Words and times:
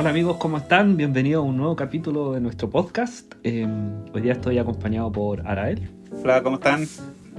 Hola 0.00 0.10
amigos, 0.10 0.36
¿cómo 0.36 0.58
están? 0.58 0.96
Bienvenidos 0.96 1.42
a 1.44 1.44
un 1.48 1.56
nuevo 1.56 1.74
capítulo 1.74 2.30
de 2.32 2.40
nuestro 2.40 2.70
podcast. 2.70 3.34
Eh, 3.42 3.66
hoy 4.14 4.20
día 4.20 4.34
estoy 4.34 4.56
acompañado 4.58 5.10
por 5.10 5.44
Arael 5.44 5.90
Hola, 6.22 6.40
¿cómo 6.40 6.54
están? 6.58 6.86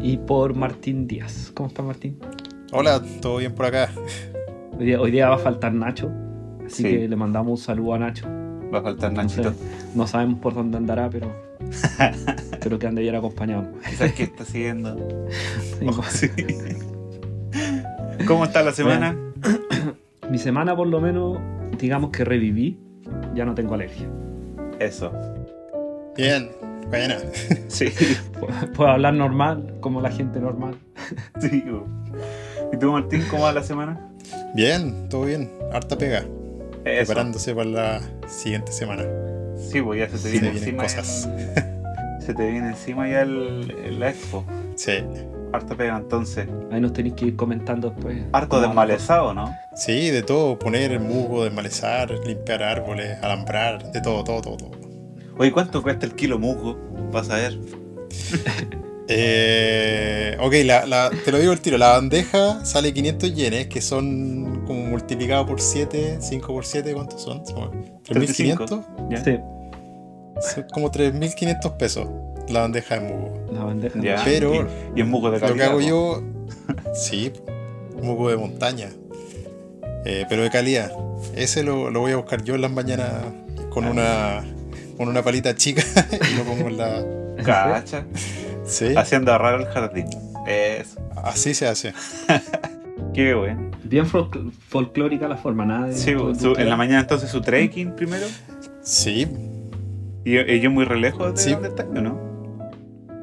y 0.01 0.17
por 0.17 0.53
Martín 0.55 1.07
Díaz. 1.07 1.53
¿Cómo 1.53 1.69
está 1.69 1.83
Martín? 1.83 2.19
Hola, 2.73 3.01
¿todo 3.21 3.37
bien 3.37 3.55
por 3.55 3.65
acá? 3.67 3.89
Hoy 4.77 4.85
día, 4.87 4.99
hoy 4.99 5.09
día 5.09 5.29
va 5.29 5.35
a 5.35 5.39
faltar 5.39 5.73
Nacho, 5.73 6.11
así 6.65 6.83
Sí. 6.83 6.89
que 6.89 7.07
le 7.07 7.15
mandamos 7.15 7.51
un 7.61 7.65
saludo 7.65 7.93
a 7.93 7.99
Nacho. 7.99 8.27
Va 8.73 8.79
a 8.79 8.81
faltar 8.81 9.13
Nachito. 9.13 9.47
Entonces, 9.47 9.95
no 9.95 10.05
sabemos 10.05 10.39
por 10.39 10.53
dónde 10.53 10.75
andará, 10.75 11.09
pero 11.09 11.31
espero 12.51 12.77
que 12.77 12.87
ande 12.87 13.03
bien 13.03 13.15
acompañado. 13.15 13.69
Quizás 13.89 14.11
que 14.11 14.23
está 14.23 14.43
siguiendo. 14.43 14.97
Sí. 15.79 15.85
Oh, 15.87 16.03
sí. 16.03 16.27
¿Cómo 18.27 18.43
está 18.43 18.61
la 18.63 18.73
semana? 18.73 19.15
Mi 20.29 20.37
semana 20.37 20.75
por 20.75 20.87
lo 20.87 20.99
menos, 20.99 21.37
digamos 21.79 22.11
que 22.11 22.23
reviví, 22.25 22.79
ya 23.35 23.45
no 23.45 23.53
tengo 23.55 23.73
alergia. 23.73 24.07
Eso. 24.79 25.11
Bien, 26.15 26.49
buena. 26.89 27.17
Sí. 27.67 27.85
Pu- 28.39 28.71
Puedo 28.75 28.89
hablar 28.91 29.13
normal, 29.13 29.75
como 29.79 30.01
la 30.01 30.11
gente 30.11 30.39
normal. 30.39 30.75
sí. 31.39 31.63
¿Y 32.73 32.77
tú, 32.77 32.91
Martín, 32.91 33.23
cómo 33.29 33.43
va 33.43 33.53
la 33.53 33.63
semana? 33.63 34.09
Bien, 34.55 35.07
todo 35.09 35.25
bien. 35.25 35.49
Harta 35.73 35.97
pega. 35.97 36.19
Eso. 36.85 37.07
Preparándose 37.07 37.53
para 37.55 37.69
la 37.69 38.01
siguiente 38.27 38.71
semana. 38.71 39.03
Sí, 39.57 39.81
pues 39.81 39.99
ya 39.99 40.05
se 40.07 40.13
te 40.13 40.17
Se 40.19 40.29
viene 40.31 40.51
vienen 40.51 40.63
encima. 40.79 40.83
cosas. 40.83 41.27
el- 41.27 42.21
se 42.25 42.33
te 42.33 42.51
viene 42.51 42.67
encima 42.69 43.07
ya 43.09 43.21
el, 43.21 43.75
el- 43.85 43.99
la 43.99 44.09
expo. 44.09 44.43
Sí, 44.75 44.93
Harta 45.51 45.75
pega 45.75 45.97
entonces. 45.97 46.47
Ahí 46.71 46.79
nos 46.81 46.93
tenéis 46.93 47.15
que 47.15 47.25
ir 47.25 47.35
comentando 47.35 47.89
después. 47.89 48.17
Harto 48.31 48.61
desmalezado, 48.61 49.33
¿no? 49.33 49.55
sí, 49.75 50.09
de 50.11 50.21
todo. 50.23 50.57
Poner 50.59 50.99
musgo, 50.99 51.43
desmalezar, 51.43 52.11
limpiar 52.25 52.61
árboles, 52.63 53.17
alambrar, 53.23 53.91
de 53.91 54.01
todo, 54.01 54.23
todo, 54.23 54.41
todo, 54.41 54.57
todo. 54.57 54.71
Oye, 55.37 55.51
¿cuánto 55.51 55.81
cuesta 55.81 56.05
el 56.05 56.13
kilo 56.15 56.37
musgo? 56.37 56.77
Vas 57.11 57.29
a 57.29 57.35
ver. 57.35 57.57
Eh, 59.11 60.37
ok, 60.39 60.53
la, 60.65 60.85
la- 60.85 61.09
te 61.25 61.31
lo 61.31 61.39
digo 61.39 61.51
el 61.51 61.59
tiro. 61.61 61.79
La 61.79 61.93
bandeja 61.93 62.63
sale 62.63 62.93
500 62.93 63.33
yenes, 63.33 63.65
que 63.67 63.81
son 63.81 64.63
como 64.67 64.83
multiplicado 64.85 65.47
por 65.47 65.59
7, 65.59 66.17
5 66.21 66.53
por 66.53 66.63
7, 66.63 66.93
¿cuántos 66.93 67.23
son? 67.23 67.43
Son 67.43 67.71
3.500. 68.03 68.85
¿Ya? 69.09 69.23
Sí, 69.23 69.39
Son 70.53 70.65
como 70.71 70.91
3.500 70.91 71.77
pesos 71.77 72.07
la 72.49 72.61
bandeja 72.61 72.99
de 72.99 73.01
musgo. 73.01 73.47
la 73.53 73.63
bandeja. 73.63 73.99
Ya. 74.01 74.21
Pero- 74.23 74.53
Y, 74.55 74.59
y 74.97 75.01
el 75.01 75.07
musgo 75.07 75.31
de 75.31 75.39
Lo 75.39 75.45
que 75.45 75.51
calidad. 75.53 75.67
hago 75.69 75.81
yo, 75.81 76.23
sí, 76.93 77.31
musgo 78.01 78.29
de 78.29 78.37
montaña, 78.37 78.89
eh, 80.05 80.25
pero 80.29 80.43
de 80.43 80.49
calidad. 80.49 80.91
Ese 81.35 81.63
lo, 81.63 81.89
lo 81.91 81.99
voy 81.99 82.11
a 82.13 82.15
buscar 82.17 82.43
yo 82.43 82.55
en 82.55 82.61
las 82.61 82.71
mañanas 82.71 83.11
con 83.69 83.85
una, 83.85 84.43
con 84.97 85.07
una 85.09 85.21
palita 85.21 85.53
chica 85.55 85.83
y 86.31 86.37
lo 86.37 86.43
pongo 86.43 86.67
en 86.69 86.77
la... 86.77 87.05
Cacha. 87.43 88.05
Sí, 88.65 88.93
Haciendo 88.95 89.31
ahorrar 89.31 89.61
el 89.61 89.67
jardín. 89.67 90.07
Eso. 90.47 90.99
así 91.23 91.53
se 91.53 91.67
hace. 91.67 91.93
Qué 93.13 93.33
bueno. 93.33 93.71
Bien 93.83 94.05
fol- 94.05 94.51
folclórica 94.67 95.27
la 95.27 95.37
forma, 95.37 95.65
nada 95.65 95.87
de. 95.87 95.93
Sí, 95.95 96.13
su- 96.37 96.55
en 96.57 96.69
la 96.69 96.75
mañana 96.75 96.99
entonces 97.01 97.29
su 97.29 97.41
trekking 97.41 97.95
primero. 97.95 98.27
Sí, 98.83 99.25
¿Y 100.25 100.37
ellos 100.37 100.71
muy 100.71 100.83
re 100.85 100.99
lejos 100.99 101.33
de 101.33 101.41
Sí. 101.41 101.51
dónde 101.53 101.69
están 101.69 101.97
o 101.97 102.01
no? 102.01 102.28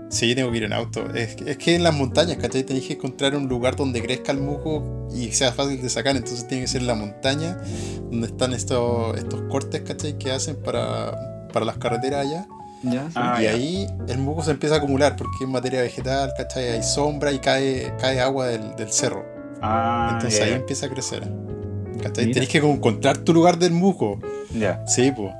Sí, 0.08 0.34
tengo 0.34 0.50
que 0.50 0.56
ir 0.58 0.64
en 0.64 0.72
auto. 0.72 1.08
Es, 1.14 1.36
que- 1.36 1.50
es 1.50 1.56
que 1.58 1.74
en 1.74 1.82
las 1.82 1.94
montañas, 1.94 2.36
¿cachai? 2.38 2.62
Tenéis 2.64 2.86
que 2.86 2.94
encontrar 2.94 3.34
un 3.36 3.48
lugar 3.48 3.76
donde 3.76 4.02
crezca 4.02 4.32
el 4.32 4.38
musgo 4.38 5.08
y 5.14 5.32
sea 5.32 5.52
fácil 5.52 5.80
de 5.82 5.88
sacar. 5.88 6.16
Entonces 6.16 6.46
tiene 6.48 6.62
que 6.64 6.68
ser 6.68 6.80
en 6.82 6.86
la 6.86 6.94
montaña, 6.94 7.58
donde 8.10 8.26
están 8.28 8.52
estos, 8.52 9.16
estos 9.18 9.42
cortes, 9.50 9.82
¿cachai? 9.82 10.18
Que 10.18 10.30
hacen 10.32 10.56
para, 10.56 11.48
para 11.52 11.64
las 11.66 11.76
carreteras 11.78 12.26
allá. 12.26 12.46
Ya, 12.82 13.06
sí. 13.08 13.12
Ah, 13.16 13.36
y 13.40 13.44
ya. 13.44 13.50
ahí 13.50 13.86
el 14.08 14.18
musgo 14.18 14.44
se 14.44 14.50
empieza 14.52 14.76
a 14.76 14.78
acumular 14.78 15.16
porque 15.16 15.38
es 15.44 15.48
materia 15.48 15.80
vegetal, 15.80 16.30
¿cachai? 16.36 16.68
Hay 16.72 16.82
sombra 16.82 17.32
y 17.32 17.38
cae, 17.38 17.92
cae 18.00 18.20
agua 18.20 18.46
del, 18.48 18.76
del 18.76 18.90
cerro. 18.92 19.24
Ah, 19.62 20.10
Entonces 20.12 20.38
ya, 20.38 20.44
ahí 20.46 20.52
empieza 20.52 20.86
a 20.86 20.88
crecer. 20.90 21.22
¿Cachai? 22.02 22.26
Mira. 22.26 22.34
Tenés 22.34 22.48
que 22.50 22.58
encontrar 22.58 23.16
tu 23.18 23.32
lugar 23.32 23.58
del 23.58 23.72
musgo. 23.72 24.20
Ya. 24.54 24.84
Sí, 24.86 25.10
pues. 25.10 25.32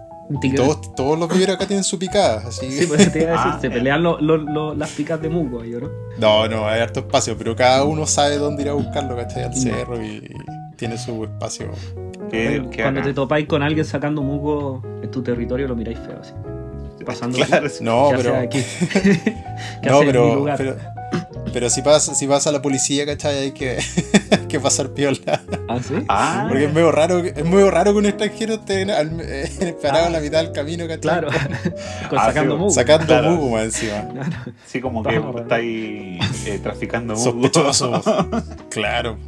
Todos, 0.56 0.94
todos 0.96 1.18
los 1.18 1.28
viveros 1.28 1.56
acá 1.56 1.66
tienen 1.66 1.84
su 1.84 1.98
picada, 1.98 2.42
así 2.48 2.70
Sí, 2.72 2.86
pues 2.86 3.12
te 3.12 3.22
iba 3.22 3.30
a 3.30 3.36
decir, 3.36 3.52
Ah, 3.54 3.58
se 3.60 3.68
ya. 3.68 3.74
pelean 3.74 4.02
lo- 4.02 4.20
lo- 4.20 4.36
lo- 4.36 4.74
las 4.74 4.90
picas 4.90 5.20
de 5.22 5.28
musgo, 5.28 5.64
¿yo 5.64 5.80
no? 5.80 5.88
No, 6.18 6.48
no, 6.48 6.66
hay 6.66 6.80
harto 6.80 7.00
espacio, 7.00 7.36
pero 7.38 7.54
cada 7.54 7.84
uno 7.84 8.06
sabe 8.06 8.36
dónde 8.38 8.62
ir 8.62 8.68
a 8.70 8.72
buscarlo, 8.72 9.14
¿cachai? 9.16 9.44
Al 9.44 9.54
cerro 9.54 10.02
y, 10.02 10.16
y 10.16 10.76
tiene 10.76 10.98
su 10.98 11.22
espacio. 11.24 11.70
Qué, 12.30 12.56
Cuando 12.56 12.70
qué 12.70 12.82
Cuando 12.82 13.00
bacán. 13.00 13.02
te 13.04 13.14
topáis 13.14 13.46
con 13.46 13.62
alguien 13.62 13.84
sacando 13.84 14.20
musgo 14.22 14.82
en 15.00 15.10
tu 15.12 15.22
territorio, 15.22 15.68
lo 15.68 15.76
miráis 15.76 15.98
feo, 16.00 16.18
así. 16.20 16.32
Pasando. 17.04 17.38
Claro. 17.38 17.68
No, 17.82 18.08
¿Qué 18.10 18.16
pero. 18.16 18.36
aquí? 18.36 18.58
¿Qué 19.82 19.88
No, 19.88 20.00
en 20.00 20.00
mi 20.00 20.06
pero, 20.06 20.34
lugar? 20.34 20.56
pero. 20.58 20.76
pero 21.52 21.70
si 21.70 21.82
pasa, 21.82 22.16
si 22.16 22.26
pasa 22.26 22.50
la 22.50 22.60
policía, 22.60 23.06
¿cachai? 23.06 23.38
Hay 23.38 23.52
que, 23.52 23.78
que 24.48 24.60
pasar 24.60 24.90
piola. 24.90 25.18
¿Ah, 25.68 25.78
sí? 25.82 25.94
Ah, 26.08 26.44
Porque 26.48 26.64
es 26.66 26.72
medio 26.72 26.92
raro, 26.92 27.22
que- 27.22 27.34
es 27.36 27.44
medio 27.44 27.70
raro 27.70 27.92
que 27.92 27.98
un 27.98 28.06
extranjero 28.06 28.54
esté 28.54 28.82
en- 28.82 28.90
al- 28.90 29.20
eh, 29.20 29.76
parado 29.82 30.06
en 30.06 30.12
la 30.12 30.20
mitad 30.20 30.42
del 30.42 30.52
camino, 30.52 30.84
¿cachai? 30.84 31.00
Claro. 31.00 31.28
Con 32.10 32.18
Ah, 32.18 32.26
sacando 32.26 32.54
sí, 32.54 32.58
musgo. 32.60 32.74
Sacando 32.80 33.06
Claro. 33.06 33.30
musgo 33.32 33.50
más 33.50 33.64
encima. 33.64 34.08
Claro. 34.12 34.30
sí, 34.66 34.80
como 34.80 35.02
que 35.02 35.16
está 35.16 35.54
ahí 35.56 36.18
eh, 36.46 36.60
traficando 36.62 37.14
musgo. 37.14 37.32
Sospechoso. 37.32 38.02
claro. 38.70 39.18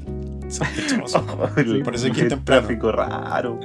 Sospechoso. 0.49 1.27
Por 1.85 1.95
eso 1.95 2.06
hay 2.06 2.12
que 2.12 2.23
Qué 2.23 2.29
temprano. 2.29 2.62
tráfico 2.62 2.91
raro. 2.93 3.61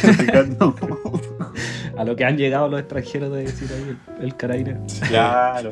traficando 0.00 0.74
musgo. 0.80 1.20
A 1.96 2.04
lo 2.04 2.14
que 2.14 2.24
han 2.24 2.36
llegado 2.36 2.68
los 2.68 2.78
extranjeros 2.78 3.32
de 3.32 3.42
decir 3.42 3.68
ahí 3.74 3.96
el, 4.20 4.24
el 4.26 4.36
carabinero. 4.36 4.80
Claro. 5.08 5.70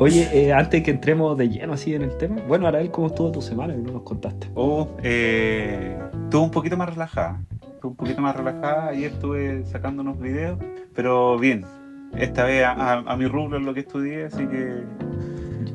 Oye, 0.00 0.28
eh, 0.32 0.52
antes 0.52 0.82
que 0.82 0.90
entremos 0.90 1.38
de 1.38 1.48
lleno 1.48 1.74
así 1.74 1.94
en 1.94 2.02
el 2.02 2.16
tema, 2.18 2.36
bueno, 2.48 2.66
Arael, 2.66 2.90
¿cómo 2.90 3.06
estuvo 3.08 3.30
tu 3.30 3.40
semana? 3.40 3.74
Que 3.74 3.80
no 3.80 3.92
nos 3.92 4.02
contaste. 4.02 4.48
Oh, 4.54 4.88
eh, 5.02 5.96
estuvo 6.24 6.42
un 6.42 6.50
poquito 6.50 6.76
más 6.76 6.90
relajada. 6.90 7.40
Estuvo 7.62 7.90
un 7.92 7.96
poquito 7.96 8.20
más 8.20 8.34
relajada. 8.36 8.88
Ayer 8.88 9.12
estuve 9.12 9.64
sacando 9.66 10.02
unos 10.02 10.18
videos, 10.20 10.58
pero 10.94 11.38
bien. 11.38 11.64
Esta 12.16 12.44
vez 12.44 12.64
a, 12.64 12.72
a- 12.72 13.04
a 13.12 13.16
mi 13.16 13.26
rubro 13.26 13.58
es 13.58 13.64
lo 13.64 13.72
que 13.74 13.80
estudié, 13.80 14.24
así 14.26 14.44
que 14.46 14.82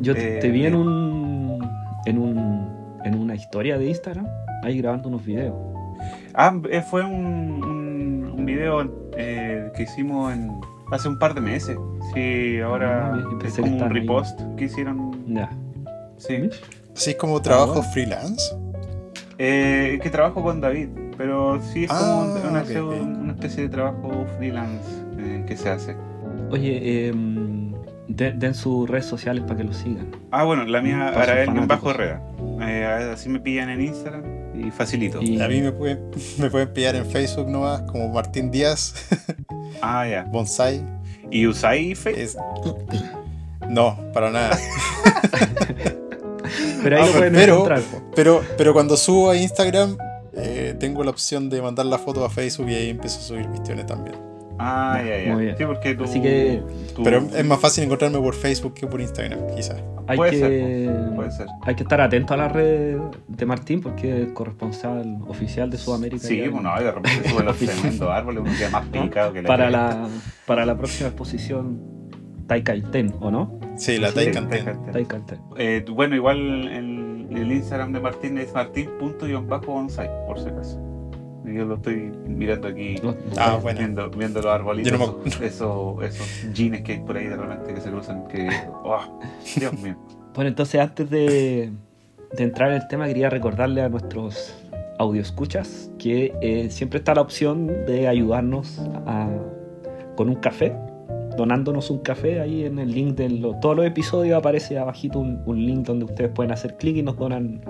Yo 0.02 0.14
te, 0.14 0.38
Eh, 0.38 0.40
te 0.42 0.50
vi 0.50 0.66
en 0.66 0.74
eh. 0.74 0.78
un, 0.78 1.70
en 2.06 2.18
un 2.18 2.70
en 3.06 3.16
una 3.16 3.34
historia 3.36 3.78
de 3.78 3.88
Instagram, 3.88 4.28
ahí 4.64 4.78
grabando 4.80 5.08
unos 5.08 5.26
videos. 5.26 5.56
Ah, 6.34 6.54
eh, 6.70 6.82
fue 6.82 7.04
un, 7.06 7.64
un, 7.64 8.34
un 8.38 8.46
video 8.46 8.82
eh, 9.18 9.72
que 9.76 9.84
hicimos 9.84 10.34
en, 10.34 10.52
hace 10.92 11.08
un 11.08 11.18
par 11.20 11.34
de 11.34 11.42
meses. 11.42 11.78
Sí, 12.14 12.60
ahora 12.60 13.14
Ah, 13.14 13.18
es 13.18 13.24
como 13.24 13.68
un 13.68 13.74
estaban 13.74 13.96
ahí. 13.96 14.00
repost 14.02 14.40
que 14.58 14.66
hicieron. 14.66 15.12
Ya. 15.34 15.50
Sí. 16.18 16.50
Así 16.96 17.12
es 17.12 17.16
como 17.16 17.42
trabajo 17.42 17.76
bueno. 17.76 17.90
freelance. 17.94 18.56
Eh, 19.38 20.00
que 20.04 20.10
trabajo 20.10 20.44
con 20.44 20.60
David, 20.60 20.90
pero 21.18 21.62
sí 21.62 21.86
es 21.86 21.90
como 21.90 22.02
Ah, 22.02 22.36
una, 22.50 23.32
especie 23.32 23.64
de 23.64 23.70
trabajo 23.70 24.26
freelance 24.38 24.86
eh, 25.18 25.44
que 25.48 25.56
se 25.56 25.70
hace. 25.70 25.96
Oye, 26.52 26.80
eh, 26.82 27.14
de- 28.10 28.32
den 28.34 28.54
sus 28.54 28.90
redes 28.90 29.06
sociales 29.06 29.44
para 29.44 29.58
que 29.58 29.64
lo 29.64 29.72
sigan. 29.74 30.08
Ah, 30.32 30.44
bueno, 30.44 30.66
la 30.66 30.82
mía, 30.82 31.08
Arael 31.10 31.52
bajo 31.68 31.92
Herrera. 31.92 32.22
Eh, 32.62 33.10
así 33.14 33.30
me 33.30 33.40
pillan 33.40 33.70
en 33.70 33.82
Instagram 33.82 34.24
y 34.68 34.72
facilito. 34.72 35.22
Y- 35.22 35.42
A 35.42 35.48
mí 35.48 35.62
me 35.62 35.72
pueden, 35.72 36.00
me 36.38 36.50
pueden 36.50 36.72
pillar 36.74 36.96
en 36.96 37.06
Facebook 37.06 37.50
nomás, 37.50 37.82
como 37.84 38.10
Martín 38.10 38.52
Díaz, 38.52 38.94
Ah, 39.82 40.08
ya. 40.08 40.24
Bonsai. 40.24 40.82
¿Y 41.32 41.46
usáis 41.48 41.98
Facebook? 42.00 42.20
Es... 42.20 42.38
No, 43.70 43.98
para 44.14 44.32
nada. 44.32 44.58
Pero 46.84 46.96
ahí 46.98 47.04
Ah, 47.04 47.06
lo 47.08 47.12
pueden 47.14 47.34
pero- 47.34 47.54
encontrar. 47.56 47.82
po. 47.82 48.02
Pero, 48.16 48.42
pero 48.58 48.74
cuando 48.74 48.98
subo 48.98 49.30
a 49.30 49.38
Instagram, 49.38 49.98
eh, 50.34 50.76
tengo 50.80 51.04
la 51.04 51.12
opción 51.12 51.50
de 51.50 51.62
mandar 51.62 51.86
la 51.86 51.98
foto 52.00 52.24
a 52.26 52.30
Facebook 52.30 52.70
y 52.70 52.76
ahí 52.76 52.90
empiezo 52.90 53.20
a 53.20 53.22
subir 53.24 53.48
cuestiones 53.48 53.86
también. 53.86 54.16
Ah, 54.60 55.02
ya, 55.06 55.24
ya. 55.24 55.34
Muy 55.34 55.46
bien. 55.46 55.58
Sí, 55.58 55.66
porque 55.66 55.96
tú. 55.96 56.04
Así 56.04 56.22
que- 56.22 56.62
tú- 56.96 57.04
Pero 57.04 57.20
es 57.20 57.46
más 57.46 57.60
fácil 57.60 57.86
encontrarme 57.86 58.20
por 58.20 58.36
Facebook 58.36 58.74
que 58.74 58.86
por 58.88 59.00
Instagram, 59.00 59.40
quizás. 59.56 59.82
Hay 60.08 60.18
Puede 60.18 60.32
que, 60.32 60.38
ser, 60.40 61.16
Puede 61.16 61.32
ser. 61.32 61.48
hay 61.62 61.76
que 61.76 61.84
estar 61.84 62.02
atento 62.02 62.34
a 62.34 62.38
las 62.38 62.52
redes 62.52 63.00
de 63.28 63.46
Martín 63.46 63.80
porque 63.80 64.24
es 64.24 64.32
corresponsal 64.34 65.20
oficial 65.28 65.70
de 65.70 65.78
Sudamérica. 65.78 66.28
Sí, 66.28 66.48
bueno, 66.50 66.72
y 66.80 66.84
de 66.84 66.92
repente 66.92 67.30
suben 67.30 67.46
los 67.46 67.58
tremendos 67.60 68.10
árboles, 68.10 68.42
uno 68.44 68.52
queda 68.58 68.70
más 68.72 68.86
picado 68.88 69.32
que 69.34 69.42
la 69.44 69.48
para, 69.48 69.70
la, 69.70 70.08
para 70.48 70.66
la 70.66 70.76
próxima 70.78 71.10
exposición 71.10 71.80
Taikaiten, 72.48 73.14
¿o 73.20 73.30
no? 73.30 73.60
Sí, 73.78 73.98
la 74.00 74.10
Sí, 74.10 74.16
Taikan 74.16 74.50
Ten. 74.50 74.66
Taikan 74.66 74.84
Ten. 74.84 74.92
Taikaiten. 74.94 75.40
Eh, 75.58 75.86
bueno, 75.90 76.16
igual 76.16 76.38
el, 76.68 77.28
el 77.32 77.52
Instagram 77.52 77.94
de 77.94 78.00
Martín 78.00 78.38
es 78.40 78.52
martín.bonsai, 78.54 80.10
por 80.26 80.40
si 80.40 80.50
acaso. 80.50 80.80
Yo 81.46 81.66
lo 81.66 81.76
estoy 81.76 82.12
mirando 82.28 82.68
aquí, 82.68 82.96
Ah, 83.38 83.58
bueno. 83.62 83.80
viendo, 83.80 84.10
viendo 84.10 84.42
los 84.42 84.52
arbolitos, 84.52 84.92
no 85.00 85.18
esos, 85.26 85.42
esos, 85.42 86.04
esos 86.04 86.54
jeans 86.54 86.82
que 86.82 86.94
hay 86.94 87.00
por 87.00 87.18
ahí 87.18 87.28
de 87.28 87.36
repente 87.38 87.74
que 87.74 87.82
se 87.82 87.90
cruzan, 87.90 88.28
que... 88.28 88.50
¡oh! 88.84 89.20
Dios 89.56 89.74
mío. 89.82 89.96
Bueno, 90.36 90.50
entonces 90.50 90.80
antes 90.80 91.10
de, 91.10 91.72
de 92.38 92.44
entrar 92.44 92.70
en 92.70 92.76
el 92.82 92.88
tema, 92.88 93.08
quería 93.08 93.30
recordarle 93.30 93.82
a 93.82 93.90
nuestros 93.90 94.56
audioscuchas 95.00 95.92
que 95.98 96.34
eh, 96.42 96.70
siempre 96.70 97.00
está 97.00 97.16
la 97.16 97.22
opción 97.22 97.68
de 97.88 98.08
ayudarnos 98.08 98.80
a- 99.08 99.28
con 100.16 100.30
un 100.30 100.36
café, 100.36 100.74
donándonos 101.36 101.90
un 101.90 102.00
café 102.00 102.40
ahí 102.42 102.64
en 102.66 102.78
el 102.80 102.92
link 102.92 103.16
de 103.18 103.30
lo- 103.30 103.56
todos 103.60 103.76
los 103.76 103.86
episodios 103.86 104.38
aparece 104.38 104.78
abajito 104.78 105.20
un, 105.20 105.42
un 105.46 105.66
link 105.66 105.86
donde 105.88 106.06
ustedes 106.06 106.30
pueden 106.32 106.52
hacer 106.52 106.76
clic 106.78 106.98
y 106.98 107.02
nos 107.02 107.18
donan 107.18 107.62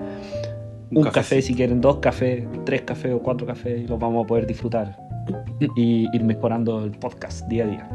un, 0.92 1.04
café 1.06 1.42
si 1.42 1.54
quieren, 1.54 1.82
dos 1.82 1.98
cafés, 2.00 2.46
tres 2.66 2.82
cafés 2.82 3.14
o 3.14 3.20
cuatro 3.20 3.46
cafés 3.48 3.82
y 3.82 3.88
los 3.88 4.00
vamos 4.00 4.24
a 4.26 4.28
poder 4.28 4.46
disfrutar 4.48 4.98
y 5.76 6.08
ir 6.16 6.24
mejorando 6.24 6.84
el 6.84 6.92
podcast 6.92 7.48
día 7.48 7.66
a 7.66 7.68
día. 7.68 7.90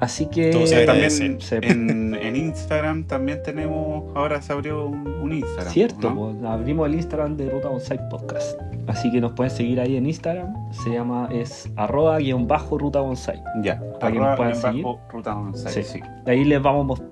Así 0.00 0.26
que 0.26 0.50
agradece. 0.50 0.84
También 0.86 1.40
se- 1.40 1.56
en, 1.56 2.14
en 2.14 2.36
Instagram 2.36 3.04
también 3.06 3.42
tenemos, 3.42 4.04
ahora 4.14 4.42
se 4.42 4.52
abrió 4.52 4.86
un, 4.86 5.06
un 5.06 5.32
Instagram. 5.32 5.72
Cierto, 5.72 6.10
¿no? 6.10 6.32
pues, 6.32 6.44
abrimos 6.44 6.86
el 6.88 6.94
Instagram 6.96 7.36
de 7.36 7.48
Ruta 7.48 7.68
Bonsai 7.68 8.08
Podcast. 8.10 8.60
Así 8.86 9.10
que 9.10 9.20
nos 9.20 9.32
pueden 9.32 9.50
seguir 9.50 9.80
ahí 9.80 9.96
en 9.96 10.04
Instagram. 10.04 10.52
Se 10.72 10.90
llama, 10.90 11.28
es 11.32 11.70
arroba 11.76 12.18
guion 12.18 12.46
bajo 12.46 12.76
Ruta 12.76 13.00
Bonsai. 13.00 13.42
Ya, 13.62 13.80
Para 13.98 14.12
que 14.12 14.18
nos 14.18 14.36
puedan 14.36 14.56
seguir. 14.56 14.84
bajo 14.84 15.00
Ruta 15.10 15.34
Bonsai, 15.34 15.72
Sí. 15.72 15.82
sí. 15.84 16.00
De 16.26 16.32
ahí 16.32 16.44
les 16.44 16.60
vamos 16.60 16.84
mos- 16.86 17.02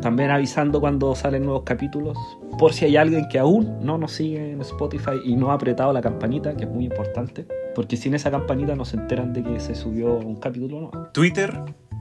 también 0.00 0.30
avisando 0.30 0.80
cuando 0.80 1.14
salen 1.14 1.44
nuevos 1.44 1.62
capítulos. 1.64 2.16
Por 2.58 2.72
si 2.72 2.84
hay 2.84 2.96
alguien 2.96 3.28
que 3.28 3.38
aún 3.38 3.78
no 3.82 3.98
nos 3.98 4.12
sigue 4.12 4.52
en 4.52 4.60
Spotify 4.60 5.20
y 5.24 5.36
no 5.36 5.50
ha 5.50 5.54
apretado 5.54 5.92
la 5.92 6.00
campanita, 6.00 6.54
que 6.56 6.64
es 6.64 6.70
muy 6.70 6.84
importante. 6.84 7.46
Porque 7.74 7.96
sin 7.96 8.14
esa 8.14 8.30
campanita 8.30 8.74
no 8.74 8.84
se 8.84 8.96
enteran 8.96 9.32
de 9.32 9.42
que 9.42 9.60
se 9.60 9.74
subió 9.74 10.14
un 10.14 10.36
capítulo 10.36 10.80
nuevo. 10.80 11.08
Twitter, 11.12 11.58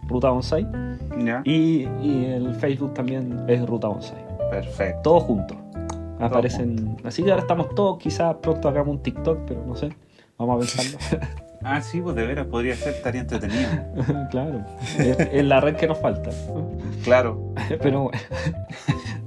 Ruta 0.07 0.29
Bonsai. 0.29 0.67
Y, 1.43 1.87
y 2.01 2.25
el 2.25 2.55
Facebook 2.55 2.93
también 2.93 3.43
es 3.47 3.65
Ruta 3.65 3.87
Bonsai. 3.87 4.25
perfecto. 4.49 5.01
Todos 5.03 5.23
juntos. 5.23 5.57
Aparecen. 6.19 6.97
Así 7.03 7.23
que 7.23 7.31
ahora 7.31 7.43
estamos 7.43 7.73
todos. 7.75 7.97
Quizás 7.99 8.35
pronto 8.41 8.67
hagamos 8.67 8.95
un 8.95 9.03
TikTok, 9.03 9.39
pero 9.47 9.65
no 9.65 9.75
sé. 9.75 9.89
Vamos 10.37 10.55
a 10.55 10.59
pensarlo. 10.59 11.27
Ah, 11.63 11.81
sí, 11.81 11.99
pues 12.01 12.15
de 12.15 12.25
veras, 12.25 12.47
podría 12.47 12.75
ser, 12.75 12.93
estaría 12.93 13.21
entretenido. 13.21 13.69
claro. 14.31 14.65
Es, 14.97 15.19
es 15.19 15.45
la 15.45 15.59
red 15.59 15.75
que 15.75 15.87
nos 15.87 15.99
falta. 15.99 16.29
Claro, 17.03 17.53
Pero 17.81 18.03
bueno. 18.03 18.19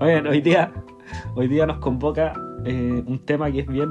Oigan, 0.01 0.27
hoy 0.27 0.41
día, 0.41 0.73
hoy 1.35 1.47
día 1.49 1.67
nos 1.67 1.79
convoca 1.79 2.33
eh, 2.65 3.03
un 3.07 3.25
tema 3.25 3.51
que 3.53 3.61
es 3.61 3.67
bien, 3.67 3.91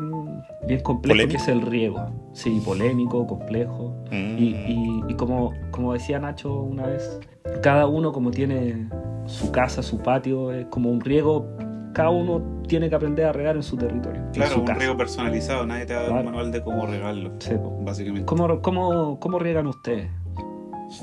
bien 0.68 0.82
complejo, 0.82 1.14
¿Polémico? 1.18 1.38
que 1.38 1.44
es 1.44 1.48
el 1.48 1.62
riego. 1.62 2.06
Sí, 2.34 2.62
polémico, 2.66 3.26
complejo. 3.28 3.96
Mm. 4.12 4.38
Y, 4.38 4.44
y- 4.68 5.04
y 5.10 5.14
como, 5.16 5.54
como 5.72 5.94
decía 5.94 6.20
Nacho 6.20 6.54
una 6.62 6.88
vez, 6.88 7.20
cada 7.62 7.88
uno 7.88 8.12
como 8.12 8.32
tiene 8.32 8.88
su 9.26 9.52
casa, 9.52 9.84
su 9.84 10.00
patio, 10.00 10.52
es 10.52 10.66
como 10.68 10.90
un 10.90 11.00
riego, 11.02 11.48
cada 11.94 12.10
uno 12.10 12.62
tiene 12.68 12.90
que 12.90 12.96
aprender 12.96 13.26
a 13.26 13.32
regar 13.34 13.56
en 13.56 13.64
su 13.64 13.76
territorio. 13.78 14.22
claro, 14.34 14.54
su 14.54 14.60
un 14.62 14.66
casa. 14.68 14.80
riego 14.80 14.98
personalizado, 14.98 15.66
nadie 15.66 15.86
te 15.86 15.94
va 15.94 16.00
a 16.00 16.04
dar 16.04 16.12
Claro. 16.12 16.26
un 16.28 16.34
manual 16.34 16.52
de 16.52 16.62
cómo 16.64 16.86
regarlo, 16.88 17.32
Sí, 17.40 17.52
básicamente. 17.82 18.26
¿Cómo, 18.26 18.62
cómo, 18.62 19.20
cómo 19.20 19.40
riegan 19.40 19.68
ustedes? 19.68 20.10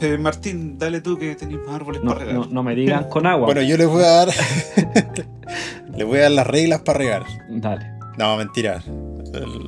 Eh, 0.02 0.18
Martín, 0.18 0.78
dale 0.78 1.00
tú 1.00 1.16
que 1.18 1.34
tenés 1.34 1.58
más 1.64 1.74
árboles 1.76 2.02
No, 2.02 2.10
para 2.12 2.24
regar. 2.26 2.34
no, 2.34 2.46
no 2.52 2.62
me 2.62 2.74
digan 2.74 3.04
con 3.08 3.26
agua. 3.26 3.46
Bueno, 3.46 3.62
yo 3.62 3.76
les 3.76 3.86
voy 3.88 4.02
a 4.02 4.08
dar. 4.08 4.28
les 5.96 6.06
voy 6.06 6.18
a 6.18 6.22
dar 6.22 6.30
las 6.32 6.46
reglas 6.46 6.80
para 6.82 6.98
regar. 6.98 7.22
Dale. 7.48 7.86
No, 8.18 8.36
mentira. 8.36 8.82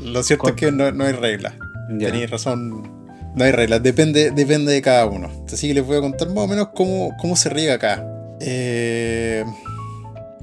Lo 0.04 0.22
cierto 0.22 0.42
Con- 0.44 0.50
es 0.50 0.56
que 0.56 0.72
no, 0.72 0.90
no 0.92 1.04
hay 1.04 1.12
reglas. 1.12 1.54
Tenéis 1.98 2.30
razón. 2.30 2.82
No 3.34 3.44
hay 3.44 3.52
reglas. 3.52 3.82
Depende, 3.82 4.30
depende 4.30 4.72
de 4.72 4.82
cada 4.82 5.06
uno. 5.06 5.28
Así 5.50 5.68
que 5.68 5.74
les 5.74 5.86
voy 5.86 5.96
a 5.98 6.00
contar 6.00 6.28
más 6.28 6.38
o 6.44 6.48
menos 6.48 6.68
cómo, 6.74 7.16
cómo 7.20 7.36
se 7.36 7.48
riega 7.48 7.74
acá. 7.74 8.04
Eh, 8.40 9.44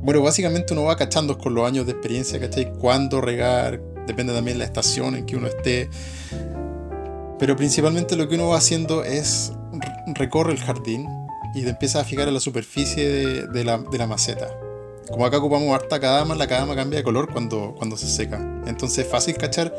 bueno, 0.07 0.21
básicamente 0.21 0.71
uno 0.71 0.83
va 0.85 0.95
cachando 0.95 1.37
con 1.37 1.53
los 1.53 1.67
años 1.67 1.85
de 1.85 1.91
experiencia, 1.91 2.39
¿cachai? 2.39 2.71
Cuándo 2.71 3.19
regar. 3.19 3.81
Depende 4.07 4.33
también 4.33 4.55
de 4.55 4.59
la 4.59 4.63
estación 4.63 5.17
en 5.17 5.25
que 5.25 5.35
uno 5.35 5.47
esté. 5.47 5.89
Pero 7.37 7.57
principalmente 7.57 8.15
lo 8.15 8.29
que 8.29 8.35
uno 8.35 8.47
va 8.47 8.57
haciendo 8.57 9.03
es 9.03 9.51
re- 9.73 10.13
recorre 10.15 10.53
el 10.53 10.59
jardín 10.59 11.05
y 11.53 11.63
te 11.63 11.71
empiezas 11.71 12.03
a 12.03 12.05
fijar 12.05 12.29
en 12.29 12.35
la 12.35 12.39
superficie 12.39 13.05
de, 13.05 13.47
de 13.47 13.63
la, 13.65 13.79
de 13.79 13.97
la 13.97 14.07
maceta. 14.07 14.47
Como 15.09 15.25
acá 15.25 15.39
ocupamos 15.39 15.75
harta 15.75 15.99
cadama, 15.99 16.35
la 16.35 16.47
cadama 16.47 16.73
cambia 16.73 16.99
de 16.99 17.03
color 17.03 17.29
cuando, 17.33 17.75
cuando 17.77 17.97
se 17.97 18.07
seca. 18.07 18.37
Entonces 18.65 18.99
es 18.99 19.11
fácil 19.11 19.35
cachar 19.35 19.75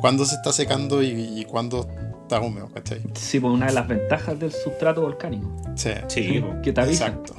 cuándo 0.00 0.24
se 0.26 0.34
está 0.34 0.52
secando 0.52 1.04
y, 1.04 1.10
y 1.38 1.44
cuándo 1.44 1.88
está 2.28 2.40
húmedo, 2.40 2.68
¿cachai? 2.72 3.02
Sí, 3.14 3.40
pues 3.40 3.52
una 3.52 3.66
de 3.66 3.72
las 3.72 3.88
ventajas 3.88 4.38
del 4.38 4.52
sustrato 4.52 5.00
volcánico. 5.00 5.50
Sí. 5.74 5.90
Sí, 6.08 6.40
po. 6.40 6.60
que 6.62 6.72
te 6.72 6.80
avisa. 6.80 7.06
Exacto. 7.06 7.34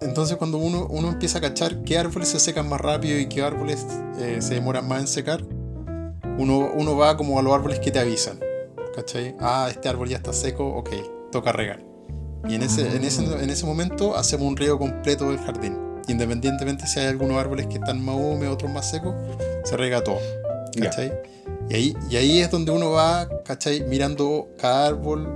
Entonces 0.00 0.36
cuando 0.36 0.58
uno, 0.58 0.86
uno 0.90 1.08
empieza 1.10 1.38
a 1.38 1.40
cachar 1.40 1.82
qué 1.82 1.98
árboles 1.98 2.28
se 2.28 2.40
secan 2.40 2.68
más 2.68 2.80
rápido 2.80 3.18
y 3.18 3.26
qué 3.26 3.42
árboles 3.42 3.86
eh, 4.18 4.38
se 4.40 4.54
demoran 4.54 4.88
más 4.88 5.00
en 5.00 5.06
secar, 5.06 5.42
uno, 6.38 6.70
uno 6.74 6.96
va 6.96 7.16
como 7.16 7.38
a 7.38 7.42
los 7.42 7.52
árboles 7.52 7.78
que 7.78 7.90
te 7.90 7.98
avisan. 7.98 8.40
¿Cachai? 8.96 9.36
Ah, 9.38 9.68
este 9.70 9.88
árbol 9.88 10.08
ya 10.08 10.16
está 10.16 10.32
seco, 10.32 10.66
ok, 10.66 10.90
toca 11.30 11.52
regar. 11.52 11.84
Y 12.48 12.54
en 12.54 12.62
ese, 12.62 12.96
en 12.96 13.04
ese, 13.04 13.24
en 13.24 13.50
ese 13.50 13.64
momento 13.64 14.16
hacemos 14.16 14.48
un 14.48 14.56
riego 14.56 14.78
completo 14.78 15.30
del 15.30 15.38
jardín. 15.38 15.78
Independientemente 16.08 16.86
si 16.86 16.98
hay 16.98 17.06
algunos 17.06 17.36
árboles 17.36 17.66
que 17.68 17.74
están 17.74 18.04
más 18.04 18.16
húmedos, 18.16 18.54
otros 18.54 18.72
más 18.72 18.90
secos, 18.90 19.14
se 19.64 19.76
riega 19.76 20.02
todo. 20.02 20.18
¿Cachai? 20.80 21.12
Y 21.68 21.74
ahí, 21.74 21.96
y 22.10 22.16
ahí 22.16 22.38
es 22.40 22.50
donde 22.50 22.72
uno 22.72 22.90
va, 22.90 23.28
¿cachai? 23.44 23.80
Mirando 23.82 24.48
cada 24.58 24.86
árbol, 24.86 25.28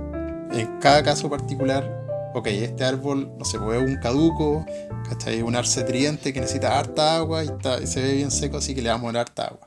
en 0.53 0.79
cada 0.79 1.03
caso 1.03 1.29
particular. 1.29 2.05
Ok, 2.33 2.47
este 2.47 2.83
árbol, 2.83 3.31
no 3.37 3.45
sé, 3.45 3.57
pues 3.57 3.81
es 3.81 3.87
un 3.89 3.95
caduco, 3.97 4.65
¿cachai? 5.09 5.41
Un 5.41 5.55
arce 5.55 5.83
tridente 5.83 6.33
que 6.33 6.39
necesita 6.41 6.77
harta 6.77 7.15
agua 7.17 7.43
y, 7.43 7.47
está, 7.47 7.81
y 7.81 7.87
se 7.87 8.01
ve 8.01 8.13
bien 8.13 8.29
seco, 8.31 8.57
así 8.57 8.75
que 8.75 8.81
le 8.81 8.89
vamos 8.89 9.09
a 9.09 9.13
dar 9.13 9.21
harta 9.21 9.45
agua. 9.45 9.59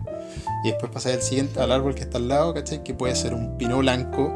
Y 0.64 0.69
después 0.70 0.93
pasar 0.93 1.12
al 1.14 1.22
siguiente, 1.22 1.58
al 1.61 1.72
árbol 1.72 1.94
que 1.94 2.02
está 2.02 2.19
al 2.19 2.28
lado, 2.28 2.55
¿cachai? 2.55 2.84
Que 2.84 2.94
puede 2.94 3.14
ser 3.17 3.34
un 3.34 3.56
pino 3.56 3.78
blanco 3.78 4.32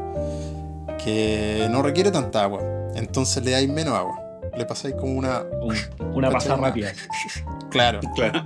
que 1.03 1.67
no 1.69 1.81
requiere 1.81 2.11
tanta 2.11 2.43
agua. 2.43 2.61
Entonces 2.95 3.43
le 3.43 3.51
dais 3.51 3.69
menos 3.69 3.93
agua. 3.93 4.19
Le 4.57 4.65
pasáis 4.65 4.95
como 4.95 5.13
una. 5.13 5.41
Un- 5.61 5.75
una 6.13 6.31
pasada 6.31 6.57
rápida. 6.57 6.91
Claro, 7.69 7.99
Claro, 8.15 8.41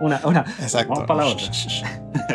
Una, 0.00 0.20
una. 0.24 0.40
exacto. 0.60 0.92
Vamos 0.92 1.06
para 1.08 1.24
la 1.24 1.26
otra. 1.30 1.50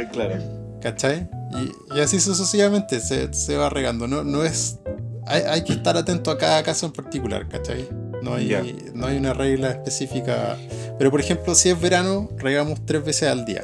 claro. 0.11 0.35
¿Cachai? 0.81 1.29
Y, 1.53 1.97
y 1.97 2.01
así 2.01 2.19
sucesivamente 2.19 2.99
se, 2.99 3.33
se 3.33 3.57
va 3.57 3.69
regando. 3.69 4.07
No, 4.07 4.23
no 4.23 4.43
es. 4.43 4.79
Hay, 5.27 5.43
hay 5.43 5.63
que 5.63 5.73
estar 5.73 5.95
atento 5.95 6.31
a 6.31 6.37
cada 6.37 6.63
caso 6.63 6.87
en 6.87 6.91
particular, 6.93 7.47
¿cachai? 7.47 7.87
No 8.23 8.35
hay, 8.35 8.47
Ya. 8.47 8.63
no 8.93 9.07
hay 9.07 9.17
una 9.17 9.33
regla 9.33 9.69
específica. 9.69 10.57
Pero 10.97 11.11
por 11.11 11.19
ejemplo, 11.19 11.53
si 11.55 11.69
es 11.69 11.79
verano, 11.79 12.29
regamos 12.37 12.79
tres 12.85 13.03
veces 13.05 13.29
al 13.29 13.45
día. 13.45 13.63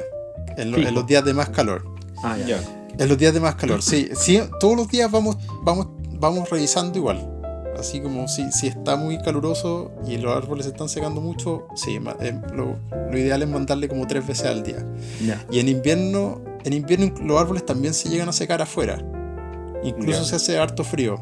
En, 0.56 0.70
lo- 0.70 0.76
Fijo. 0.76 0.88
en 0.88 0.94
los 0.94 1.06
días 1.06 1.24
de 1.24 1.34
más 1.34 1.48
calor. 1.50 1.84
Ah, 2.22 2.36
ya. 2.38 2.46
Ya. 2.46 2.60
En 2.98 3.08
los 3.08 3.16
días 3.18 3.32
de 3.34 3.40
más 3.40 3.54
calor, 3.54 3.80
sí. 3.82 4.08
sí 4.16 4.40
todos 4.58 4.76
los 4.76 4.88
días 4.88 5.08
vamos, 5.10 5.36
vamos, 5.62 5.86
vamos 6.14 6.48
revisando 6.50 6.98
igual. 6.98 7.37
Así 7.78 8.00
como 8.00 8.26
si, 8.26 8.50
si 8.50 8.66
está 8.66 8.96
muy 8.96 9.18
caluroso 9.18 9.92
y 10.06 10.18
los 10.18 10.36
árboles 10.36 10.66
se 10.66 10.72
están 10.72 10.88
secando 10.88 11.20
mucho, 11.20 11.68
sí, 11.76 11.98
eh, 12.20 12.40
lo, 12.52 12.76
lo 13.10 13.18
ideal 13.18 13.42
es 13.42 13.48
mandarle 13.48 13.88
como 13.88 14.06
tres 14.06 14.26
veces 14.26 14.46
al 14.46 14.64
día. 14.64 14.84
Y 15.50 15.60
en 15.60 15.68
invierno, 15.68 16.42
en 16.64 16.72
invierno 16.72 17.14
los 17.22 17.40
árboles 17.40 17.64
también 17.64 17.94
se 17.94 18.08
llegan 18.08 18.28
a 18.28 18.32
secar 18.32 18.60
afuera. 18.60 18.98
Incluso 19.84 20.24
se 20.24 20.36
hace 20.36 20.58
harto 20.58 20.82
frío. 20.82 21.20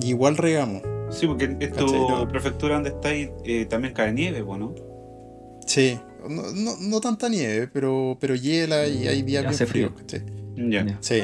Y 0.00 0.10
igual 0.10 0.36
regamos. 0.36 0.82
Sí, 1.10 1.26
porque 1.26 1.44
en 1.44 1.72
tu 1.72 2.28
prefectura 2.28 2.74
donde 2.74 2.90
estáis 2.90 3.30
eh, 3.44 3.66
también 3.66 3.92
cae 3.92 4.12
nieve, 4.12 4.40
¿no? 4.40 4.74
Sí. 5.66 5.98
No, 6.28 6.42
no, 6.52 6.76
no 6.80 7.00
tanta 7.00 7.28
nieve, 7.28 7.68
pero, 7.72 8.16
pero 8.20 8.36
hiela 8.36 8.86
y 8.86 9.08
hay 9.08 9.22
días 9.22 9.42
bien 9.42 9.68
fríos. 9.68 9.92
frío. 10.06 10.96
Sí. 11.00 11.22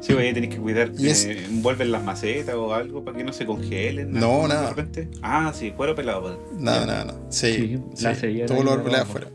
Sí, 0.00 0.12
pues 0.14 0.18
ahí 0.26 0.32
tenéis 0.34 0.54
que 0.54 0.60
cuidar 0.60 0.92
que 0.92 1.10
es- 1.10 1.24
envuelven 1.26 1.90
las 1.92 2.02
macetas 2.02 2.54
o 2.54 2.72
algo 2.72 3.04
para 3.04 3.16
que 3.16 3.24
no 3.24 3.32
se 3.32 3.44
congelen. 3.46 4.12
No, 4.12 4.46
nada. 4.48 4.62
De 4.62 4.68
repente. 4.70 5.08
Ah, 5.22 5.52
sí, 5.54 5.72
cuero 5.72 5.94
pelado. 5.94 6.22
pues. 6.22 6.60
Nada, 6.60 6.86
nada, 6.86 7.04
nada. 7.06 7.20
Sí. 7.30 7.78
Sí, 7.94 8.06
sí, 8.20 8.42
Todos 8.46 8.64
los 8.64 8.74
de 8.74 8.80
árboles 8.80 9.00
afuera. 9.00 9.28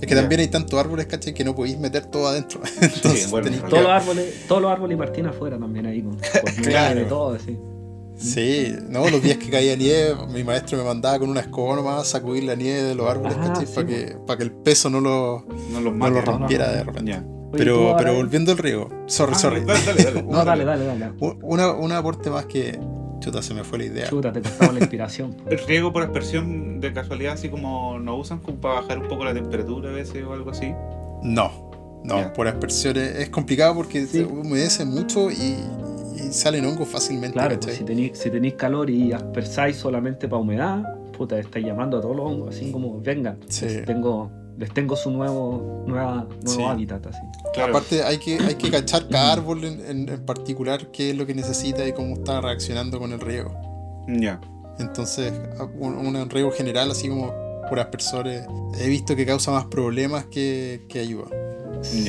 Es 0.00 0.08
que 0.08 0.14
Ya. 0.14 0.20
también 0.20 0.40
hay 0.40 0.48
tantos 0.48 0.78
árboles, 0.78 1.06
¿cachai? 1.06 1.32
Que 1.32 1.44
no 1.44 1.54
podéis 1.54 1.78
meter 1.78 2.06
todo 2.06 2.26
adentro. 2.26 2.60
Entonces 2.80 3.30
bueno, 3.30 3.50
que- 3.50 3.56
Todos 3.68 3.82
los 3.84 3.92
árboles, 3.92 4.44
todos 4.48 4.62
los 4.62 4.70
árboles 4.72 4.94
y 4.96 4.98
Martín 4.98 5.26
afuera 5.26 5.58
también 5.58 5.86
ahí 5.86 6.02
con, 6.02 6.16
con 6.18 6.64
Claro. 6.64 7.00
y 7.00 7.04
todo 7.04 7.34
así. 7.34 7.56
Sí, 8.16 8.72
no, 8.88 9.08
los 9.08 9.22
días 9.22 9.38
que 9.38 9.50
caía 9.50 9.74
nieve, 9.74 10.14
mi 10.32 10.44
maestro 10.44 10.78
me 10.78 10.84
mandaba 10.84 11.18
con 11.18 11.28
una 11.30 11.40
escoba 11.40 11.74
nomás 11.76 12.02
a 12.02 12.04
sacudir 12.04 12.44
la 12.44 12.54
nieve 12.54 12.82
de 12.82 12.94
los 12.94 13.08
árboles, 13.08 13.36
Ah, 13.40 13.48
¿cachai? 13.48 13.66
sí, 13.66 13.72
para 13.74 13.86
po. 13.86 13.92
que, 13.92 14.16
para 14.26 14.36
que 14.38 14.44
el 14.44 14.52
peso 14.52 14.90
no 14.90 15.00
lo, 15.00 15.44
No 15.72 15.80
los 15.80 15.92
no 15.92 15.98
mate, 15.98 16.10
lo 16.14 16.20
¿no? 16.20 16.38
rompiera 16.38 16.66
no. 16.68 16.72
de 16.72 16.82
repente. 16.84 17.10
Ya. 17.10 17.24
Oye, 17.52 17.64
¿tú 17.64 17.74
Pero, 17.74 17.94
pero 17.98 18.14
volviendo 18.14 18.52
al 18.52 18.58
riego, 18.58 18.88
sorry, 19.06 19.32
Ah, 19.34 19.38
sorry. 19.38 19.64
Dale, 19.64 19.80
dale, 19.84 20.02
dale. 20.04 20.22
No, 20.28 20.44
dale, 20.44 20.64
dale, 20.64 20.84
dale. 20.86 21.12
Un- 21.20 21.38
Una, 21.42 21.72
un 21.72 21.92
aporte 21.92 22.30
más 22.30 22.46
que. 22.46 22.78
Chuta, 23.20 23.40
se 23.40 23.54
me 23.54 23.62
fue 23.62 23.78
la 23.78 23.84
idea. 23.84 24.08
Chuta, 24.08 24.32
te 24.32 24.42
cortamos 24.42 24.74
la 24.74 24.80
inspiración. 24.80 25.36
El 25.48 25.58
riego 25.58 25.92
por 25.92 26.02
aspersión 26.02 26.80
de 26.80 26.92
casualidad, 26.92 27.34
así 27.34 27.48
como 27.48 27.98
no 28.00 28.16
usan 28.16 28.40
como 28.40 28.60
para 28.60 28.80
bajar 28.80 28.98
un 28.98 29.06
poco 29.08 29.24
la 29.24 29.32
temperatura 29.32 29.90
a 29.90 29.92
veces 29.92 30.24
o 30.24 30.32
algo 30.32 30.50
así. 30.50 30.72
No, 31.22 31.70
no, 32.04 32.18
Ya. 32.18 32.32
por 32.32 32.48
aspersiones 32.48 33.14
es 33.16 33.28
complicado 33.30 33.74
porque 33.76 34.06
Sí. 34.06 34.18
se 34.18 34.24
humedece 34.24 34.84
mucho 34.84 35.30
y, 35.30 35.56
y 36.16 36.32
salen 36.32 36.64
hongos 36.66 36.88
fácilmente. 36.88 37.34
Claro, 37.34 37.60
pues 37.60 37.76
si 37.76 37.84
tenéis 37.84 38.18
si 38.18 38.28
tenéis 38.28 38.54
calor 38.54 38.90
y 38.90 39.12
aspersáis 39.12 39.76
solamente 39.76 40.26
para 40.26 40.42
humedad, 40.42 40.82
puta, 41.16 41.38
estáis 41.38 41.64
llamando 41.64 41.98
a 41.98 42.00
todos 42.00 42.16
los 42.16 42.26
hongos, 42.26 42.56
así 42.56 42.72
como, 42.72 43.00
vengan, 43.00 43.38
Sí. 43.46 43.66
tengo, 43.86 44.32
les 44.58 44.72
tengo 44.72 44.96
su 44.96 45.10
nuevo, 45.10 45.84
nueva, 45.86 46.26
nuevo 46.42 46.48
Sí. 46.48 46.62
hábitat 46.62 47.06
así. 47.06 47.20
Claro. 47.54 47.70
Aparte, 47.76 48.02
hay 48.02 48.18
que, 48.18 48.38
hay 48.38 48.54
que 48.54 48.70
cachar 48.70 49.08
cada 49.08 49.32
árbol 49.32 49.64
en, 49.64 49.80
en- 49.84 50.08
en 50.08 50.24
particular, 50.26 50.90
qué 50.92 51.10
es 51.10 51.16
lo 51.16 51.26
que 51.26 51.34
necesita 51.34 51.86
y 51.86 51.92
cómo 51.92 52.14
está 52.14 52.40
reaccionando 52.40 52.98
con 52.98 53.12
el 53.12 53.20
riego. 53.20 53.50
Ya. 54.08 54.40
Entonces, 54.78 55.32
un, 55.78 55.94
un 55.94 56.30
riego 56.30 56.50
general, 56.50 56.90
así 56.90 57.08
como 57.08 57.32
por 57.68 57.78
aspersores, 57.78 58.44
he 58.80 58.88
visto 58.88 59.14
que 59.16 59.24
causa 59.26 59.50
más 59.52 59.66
problemas 59.66 60.26
que, 60.26 60.84
que 60.88 60.98
ayuda. 61.00 61.26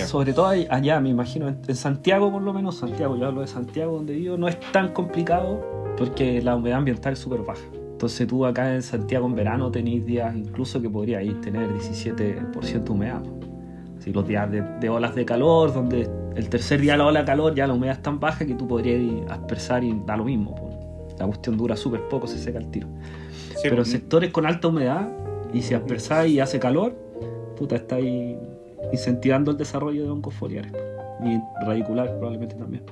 Sobre 0.07 0.33
todo 0.33 0.47
allá, 0.47 0.99
me 0.99 1.09
imagino, 1.09 1.47
en, 1.47 1.59
en 1.67 1.75
Santiago 1.75 2.31
por 2.31 2.41
lo 2.43 2.53
menos, 2.53 2.77
Santiago, 2.77 3.15
yo 3.17 3.25
hablo 3.27 3.41
de 3.41 3.47
Santiago 3.47 3.93
donde 3.95 4.13
vivo, 4.13 4.37
no 4.37 4.47
es 4.47 4.59
tan 4.71 4.93
complicado 4.93 5.61
porque 5.97 6.41
la 6.41 6.55
humedad 6.55 6.77
ambiental 6.79 7.13
es 7.13 7.19
súper 7.19 7.41
baja. 7.41 7.61
Entonces 8.03 8.27
tú 8.27 8.45
acá 8.45 8.75
en 8.75 8.81
Santiago 8.81 9.27
en 9.27 9.33
verano 9.33 9.71
tenéis 9.71 10.05
días 10.05 10.35
incluso 10.35 10.81
que 10.81 10.89
podríais 10.89 11.39
tener 11.39 11.69
17% 11.69 12.89
humedad. 12.89 13.23
Así, 13.97 14.11
los 14.11 14.27
días 14.27 14.51
de, 14.51 14.61
de 14.61 14.89
olas 14.89 15.15
de 15.15 15.23
calor, 15.23 15.73
donde 15.73 16.09
el 16.35 16.49
tercer 16.49 16.81
día 16.81 16.97
la 16.97 17.05
ola 17.05 17.21
de 17.21 17.25
calor 17.25 17.55
ya 17.55 17.65
la 17.65 17.73
humedad 17.73 17.95
es 17.95 18.01
tan 18.01 18.19
baja 18.19 18.45
que 18.45 18.55
tú 18.55 18.67
podrías 18.67 19.31
aspersar 19.31 19.85
y 19.85 19.97
da 20.05 20.17
lo 20.17 20.25
mismo. 20.25 20.53
po. 20.53 21.07
La 21.17 21.27
cuestión 21.27 21.55
dura 21.55 21.77
súper 21.77 22.01
poco, 22.09 22.27
se 22.27 22.37
seca 22.39 22.59
el 22.59 22.69
tiro. 22.71 22.89
Sí, 23.51 23.59
Pero 23.63 23.75
en 23.75 23.77
pues, 23.77 23.91
sectores 23.91 24.31
con 24.31 24.45
alta 24.45 24.67
humedad, 24.67 25.07
y 25.53 25.61
si 25.61 25.73
aspersáis 25.73 26.33
y 26.33 26.41
hace 26.41 26.59
calor, 26.59 26.93
puta, 27.55 27.77
estáis 27.77 28.35
incentivando 28.91 29.51
el 29.51 29.57
desarrollo 29.57 30.03
de 30.03 30.09
hongos 30.09 30.33
foliares. 30.33 30.73
Y 31.23 31.39
radicular 31.65 32.09
probablemente 32.17 32.55
también. 32.55 32.83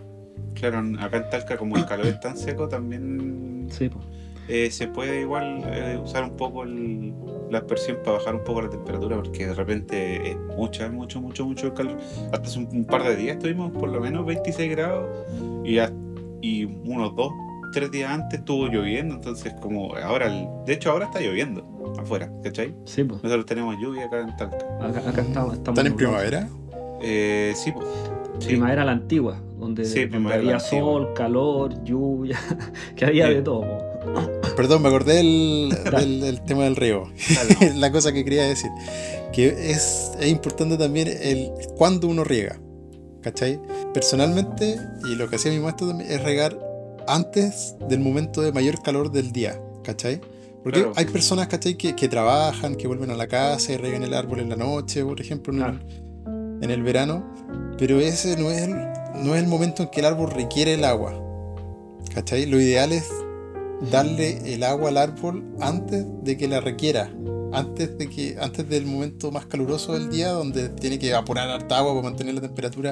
Claro, 0.54 0.82
acá 1.02 1.18
en 1.18 1.30
Talca, 1.30 1.58
como 1.58 1.76
el 1.76 1.86
calor 1.86 2.06
es 2.06 2.20
tan 2.22 2.38
seco, 2.38 2.70
también 2.70 3.68
Sí, 3.70 3.90
pues. 3.90 4.06
Eh, 4.48 4.70
se 4.72 4.88
puede 4.88 5.22
igual 5.22 5.62
eh, 5.66 6.00
usar 6.04 6.24
un 6.24 6.36
poco 6.38 6.64
el- 6.64 7.14
la 7.50 7.60
aspersión 7.60 7.98
para 8.04 8.18
bajar 8.18 8.36
un 8.36 8.44
poco 8.44 8.62
la 8.62 8.70
temperatura, 8.70 9.18
porque 9.18 9.46
de 9.48 9.54
repente 9.54 10.32
es 10.32 10.38
mucha, 10.58 10.90
mucho, 10.90 11.22
mucho, 11.22 11.46
mucho 11.46 11.68
el 11.68 11.74
calor. 11.74 11.98
Hasta 12.32 12.48
hace 12.48 12.60
un, 12.60 12.68
un 12.72 12.86
par 12.86 13.04
de 13.04 13.16
días 13.16 13.36
estuvimos 13.38 13.72
por 13.72 13.90
lo 13.90 14.00
menos 14.00 14.26
26 14.26 14.72
grados 14.72 15.10
y, 15.66 15.78
a- 15.80 15.92
y 16.42 16.66
unos 16.66 17.16
dos, 17.16 17.32
tres 17.74 17.92
días 17.92 18.12
antes 18.12 18.40
estuvo 18.40 18.68
lloviendo, 18.68 19.16
entonces 19.16 19.54
como 19.62 19.96
ahora, 19.96 20.28
el- 20.28 20.48
de 20.66 20.74
hecho 20.74 20.92
ahora 20.92 21.06
está 21.06 21.20
lloviendo 21.20 21.66
afuera, 22.00 22.32
¿cachai? 22.44 22.74
Sí, 22.86 23.04
pues. 23.04 23.22
Nosotros 23.24 23.46
tenemos 23.46 23.76
lluvia 23.82 24.06
acá 24.06 24.22
en 24.22 24.36
Talca. 24.38 24.58
Acá, 24.82 25.10
acá 25.10 25.22
estamos, 25.22 25.54
estamos 25.54 25.78
¿Están 25.78 25.88
en 25.88 25.96
primavera? 25.96 26.48
Eh, 27.02 27.52
sí, 27.56 27.72
pues. 27.72 27.86
Sí. 28.40 28.48
Primavera 28.48 28.86
la 28.86 28.94
antigua, 28.94 29.40
donde, 29.60 29.84
Sí, 29.86 30.00
donde 30.02 30.08
primavera 30.12 30.42
había 30.42 30.60
sol, 30.60 31.14
calor, 31.14 31.84
lluvia, 31.84 32.40
que 32.96 33.06
había 33.06 33.28
Sí. 33.28 33.34
de 33.36 33.42
todo. 33.42 33.91
Perdón, 34.56 34.82
me 34.82 34.90
acordé 34.90 35.16
del, 35.16 35.76
del- 35.92 36.22
del 36.22 36.42
tema 36.42 36.64
del. 36.66 36.76
Dale. 36.76 37.74
la 37.76 37.92
cosa 37.92 38.12
que 38.12 38.24
quería 38.24 38.44
decir. 38.44 38.70
Que 39.34 39.72
es, 39.72 40.12
es 40.20 40.28
importante 40.28 40.78
también 40.78 41.08
el 41.08 41.52
cuándo 41.78 42.08
uno 42.08 42.24
riega. 42.24 42.60
¿Cachai? 43.22 43.60
Personalmente, 43.94 44.78
y 45.10 45.16
lo 45.16 45.30
que 45.30 45.36
hacía 45.36 45.52
mi 45.52 45.60
maestro 45.60 45.88
también, 45.90 46.12
es 46.12 46.22
regar 46.24 46.58
antes 47.08 47.76
del 47.88 48.00
momento 48.00 48.42
de 48.42 48.52
mayor 48.52 48.82
calor 48.82 49.12
del 49.12 49.32
día. 49.32 49.60
¿Cachai? 49.84 50.20
Porque 50.64 50.80
Claro. 50.80 50.94
hay 50.96 51.06
personas, 51.06 51.48
¿cachai? 51.48 51.76
Que, 51.76 51.96
que 51.96 52.08
trabajan, 52.08 52.76
que 52.76 52.88
vuelven 52.88 53.10
a 53.12 53.16
la 53.16 53.28
casa 53.28 53.72
y 53.74 53.78
regan 53.78 54.04
el 54.04 54.14
árbol 54.14 54.40
en 54.42 54.50
la 54.50 54.56
noche, 54.56 55.04
por 55.06 55.20
ejemplo, 55.22 55.54
en, 55.54 55.60
Claro. 55.60 55.80
el, 55.80 56.64
en 56.64 56.72
el 56.72 56.84
verano. 56.84 57.34
Pero 57.78 58.00
ese 58.00 58.38
no 58.38 58.50
es, 58.52 58.64
el, 58.64 58.72
no 59.24 59.36
es 59.36 59.42
el 59.44 59.48
momento 59.48 59.84
en 59.84 59.90
que 59.90 60.00
el 60.02 60.06
árbol 60.08 60.30
requiere 60.32 60.74
el 60.74 60.84
agua. 60.84 61.14
¿Cachai? 62.14 62.46
Lo 62.48 62.60
ideal 62.60 62.92
es 62.92 63.08
darle 63.90 64.54
el 64.54 64.64
agua 64.64 64.90
al 64.90 64.98
árbol 64.98 65.44
antes 65.60 66.06
de 66.24 66.38
que 66.38 66.48
la 66.48 66.60
requiera. 66.62 67.12
Antes, 67.54 67.98
de 67.98 68.10
que, 68.10 68.38
antes 68.40 68.70
del 68.70 68.86
momento 68.86 69.30
más 69.32 69.46
caluroso 69.46 69.94
del 69.94 70.10
día, 70.10 70.30
donde 70.30 70.70
tiene 70.70 70.98
que 71.00 71.10
evaporar 71.10 71.50
harta 71.50 71.80
agua 71.80 71.92
para 71.94 72.04
mantener 72.04 72.34
la 72.36 72.42
temperatura 72.42 72.92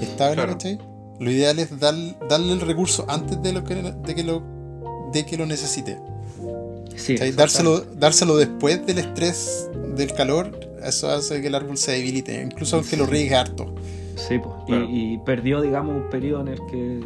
estable, 0.00 0.34
Claro. 0.36 0.52
¿cachai? 0.52 0.78
Lo 1.20 1.30
ideal 1.30 1.58
es 1.58 1.78
dar- 1.78 1.94
darle 2.28 2.52
el 2.52 2.60
recurso 2.62 3.04
antes 3.08 3.42
de, 3.42 3.52
lo 3.52 3.64
que, 3.64 3.74
de, 3.74 4.14
que 4.14 4.22
lo, 4.24 4.42
de 5.12 5.26
que 5.26 5.36
lo 5.36 5.44
necesite. 5.46 5.98
Sí, 6.96 7.16
Dárselo, 7.32 7.80
dárselo 7.80 8.36
después 8.38 8.86
del 8.86 8.98
estrés 8.98 9.68
del 9.96 10.12
calor, 10.14 10.58
eso 10.82 11.10
hace 11.10 11.42
que 11.42 11.48
el 11.48 11.54
árbol 11.54 11.76
se 11.76 11.92
debilite, 11.92 12.42
incluso 12.42 12.76
aunque 12.76 12.96
lo 12.96 13.04
riegue 13.06 13.34
harto. 13.34 13.74
Sí, 14.16 14.38
po. 14.38 14.56
Y- 14.62 14.66
Claro. 14.66 14.86
y, 14.88 15.18
perdió, 15.18 15.60
digamos, 15.60 15.94
un 15.96 16.10
periodo 16.10 16.40
en 16.42 16.48
el 16.48 16.60
que, 16.66 17.00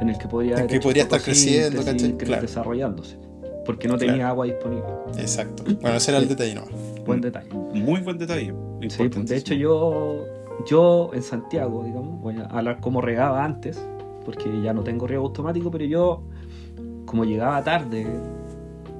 en 0.00 0.08
el 0.08 0.16
que 0.18 0.26
podría, 0.28 0.66
que 0.66 0.76
estar 0.76 1.20
creciendo, 1.20 1.84
¿cachai? 1.84 2.12
cre- 2.16 2.24
Claro. 2.24 2.42
desarrollándose. 2.42 3.18
Porque 3.66 3.88
no 3.88 3.96
tenía 3.96 4.14
Claro. 4.16 4.30
agua 4.30 4.46
disponible. 4.46 4.84
Exacto. 5.18 5.62
Bueno, 5.80 5.96
ese 5.96 6.10
era 6.10 6.18
el 6.20 6.28
detalle, 6.28 6.54
¿no? 6.54 6.64
Buen 7.06 7.20
detalle. 7.20 7.48
Muy 7.52 8.00
buen 8.00 8.18
detalle. 8.18 8.54
Sí, 8.88 9.08
pues, 9.08 9.26
de 9.28 9.36
hecho 9.36 9.54
yo, 9.54 10.24
yo 10.68 11.10
en 11.14 11.22
Santiago, 11.22 11.82
digamos, 11.84 12.20
voy 12.20 12.36
a 12.38 12.44
hablar 12.46 12.80
como 12.80 13.00
regaba 13.00 13.42
antes, 13.44 13.82
porque 14.24 14.60
ya 14.62 14.72
no 14.74 14.82
tengo 14.82 15.06
riego 15.06 15.24
automático, 15.26 15.70
pero 15.70 15.84
yo, 15.86 16.22
como 17.06 17.24
llegaba 17.24 17.62
tarde, 17.64 18.06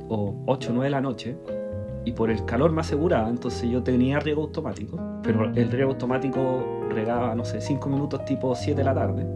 o 0.09 0.35
8 0.47 0.71
o 0.71 0.75
9 0.75 0.85
de 0.87 0.91
la 0.91 1.01
noche, 1.01 1.37
y 2.05 2.13
por 2.13 2.31
el 2.31 2.45
calor 2.45 2.71
me 2.73 2.81
aseguraba, 2.81 3.29
entonces 3.29 3.69
yo 3.71 3.83
tenía 3.83 4.19
riego 4.21 4.43
automático, 4.43 4.99
pero 5.23 5.45
el 5.55 5.71
riego 5.71 5.91
automático 5.93 6.65
regaba, 6.91 7.35
no 7.35 7.45
sé, 7.45 7.61
5 7.61 7.89
minutos 7.89 8.25
tipo 8.25 8.55
7 8.55 8.77
de 8.79 8.85
la 8.85 8.95
tarde, 8.95 9.27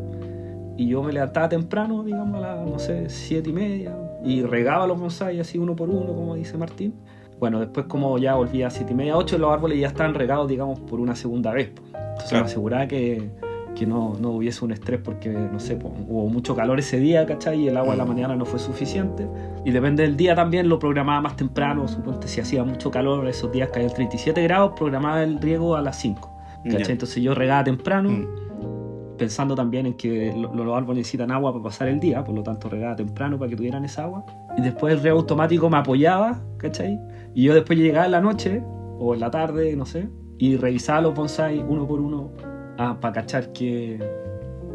y 0.76 0.88
yo 0.88 1.02
me 1.02 1.12
levantaba 1.12 1.48
temprano, 1.48 2.04
digamos, 2.04 2.36
a 2.36 2.40
las, 2.56 2.66
no 2.66 2.78
sé, 2.78 3.08
7 3.08 3.48
y 3.50 3.52
media, 3.52 3.96
y 4.24 4.42
regaba 4.42 4.86
los 4.86 4.98
bonsai 5.00 5.40
así 5.40 5.58
uno 5.58 5.74
por 5.74 5.88
uno, 5.90 6.12
como 6.14 6.34
dice 6.34 6.56
Martín. 6.58 6.94
Bueno, 7.40 7.60
después 7.60 7.86
como 7.86 8.18
ya 8.18 8.34
volvía 8.34 8.66
a 8.66 8.70
7 8.70 8.92
y 8.92 8.96
media, 8.96 9.16
8, 9.16 9.38
los 9.38 9.50
árboles 9.52 9.78
ya 9.78 9.86
estaban 9.88 10.14
regados, 10.14 10.48
digamos, 10.48 10.80
por 10.80 10.98
una 11.00 11.14
segunda 11.14 11.52
vez. 11.52 11.68
Entonces 11.68 12.28
Claro. 12.30 12.44
me 12.44 12.50
aseguraba 12.50 12.86
que, 12.88 13.30
que 13.76 13.86
no, 13.86 14.14
no 14.20 14.30
hubiese 14.32 14.64
un 14.64 14.72
estrés 14.72 15.00
porque, 15.02 15.28
no 15.30 15.60
sé, 15.60 15.76
po, 15.76 15.92
hubo 16.08 16.28
mucho 16.28 16.56
calor 16.56 16.80
ese 16.80 16.98
día, 16.98 17.24
¿cachai? 17.26 17.60
Y 17.60 17.68
el 17.68 17.76
agua 17.76 17.92
de 17.92 17.98
la 17.98 18.04
Mm. 18.04 18.08
mañana 18.08 18.34
no 18.36 18.44
fue 18.44 18.58
suficiente. 18.58 19.28
Y 19.68 19.70
depende 19.70 20.02
del 20.02 20.16
día 20.16 20.34
también, 20.34 20.66
lo 20.66 20.78
programaba 20.78 21.20
más 21.20 21.36
temprano, 21.36 21.86
suponte 21.86 22.26
si 22.26 22.40
hacía 22.40 22.64
mucho 22.64 22.90
calor, 22.90 23.26
esos 23.28 23.52
días 23.52 23.68
caía 23.70 23.84
el 23.88 23.92
37 23.92 24.42
grados, 24.44 24.72
programaba 24.74 25.22
el 25.22 25.38
riego 25.38 25.76
a 25.76 25.82
las 25.82 25.96
5. 26.00 26.30
¿cachai? 26.64 26.84
Ya. 26.84 26.92
Entonces 26.92 27.22
yo 27.22 27.34
regaba 27.34 27.64
temprano, 27.64 28.08
Mm. 28.08 29.16
pensando 29.18 29.54
también 29.54 29.84
en 29.84 29.92
que 29.94 30.32
lo- 30.34 30.54
los 30.54 30.74
árboles 30.74 31.00
necesitan 31.00 31.30
agua 31.32 31.52
para 31.52 31.64
pasar 31.64 31.88
el 31.88 32.00
día, 32.00 32.24
por 32.24 32.34
lo 32.34 32.42
tanto 32.42 32.70
regaba 32.70 32.96
temprano 32.96 33.38
para 33.38 33.50
que 33.50 33.56
tuvieran 33.56 33.84
esa 33.84 34.04
agua. 34.04 34.24
Y 34.56 34.62
después 34.62 34.94
el 34.94 35.02
riego 35.02 35.18
automático 35.18 35.68
me 35.68 35.76
apoyaba, 35.76 36.40
¿cachai? 36.56 36.98
Y 37.34 37.42
yo 37.44 37.52
después 37.54 37.78
llegaba 37.78 38.06
en 38.06 38.12
la 38.12 38.20
noche 38.22 38.62
o 38.98 39.12
en 39.12 39.20
la 39.20 39.30
tarde, 39.30 39.76
no 39.76 39.84
sé, 39.84 40.08
y 40.38 40.56
revisaba 40.56 41.02
los 41.02 41.14
bonsai 41.14 41.58
uno 41.58 41.86
por 41.86 42.00
uno 42.00 42.30
ah, 42.78 42.96
para 43.00 43.12
cachar 43.12 43.52
que 43.52 43.98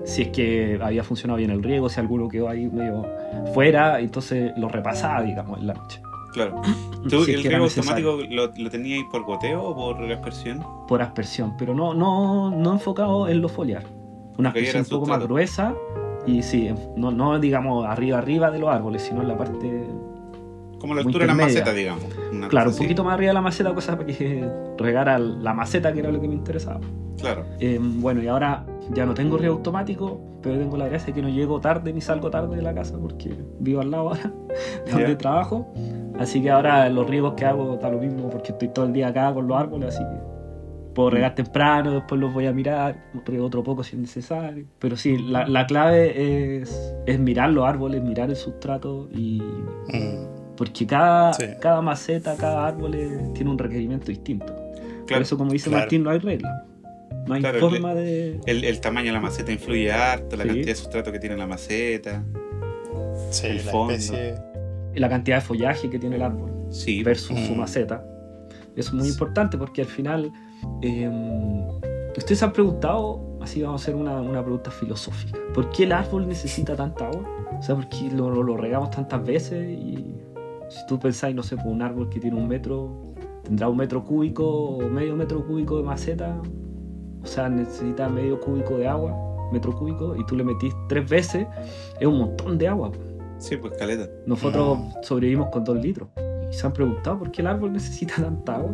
si 0.06 0.24
es 0.24 0.30
que 0.30 0.80
había 0.82 1.04
funcionado 1.04 1.38
bien 1.38 1.52
el 1.52 1.64
riego, 1.64 1.90
si 1.90 2.00
alguno 2.00 2.28
quedó 2.28 2.50
ahí 2.50 2.68
medio 2.68 3.06
fuera, 3.54 4.00
entonces 4.00 4.52
lo 4.58 4.70
repasaba, 4.70 5.22
digamos, 5.22 5.60
en 5.60 5.68
la 5.68 5.74
noche. 5.74 6.02
Claro. 6.34 6.62
¿Tú 7.10 7.24
Si 7.26 7.34
el 7.34 7.44
riego 7.44 7.66
automático 7.66 8.20
lo, 8.30 8.52
lo 8.56 8.70
teníais 8.70 9.06
por 9.12 9.24
goteo 9.24 9.64
o 9.64 9.76
por 9.76 10.12
aspersión? 10.12 10.66
por 10.88 11.02
aspersión, 11.02 11.56
pero 11.58 11.74
no, 11.74 11.94
no, 11.94 12.52
no 12.52 12.74
enfocado 12.74 13.28
en 13.28 13.42
lo 13.42 13.50
foliar. 13.50 13.84
Una 14.38 14.50
aspersión 14.50 14.84
un 14.84 14.90
poco 14.90 15.06
más 15.06 15.22
gruesa 15.24 15.74
y 16.26 16.42
sí, 16.42 16.70
no, 16.96 17.12
no 17.12 17.40
digamos 17.40 17.86
arriba 17.86 18.18
arriba 18.18 18.50
de 18.50 18.60
los 18.60 18.70
árboles, 18.70 19.04
sino 19.04 19.22
en 19.22 19.28
la 19.28 19.38
parte, 19.38 19.86
Como 20.80 20.96
la 20.96 21.02
altura 21.02 21.26
de 21.26 21.28
la 21.28 21.36
maceta, 21.36 21.74
digamos. 21.74 22.04
Claro, 22.50 22.72
un 22.72 22.78
poquito 22.78 23.04
más 23.04 23.14
arriba 23.14 23.30
de 23.30 23.34
la 23.36 23.42
maceta, 23.42 23.74
cosa 23.74 23.98
para 23.98 24.08
que 24.08 24.50
regara 24.78 25.20
la 25.20 25.54
maceta, 25.54 25.94
que 25.94 26.00
era 26.00 26.12
lo 26.12 26.20
que 26.20 26.28
me 26.28 26.34
interesaba. 26.34 26.80
Claro. 27.20 27.46
Eh, 27.60 27.80
bueno, 27.80 28.24
y 28.24 28.28
ahora 28.28 28.66
ya 28.94 29.06
no 29.06 29.14
tengo 29.14 29.38
riego 29.38 29.56
automático, 29.56 30.20
pero 30.42 30.58
tengo 30.58 30.76
la 30.78 30.88
gracia 30.88 31.08
de 31.08 31.14
que 31.14 31.22
no 31.22 31.30
llego 31.30 31.60
tarde 31.62 31.94
ni 31.94 32.02
salgo 32.02 32.30
tarde 32.30 32.56
de 32.56 32.62
la 32.62 32.74
casa 32.74 32.98
porque 33.00 33.34
vivo 33.60 33.82
al 33.82 33.92
lado 33.92 34.10
ahora 34.10 34.32
de 34.86 34.92
donde 34.92 35.16
trabajo. 35.16 35.72
Así 36.20 36.42
que 36.42 36.52
ahora 36.52 36.90
los 36.90 37.10
riegos 37.10 37.34
que 37.36 37.46
hago 37.46 37.74
está 37.76 37.90
lo 37.90 38.00
mismo 38.00 38.30
porque 38.30 38.52
estoy 38.52 38.68
todo 38.70 38.86
el 38.86 38.94
día 38.94 39.08
acá 39.08 39.34
con 39.34 39.48
los 39.48 39.58
árboles, 39.58 39.96
así 39.96 40.04
que 40.04 40.34
puedo 40.94 41.10
Mm. 41.10 41.14
regar 41.14 41.34
temprano, 41.36 41.92
después 41.92 42.22
los 42.22 42.32
voy 42.34 42.46
a 42.46 42.54
mirar, 42.54 42.96
riego 43.26 43.46
otro 43.46 43.64
poco 43.64 43.84
si 43.84 43.96
es 43.96 44.02
necesario. 44.02 44.66
Pero 44.80 44.96
sí, 44.96 45.18
la, 45.18 45.48
la 45.48 45.66
clave 45.66 46.58
es, 46.62 46.94
es 47.08 47.20
mirar 47.20 47.50
los 47.52 47.66
árboles, 47.66 48.04
mirar 48.04 48.30
el 48.30 48.36
sustrato 48.36 49.08
y... 49.14 49.42
Mm. 49.88 50.34
Porque 50.56 50.86
cada, 50.86 51.34
Sí. 51.34 51.46
cada 51.60 51.82
maceta, 51.82 52.36
cada 52.38 52.68
árbol 52.68 52.92
tiene 53.34 53.50
un 53.50 53.58
requerimiento 53.58 54.06
distinto. 54.08 54.54
Por 54.54 55.06
Claro. 55.08 55.24
eso, 55.24 55.36
como 55.36 55.52
dice 55.52 55.70
claro. 55.70 55.82
Martín, 55.82 56.04
no 56.04 56.12
hay 56.12 56.20
regla. 56.20 56.64
No 57.28 57.34
hay 57.36 57.42
Claro, 57.42 57.60
forma 57.60 57.94
de... 57.96 58.40
El, 58.46 58.64
el 58.66 58.80
tamaño 58.82 59.08
de 59.08 59.14
la 59.14 59.22
maceta 59.22 59.52
influye 59.52 59.92
harto, 59.92 60.36
la 60.36 60.44
Sí. 60.44 60.50
cantidad 60.50 60.68
de 60.68 60.76
sustrato 60.76 61.12
que 61.12 61.20
tiene 61.20 61.38
la 61.38 61.48
maceta. 61.48 62.24
Sí, 63.32 63.48
El 63.48 63.66
la 63.66 63.72
fondo. 63.72 63.94
especie. 63.94 64.36
la 64.96 65.10
cantidad 65.10 65.38
de 65.38 65.42
follaje 65.42 65.90
que 65.90 65.98
tiene 65.98 66.18
el 66.18 66.22
árbol 66.22 66.52
Sí. 66.70 67.02
versus 67.04 67.40
su 67.40 67.56
Mm. 67.56 67.58
maceta. 67.58 68.06
Eso 68.76 68.90
es 68.90 68.94
muy 68.94 69.06
Sí. 69.06 69.12
importante 69.14 69.58
porque 69.58 69.82
al 69.82 69.88
final, 69.88 70.32
eh, 70.84 71.10
ustedes 72.16 72.38
se 72.40 72.46
han 72.46 72.54
preguntado, 72.54 73.38
así 73.42 73.62
vamos 73.64 73.82
a 73.82 73.84
hacer 73.84 73.96
una, 73.96 74.22
una 74.22 74.42
pregunta 74.44 74.70
filosófica, 74.70 75.40
¿por 75.54 75.70
qué 75.72 75.84
el 75.86 75.94
árbol 75.94 76.28
necesita 76.28 76.76
tanta 76.76 77.08
agua? 77.08 77.28
O 77.58 77.62
sea, 77.64 77.74
¿por 77.76 77.88
qué 77.90 78.10
lo, 78.16 78.30
lo- 78.30 78.44
lo 78.44 78.56
regamos 78.58 78.92
tantas 78.92 79.24
veces? 79.26 79.68
Y 79.68 80.16
si 80.70 80.86
tú 80.88 81.00
pensáis, 81.00 81.36
no 81.36 81.42
sé, 81.42 81.56
por 81.56 81.68
un 81.68 81.82
árbol 81.82 82.10
que 82.10 82.20
tiene 82.20 82.38
un 82.38 82.48
metro, 82.48 83.14
tendrá 83.44 83.70
un 83.70 83.78
metro 83.78 84.04
cúbico 84.04 84.46
o 84.48 84.90
medio 84.90 85.16
metro 85.16 85.44
cúbico 85.46 85.78
de 85.78 85.84
maceta, 85.84 86.40
o 87.24 87.28
sea, 87.28 87.50
necesita 87.50 88.10
medio 88.10 88.40
cúbico 88.40 88.78
de 88.78 88.88
agua, 88.88 89.16
metro 89.52 89.74
cúbico, 89.76 90.16
y 90.16 90.26
tú 90.26 90.36
le 90.36 90.44
metís 90.44 90.74
tres 90.90 91.08
veces, 91.10 91.48
es 92.00 92.08
un 92.08 92.18
montón 92.20 92.58
de 92.58 92.68
agua. 92.68 92.92
Sí, 93.38 93.58
pues 93.58 93.74
caleta. 93.78 94.08
Nosotros 94.26 94.80
sobrevivimos 95.02 95.50
con 95.50 95.64
dos 95.64 95.78
litros. 95.78 96.08
Y 96.52 96.56
se 96.56 96.66
han 96.68 96.74
preguntado 96.74 97.20
por 97.20 97.32
qué 97.32 97.42
el 97.42 97.48
árbol 97.48 97.74
necesita 97.74 98.16
tanta 98.16 98.56
agua. 98.56 98.72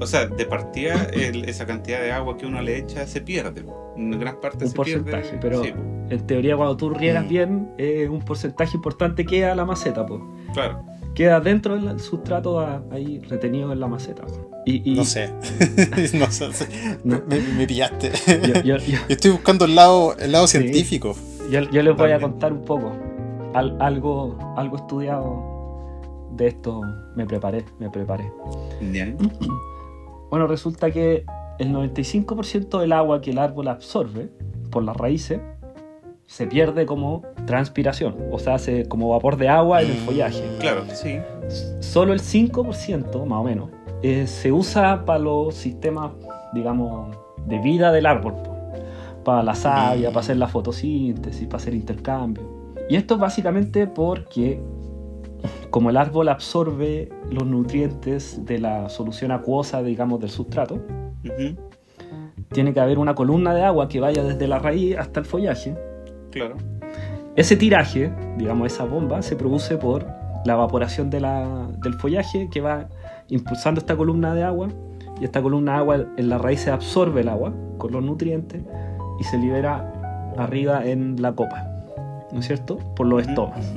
O 0.00 0.06
sea, 0.06 0.26
de 0.26 0.46
partida, 0.46 1.04
el- 1.12 1.44
esa 1.48 1.66
cantidad 1.66 2.00
de 2.00 2.10
agua 2.12 2.36
que 2.36 2.46
uno 2.46 2.60
le 2.62 2.78
echa 2.78 3.06
se 3.06 3.20
pierde. 3.20 3.62
Una 3.96 4.16
gran 4.16 4.40
parte 4.40 4.64
Un 4.64 4.70
se 4.70 4.76
porcentaje, 4.76 5.36
pierde. 5.36 5.38
pero- 5.40 5.62
Sí, 5.62 5.72
En 6.08 6.26
teoría, 6.26 6.56
cuando 6.56 6.76
tú 6.76 6.90
riegas 6.90 7.28
bien, 7.28 7.70
eh, 7.78 8.08
un 8.08 8.20
porcentaje 8.20 8.76
importante 8.76 9.24
queda 9.24 9.54
la 9.54 9.64
maceta, 9.64 10.04
pues. 10.06 10.20
claro. 10.54 10.82
Queda 11.14 11.40
dentro 11.40 11.76
del 11.76 11.98
sustrato 12.00 12.60
ahí 12.90 13.18
retenido 13.28 13.72
en 13.72 13.80
la 13.80 13.88
maceta. 13.88 14.22
Y, 14.64 14.92
y 14.92 14.94
No 14.94 15.04
sé. 15.04 15.30
no 16.14 16.26
sé. 16.30 16.48
No. 17.04 17.20
Me, 17.26 17.40
me 17.40 17.66
pillaste. 17.66 18.12
Yo, 18.26 18.62
yo- 18.62 18.76
yo- 18.76 18.78
Yo 18.86 18.98
estoy 19.08 19.30
buscando 19.32 19.64
el 19.64 19.74
lado, 19.74 20.16
el 20.18 20.32
lado 20.32 20.46
Sí. 20.46 20.58
científico. 20.58 21.14
yo- 21.50 21.60
les 21.62 21.96
voy 21.96 22.12
a 22.12 22.20
contar 22.20 22.52
un 22.52 22.62
poco. 22.64 22.92
Al- 23.54 23.76
algo, 23.80 24.38
algo 24.56 24.76
estudiado 24.76 26.28
de 26.36 26.46
esto 26.48 26.80
me 27.16 27.26
preparé, 27.26 27.64
me 27.78 27.90
preparé. 27.90 28.30
Ya. 28.92 29.12
Bueno, 30.30 30.46
resulta 30.46 30.92
que 30.92 31.24
el 31.58 31.72
95% 31.72 32.78
del 32.78 32.92
agua 32.92 33.20
que 33.20 33.32
el 33.32 33.38
árbol 33.38 33.66
absorbe 33.66 34.28
por 34.70 34.84
las 34.84 34.96
raíces 34.96 35.40
se 36.30 36.46
pierde 36.46 36.86
como 36.86 37.22
transpiración, 37.44 38.14
o 38.30 38.38
sea, 38.38 38.58
se, 38.58 38.86
como 38.86 39.08
vapor 39.08 39.36
de 39.36 39.48
agua 39.48 39.82
en 39.82 39.88
el 39.90 39.96
Mm. 39.96 40.06
follaje. 40.06 40.44
Claro, 40.60 40.84
sí. 40.92 41.18
Solo 41.80 42.12
el 42.12 42.20
5%, 42.20 43.26
más 43.26 43.40
o 43.40 43.42
menos, 43.42 43.70
eh, 44.04 44.28
se 44.28 44.52
usa 44.52 45.04
para 45.04 45.18
los 45.18 45.56
sistemas, 45.56 46.12
digamos, 46.54 47.16
de 47.46 47.58
vida 47.58 47.90
del 47.90 48.06
árbol. 48.06 48.34
Para 49.24 49.42
la 49.42 49.56
savia, 49.56 50.10
para 50.10 50.20
hacer 50.20 50.36
la 50.36 50.46
fotosíntesis, 50.46 51.48
para 51.48 51.56
hacer 51.56 51.74
intercambio. 51.74 52.44
Y 52.88 52.94
esto 52.94 53.14
es 53.14 53.20
básicamente 53.20 53.88
porque 53.88 54.60
como 55.70 55.90
el 55.90 55.96
árbol 55.96 56.28
absorbe 56.28 57.08
los 57.28 57.44
nutrientes 57.44 58.44
de 58.46 58.60
la 58.60 58.88
solución 58.88 59.32
acuosa, 59.32 59.82
digamos, 59.82 60.20
del 60.20 60.30
sustrato, 60.30 60.76
Ujú, 60.76 61.56
tiene 62.52 62.72
que 62.72 62.78
haber 62.78 63.00
una 63.00 63.16
columna 63.16 63.52
de 63.52 63.62
agua 63.64 63.88
que 63.88 63.98
vaya 63.98 64.22
desde 64.22 64.46
la 64.46 64.60
raíz 64.60 64.96
hasta 64.96 65.18
el 65.18 65.26
follaje. 65.26 65.74
Claro. 66.30 66.56
Ese 67.36 67.56
tiraje, 67.56 68.12
digamos, 68.38 68.72
esa 68.72 68.84
bomba, 68.84 69.22
se 69.22 69.36
produce 69.36 69.76
por 69.76 70.06
la 70.44 70.54
evaporación 70.54 71.10
de 71.10 71.20
la- 71.20 71.68
del 71.82 71.94
follaje 71.94 72.48
que 72.50 72.60
va 72.60 72.88
impulsando 73.28 73.78
esta 73.80 73.96
columna 73.96 74.34
de 74.34 74.42
agua 74.42 74.68
y 75.20 75.24
esta 75.24 75.40
columna 75.42 75.72
de 75.74 75.78
agua 75.78 76.06
en 76.16 76.28
la 76.28 76.38
raíz 76.38 76.60
se 76.60 76.70
absorbe 76.70 77.20
el 77.20 77.28
agua 77.28 77.52
con 77.78 77.92
los 77.92 78.02
nutrientes 78.02 78.62
y 79.20 79.24
se 79.24 79.38
libera 79.38 80.32
arriba 80.36 80.84
en 80.86 81.20
la 81.20 81.32
copa, 81.32 81.68
¿no 82.32 82.40
es 82.40 82.46
cierto? 82.46 82.78
Por 82.96 83.06
los 83.06 83.22
estomas. 83.26 83.72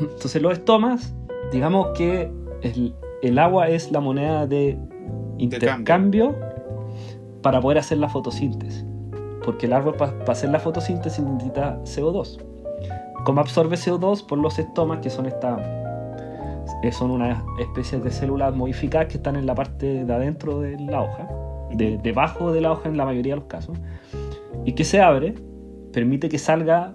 Entonces 0.00 0.40
los 0.42 0.52
estomas, 0.52 1.14
digamos 1.52 1.88
que 1.96 2.30
el, 2.62 2.94
el 3.22 3.38
agua 3.38 3.68
es 3.68 3.90
la 3.92 4.00
moneda 4.00 4.46
de 4.46 4.78
intercambio 5.38 6.34
para 7.42 7.60
poder 7.60 7.78
hacer 7.78 7.98
la 7.98 8.08
fotosíntesis. 8.08 8.84
Porque 9.44 9.66
el 9.66 9.72
árbol 9.72 9.94
para 9.94 10.12
hacer 10.28 10.50
la 10.50 10.58
fotosíntesis 10.60 11.24
necesita 11.24 11.78
CO2. 11.84 12.38
¿Cómo 13.24 13.40
absorbe 13.40 13.76
CO2? 13.76 14.26
Por 14.26 14.38
los 14.38 14.58
estomas, 14.58 14.98
que 15.00 15.10
son 15.10 15.26
estas 15.26 15.60
eh, 16.82 16.92
son 16.92 17.10
unas 17.10 17.42
especies 17.58 18.02
de 18.02 18.10
células 18.10 18.54
modificadas 18.54 19.08
que 19.08 19.16
están 19.18 19.36
en 19.36 19.44
la 19.46 19.54
parte 19.54 20.04
de 20.04 20.12
adentro 20.12 20.60
de 20.60 20.78
la 20.78 21.02
hoja, 21.02 21.28
de- 21.72 21.98
debajo 22.02 22.52
de 22.52 22.60
la 22.62 22.72
hoja 22.72 22.88
en 22.88 22.96
la 22.96 23.04
mayoría 23.04 23.34
de 23.34 23.40
los 23.40 23.48
casos, 23.48 23.76
y 24.64 24.72
que 24.72 24.84
se 24.84 25.00
abre, 25.00 25.34
permite 25.92 26.28
que 26.28 26.38
salga 26.38 26.94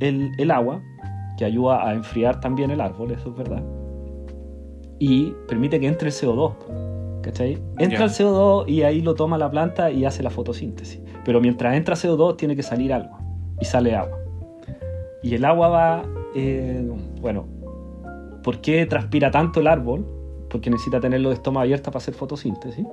el, 0.00 0.30
el 0.38 0.50
agua, 0.50 0.82
que 1.38 1.44
ayuda 1.44 1.88
a 1.88 1.94
enfriar 1.94 2.40
también 2.40 2.70
el 2.70 2.80
árbol, 2.80 3.12
eso 3.12 3.30
es 3.30 3.36
verdad, 3.36 3.62
y 4.98 5.32
permite 5.48 5.80
que 5.80 5.86
entre 5.86 6.08
el 6.08 6.14
CO2. 6.14 6.52
¿Cachai? 7.22 7.52
Entra 7.78 8.00
Ya. 8.00 8.04
el 8.04 8.10
CO2 8.10 8.68
y 8.68 8.82
ahí 8.82 9.00
lo 9.00 9.14
toma 9.14 9.38
la 9.38 9.50
planta 9.50 9.90
y 9.90 10.04
hace 10.04 10.22
la 10.22 10.28
fotosíntesis. 10.28 11.00
Pero 11.24 11.40
mientras 11.40 11.74
entra 11.74 11.94
CO2 11.94 12.36
tiene 12.36 12.56
que 12.56 12.62
salir 12.62 12.92
agua 12.92 13.18
y 13.60 13.64
sale 13.64 13.94
agua. 13.94 14.18
Y 15.22 15.34
el 15.34 15.44
agua 15.44 15.68
va, 15.68 16.02
eh, 16.34 16.90
bueno, 17.20 17.46
¿por 18.42 18.60
qué 18.60 18.84
transpira 18.86 19.30
tanto 19.30 19.60
el 19.60 19.66
árbol? 19.66 20.06
Porque 20.50 20.70
necesita 20.70 21.00
tener 21.00 21.20
los 21.20 21.32
estomas 21.32 21.62
abiertos 21.62 21.92
para 21.92 22.02
hacer 22.02 22.14
fotosíntesis. 22.14 22.86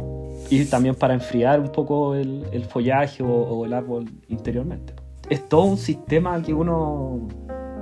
Y 0.49 0.65
también 0.65 0.95
para 0.95 1.13
enfriar 1.13 1.59
un 1.59 1.69
poco 1.69 2.15
el, 2.15 2.65
follaje 2.69 3.21
o, 3.21 3.27
o 3.27 3.65
el 3.65 3.73
árbol 3.73 4.05
interiormente. 4.29 4.93
Es 5.29 5.47
todo 5.47 5.65
un 5.65 5.77
sistema 5.77 6.41
que 6.41 6.53
uno, 6.53 7.27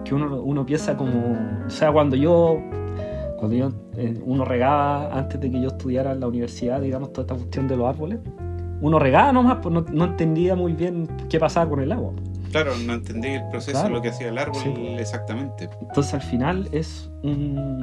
que 0.03 0.15
uno, 0.15 0.41
uno 0.41 0.65
piensa 0.65 0.97
como... 0.97 1.37
O 1.65 1.69
sea, 1.69 1.91
cuando 1.91 2.15
yo 2.15 2.59
cuando 3.39 3.55
yo, 3.55 3.71
eh, 3.95 4.21
uno 4.25 4.43
regaba 4.43 5.17
antes 5.17 5.39
de 5.39 5.49
que 5.49 5.61
yo 5.61 5.69
estudiara 5.69 6.11
en 6.11 6.19
la 6.19 6.27
universidad, 6.27 6.81
digamos, 6.81 7.13
toda 7.13 7.21
esta 7.21 7.35
cuestión 7.35 7.69
de 7.69 7.77
los 7.77 7.87
árboles, 7.87 8.19
uno 8.81 8.99
regaba 8.99 9.31
nomás, 9.31 9.57
pues 9.61 9.73
no, 9.73 9.85
no 9.91 10.05
entendía 10.05 10.55
muy 10.55 10.73
bien 10.73 11.07
qué 11.29 11.39
pasaba 11.39 11.69
con 11.69 11.81
el 11.81 11.91
agua. 11.91 12.11
Claro, 12.51 12.71
no 12.85 12.93
entendí 12.93 13.27
el 13.29 13.47
proceso, 13.49 13.79
Claro. 13.79 13.95
lo 13.95 14.01
que 14.01 14.09
hacía 14.09 14.29
el 14.29 14.37
árbol 14.37 14.55
Sí. 14.63 14.73
exactamente. 14.97 15.69
Entonces 15.81 16.13
al 16.13 16.21
final 16.21 16.67
es 16.71 17.09
un... 17.23 17.79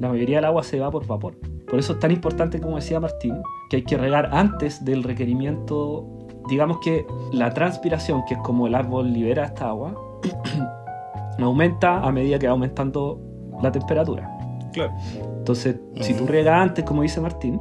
La 0.00 0.08
mayoría 0.08 0.36
del 0.36 0.44
agua 0.46 0.62
se 0.62 0.78
va 0.80 0.90
por 0.90 1.06
vapor. 1.06 1.36
Por 1.68 1.78
eso 1.78 1.94
es 1.94 1.98
tan 1.98 2.12
importante, 2.12 2.60
como 2.60 2.76
decía 2.76 3.00
Martín, 3.00 3.34
que 3.70 3.76
hay 3.76 3.82
que 3.82 3.96
regar 3.96 4.28
antes 4.32 4.84
del 4.84 5.02
requerimiento. 5.02 6.06
Digamos 6.48 6.78
que 6.78 7.04
la 7.32 7.52
transpiración, 7.52 8.22
que 8.28 8.34
es 8.34 8.40
como 8.40 8.66
el 8.68 8.74
árbol 8.74 9.12
libera 9.12 9.44
esta 9.46 9.68
agua, 9.68 9.94
aumenta 11.38 11.98
a 12.00 12.12
medida 12.12 12.38
que 12.38 12.46
va 12.46 12.52
aumentando 12.52 13.20
la 13.62 13.72
temperatura. 13.72 14.30
Claro. 14.72 14.92
Entonces, 15.38 15.76
si 16.00 16.14
tú 16.14 16.26
riegas 16.26 16.60
antes, 16.60 16.84
como 16.84 17.02
dice 17.02 17.20
Martín, 17.20 17.60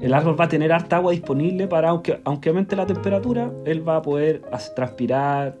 el 0.00 0.12
árbol 0.14 0.38
va 0.38 0.44
a 0.44 0.48
tener 0.48 0.72
harta 0.72 0.96
agua 0.96 1.12
disponible 1.12 1.66
para, 1.68 1.90
aunque, 1.90 2.20
aunque 2.24 2.48
aumente 2.50 2.76
la 2.76 2.86
temperatura, 2.86 3.50
él 3.64 3.86
va 3.86 3.96
a 3.96 4.02
poder 4.02 4.42
transpirar, 4.74 5.56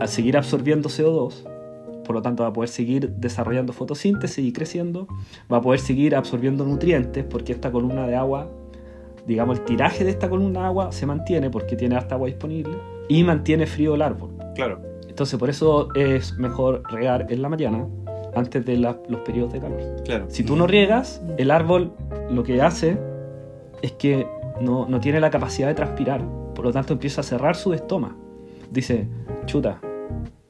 a 0.00 0.06
seguir 0.06 0.36
absorbiendo 0.36 0.88
CO2, 0.88 1.34
por 2.04 2.14
lo 2.14 2.22
tanto 2.22 2.42
va 2.42 2.50
a 2.50 2.52
poder 2.52 2.68
seguir 2.68 3.10
desarrollando 3.10 3.72
fotosíntesis 3.72 4.44
y 4.44 4.52
creciendo, 4.52 5.08
va 5.52 5.58
a 5.58 5.60
poder 5.60 5.80
seguir 5.80 6.14
absorbiendo 6.14 6.64
nutrientes 6.64 7.24
porque 7.24 7.52
esta 7.52 7.72
columna 7.72 8.06
de 8.06 8.14
agua, 8.14 8.48
digamos, 9.26 9.58
el 9.58 9.64
tiraje 9.64 10.04
de 10.04 10.10
esta 10.10 10.28
columna 10.28 10.60
de 10.60 10.66
agua 10.66 10.92
se 10.92 11.06
mantiene 11.06 11.50
porque 11.50 11.74
tiene 11.76 11.96
harta 11.96 12.14
agua 12.14 12.28
disponible 12.28 12.76
y 13.08 13.24
mantiene 13.24 13.66
frío 13.66 13.94
el 13.94 14.02
árbol. 14.02 14.30
Claro. 14.54 14.80
Entonces, 15.08 15.38
por 15.38 15.48
eso 15.50 15.88
es 15.94 16.36
mejor 16.38 16.82
regar 16.90 17.26
en 17.30 17.42
la 17.42 17.48
mañana 17.48 17.86
antes 18.34 18.64
de 18.66 18.76
la- 18.76 19.00
los 19.08 19.20
periodos 19.20 19.52
de 19.54 19.60
calor. 19.60 19.80
Claro. 20.04 20.26
Si 20.28 20.44
tú 20.44 20.56
no 20.56 20.66
riegas, 20.66 21.22
el 21.38 21.50
árbol 21.50 21.90
lo 22.30 22.42
que 22.42 22.60
hace 22.60 22.98
es 23.86 23.92
que 23.92 24.26
no, 24.60 24.86
no 24.86 25.00
tiene 25.00 25.20
la 25.20 25.30
capacidad 25.30 25.68
de 25.68 25.74
transpirar. 25.74 26.22
Por 26.54 26.64
lo 26.64 26.72
tanto, 26.72 26.92
empieza 26.92 27.20
a 27.20 27.24
cerrar 27.24 27.56
su 27.56 27.72
estoma. 27.74 28.16
Dice, 28.70 29.06
chuta, 29.46 29.80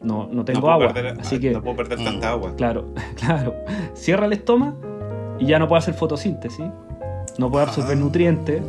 no, 0.01 0.29
no 0.31 0.45
tengo 0.45 0.71
agua. 0.71 0.93
perder- 0.95 1.19
así 1.21 1.39
que, 1.41 1.53
no 1.53 1.63
puedo 1.63 1.77
perder 1.77 1.99
Mm. 2.01 2.05
tanta 2.05 2.31
agua. 2.31 2.55
claro, 2.57 2.87
claro. 3.17 3.55
Cierra 3.95 4.27
el 4.27 4.33
estoma 4.33 4.75
y 5.39 5.47
ya 5.47 5.59
no 5.59 5.69
puede 5.69 5.79
hacer 5.81 5.95
fotosíntesis. 5.95 6.67
No 7.39 7.51
puede 7.51 7.65
absorber 7.67 7.97
Ah. 7.97 8.01
nutrientes. 8.01 8.63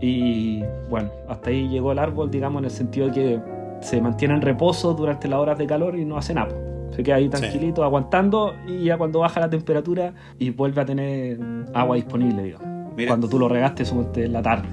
Y 0.00 0.62
bueno, 0.90 1.10
hasta 1.28 1.50
ahí 1.50 1.68
llegó 1.68 1.92
el 1.92 1.98
árbol, 1.98 2.30
digamos, 2.30 2.60
en 2.60 2.64
el 2.66 2.70
sentido 2.70 3.06
de 3.06 3.12
que 3.12 3.40
se 3.80 4.00
mantiene 4.00 4.34
en 4.34 4.42
reposo 4.42 4.94
durante 4.94 5.28
las 5.28 5.38
horas 5.38 5.58
de 5.58 5.66
calor 5.66 5.96
y 5.96 6.04
no 6.04 6.16
hace 6.16 6.34
nada. 6.34 6.52
Se 6.90 7.02
queda 7.02 7.16
ahí 7.16 7.28
tranquilito, 7.28 7.84
aguantando, 7.84 8.54
y 8.66 8.84
ya 8.84 8.98
cuando 8.98 9.20
baja 9.20 9.40
la 9.40 9.48
temperatura 9.48 10.12
y 10.38 10.50
vuelve 10.50 10.82
a 10.82 10.84
tener 10.84 11.38
agua 11.72 11.96
disponible, 11.96 12.42
digamos. 12.42 12.68
Mira, 12.96 13.08
Cuando 13.10 13.28
tú 13.28 13.38
lo 13.38 13.48
regaste, 13.48 13.84
en 14.16 14.32
la 14.32 14.42
tarde, 14.42 14.68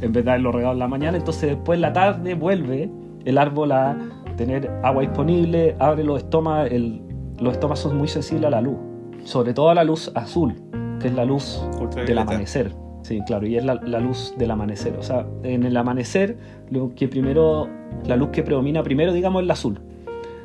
en 0.00 0.12
vez 0.12 0.24
de 0.24 0.30
haberlo 0.30 0.52
regado 0.52 0.72
en 0.74 0.78
la 0.78 0.88
mañana, 0.88 1.16
entonces 1.18 1.50
después 1.50 1.76
en 1.76 1.82
la 1.82 1.92
tarde 1.92 2.34
vuelve 2.34 2.90
el 3.24 3.38
árbol 3.38 3.72
a 3.72 3.96
tener 4.36 4.70
agua 4.82 5.02
disponible, 5.02 5.74
abre 5.78 6.04
los 6.04 6.18
estomas, 6.22 6.70
el- 6.70 7.02
los 7.40 7.52
estomas 7.54 7.78
son 7.80 7.96
muy 7.98 8.08
sensibles 8.08 8.46
a 8.46 8.50
la 8.50 8.60
luz, 8.60 8.76
sobre 9.24 9.52
todo 9.54 9.70
a 9.70 9.74
la 9.74 9.84
luz 9.84 10.10
azul, 10.14 10.54
que 11.00 11.08
es 11.08 11.14
la 11.14 11.24
luz 11.24 11.60
del 12.06 12.18
amanecer. 12.18 12.72
Sí, 13.02 13.20
claro, 13.26 13.46
y 13.46 13.56
es 13.56 13.64
la, 13.64 13.74
la 13.76 14.00
luz 14.00 14.34
del 14.38 14.50
amanecer. 14.50 14.94
O 14.98 15.02
sea, 15.02 15.24
en 15.42 15.62
el 15.64 15.76
amanecer, 15.76 16.36
lo 16.70 16.94
que 16.94 17.08
primero, 17.08 17.68
la 18.06 18.16
luz 18.16 18.30
que 18.30 18.42
predomina 18.42 18.82
primero, 18.82 19.12
digamos, 19.12 19.42
es 19.42 19.46
la 19.46 19.52
azul. 19.54 19.80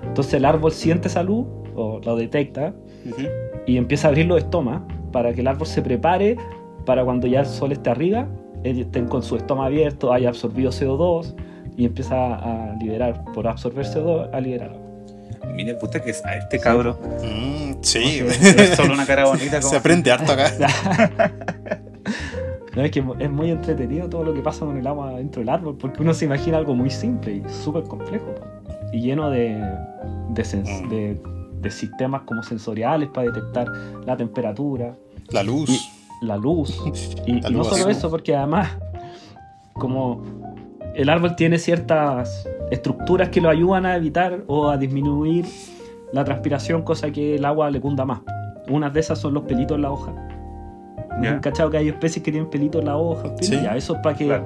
Entonces 0.04 0.36
el 0.36 0.46
árbol 0.46 0.72
siente 0.72 1.08
esa 1.08 1.24
luz, 1.24 1.46
o 1.76 2.00
lo 2.04 2.16
detecta, 2.16 2.74
Ujú. 3.10 3.24
y 3.66 3.78
empieza 3.78 4.08
a 4.08 4.10
abrir 4.12 4.28
los 4.28 4.38
estomas 4.38 4.82
para 5.12 5.34
que 5.34 5.42
el 5.42 5.48
árbol 5.48 5.66
se 5.68 5.82
prepare 5.82 6.38
para 6.86 7.04
cuando 7.06 7.28
ya 7.28 7.42
el 7.42 7.46
sol 7.46 7.72
esté 7.72 7.90
arriba, 7.90 8.28
ellos 8.64 8.86
estén 8.86 9.08
con 9.08 9.24
su 9.24 9.36
estoma 9.36 9.66
abierto, 9.66 10.12
haya 10.14 10.30
absorbido 10.30 10.72
CO2 10.72 11.34
y 11.76 11.86
empieza 11.86 12.36
a 12.36 12.76
liberar, 12.76 13.24
por 13.34 13.48
absorber 13.48 13.86
CO2, 13.86 14.30
a 14.34 14.40
liberar 14.40 14.70
agua. 14.72 15.54
mire, 15.54 15.76
puta 15.76 16.02
que 16.02 16.14
sabe 16.14 16.38
este 16.40 16.60
cabro. 16.60 16.98
Mm, 17.24 17.74
sí, 17.82 18.20
es 18.26 18.70
solo 18.76 18.94
una 18.94 19.06
cara 19.06 19.26
bonita 19.26 19.60
como. 19.60 19.70
se 19.70 19.78
aprende 19.78 20.12
harto 20.12 20.32
acá. 20.34 20.52
No, 22.76 22.82
es 22.82 22.90
que 22.90 23.04
es 23.20 23.30
muy 23.30 23.52
entretenido 23.52 24.10
todo 24.10 24.24
lo 24.24 24.34
que 24.34 24.42
pasa 24.42 24.66
con 24.66 24.76
el 24.78 24.88
agua 24.88 25.12
dentro 25.12 25.42
del 25.42 25.50
árbol, 25.50 25.78
porque 25.78 26.02
uno 26.02 26.12
se 26.16 26.26
imagina 26.26 26.58
algo 26.58 26.74
muy 26.74 26.90
simple 26.90 27.34
y 27.36 27.44
súper 27.48 27.84
complejo, 27.84 28.34
y 28.92 29.00
lleno 29.00 29.30
de, 29.30 29.64
de, 30.30 30.42
sens- 30.44 30.84
Mm. 30.86 30.90
de- 30.90 31.22
de 31.62 31.70
sistemas 31.72 32.24
como 32.24 32.42
sensoriales 32.42 33.10
para 33.14 33.28
detectar 33.28 33.68
la 34.08 34.18
temperatura, 34.18 34.96
La 35.30 35.44
luz. 35.44 35.70
La 36.24 36.38
luz. 36.38 36.82
Y, 37.26 37.42
La 37.42 37.50
y 37.50 37.54
no 37.54 37.64
solo 37.64 37.90
eso, 37.90 38.10
porque 38.10 38.36
además, 38.36 38.70
como 39.74 40.22
el 40.96 41.10
árbol 41.10 41.36
tiene 41.36 41.58
ciertas 41.58 42.48
estructuras 42.72 43.30
que 43.30 43.42
lo 43.42 43.50
ayudan 43.50 43.86
a 43.86 43.96
evitar 43.96 44.44
o 44.48 44.70
a 44.70 44.78
disminuir 44.78 45.46
la 46.12 46.24
transpiración, 46.24 46.84
cosa 46.84 47.12
que 47.12 47.36
el 47.36 47.46
agua 47.46 47.72
le 47.72 47.82
cunda 47.82 48.06
más. 48.06 48.22
Unas 48.70 48.94
de 48.94 49.00
esas 49.00 49.20
son 49.20 49.34
los 49.34 49.44
pelitos 49.44 49.76
en 49.76 49.82
la 49.84 49.92
hoja. 49.92 50.12
¿No 51.18 51.24
Ya. 51.24 51.32
han 51.32 51.40
cachado 51.40 51.70
que 51.70 51.78
hay 51.78 51.88
especies 51.90 52.24
que 52.24 52.32
tienen 52.32 52.50
pelitos 52.50 52.82
en 52.82 52.88
la 52.88 52.98
hoja? 52.98 53.30
Sí. 53.42 53.60
Ya, 53.62 53.76
eso 53.76 53.96
es 53.96 54.00
para 54.02 54.16
que 54.16 54.26
Claro. 54.28 54.46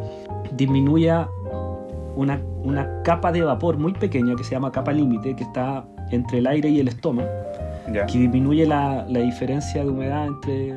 disminuya 0.55 1.27
una, 2.15 2.41
una 2.63 3.01
capa 3.03 3.31
de 3.31 3.41
vapor 3.41 3.77
muy 3.77 3.93
pequeña 3.93 4.35
que 4.35 4.43
se 4.43 4.51
llama 4.51 4.71
capa 4.71 4.91
límite, 4.91 5.35
que 5.35 5.43
está 5.43 5.85
entre 6.11 6.39
el 6.39 6.47
aire 6.47 6.69
y 6.69 6.79
el 6.79 6.87
estómago, 6.87 7.27
Ya. 7.93 8.05
que 8.05 8.17
disminuye 8.19 8.65
la, 8.65 9.05
la 9.07 9.19
diferencia 9.19 9.83
de 9.83 9.89
humedad 9.89 10.27
entre, 10.27 10.73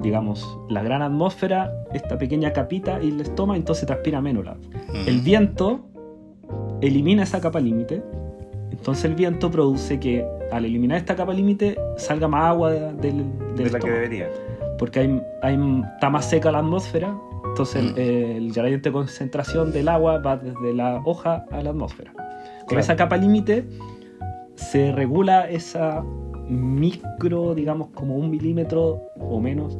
digamos, 0.00 0.58
la 0.70 0.82
gran 0.82 1.02
atmósfera, 1.02 1.70
esta 1.92 2.16
pequeña 2.16 2.52
capita 2.52 3.02
y 3.02 3.08
el 3.08 3.20
estómago, 3.20 3.56
entonces 3.56 3.86
transpira 3.86 4.20
menos. 4.20 4.44
la- 4.44 4.54
Mm. 4.54 5.08
El 5.08 5.20
viento 5.20 5.86
elimina 6.80 7.22
esa 7.24 7.40
capa 7.40 7.60
límite, 7.60 8.02
entonces 8.70 9.04
el 9.06 9.14
viento 9.14 9.50
produce 9.50 9.98
que 10.00 10.24
al 10.52 10.64
eliminar 10.64 10.98
esta 10.98 11.14
capa 11.16 11.32
límite 11.32 11.76
salga 11.96 12.28
más 12.28 12.44
agua 12.46 12.70
de- 12.70 12.92
del, 12.94 13.24
del 13.56 13.64
De 13.66 13.70
la 13.70 13.78
que 13.78 13.90
debería. 13.90 14.28
porque 14.78 15.00
hay, 15.00 15.22
hay- 15.42 15.82
está 15.94 16.10
más 16.10 16.24
seca 16.28 16.50
la 16.52 16.58
atmósfera, 16.58 17.16
entonces 17.46 17.82
Mm. 17.84 17.98
el, 17.98 17.98
el 18.46 18.52
gradiente 18.52 18.88
de 18.88 18.92
concentración 18.92 19.72
del 19.72 19.88
agua 19.88 20.18
va 20.18 20.36
desde 20.36 20.72
la 20.74 21.00
hoja 21.04 21.44
a 21.50 21.62
la 21.62 21.70
atmósfera. 21.70 22.12
Con 22.12 22.68
Claro. 22.68 22.80
esa 22.80 22.96
capa 22.96 23.16
límite 23.16 23.64
se 24.54 24.92
regula 24.92 25.48
esa 25.48 26.02
micro, 26.48 27.54
digamos 27.54 27.88
como 27.88 28.16
un 28.16 28.30
milímetro 28.30 29.00
o 29.18 29.40
menos 29.40 29.78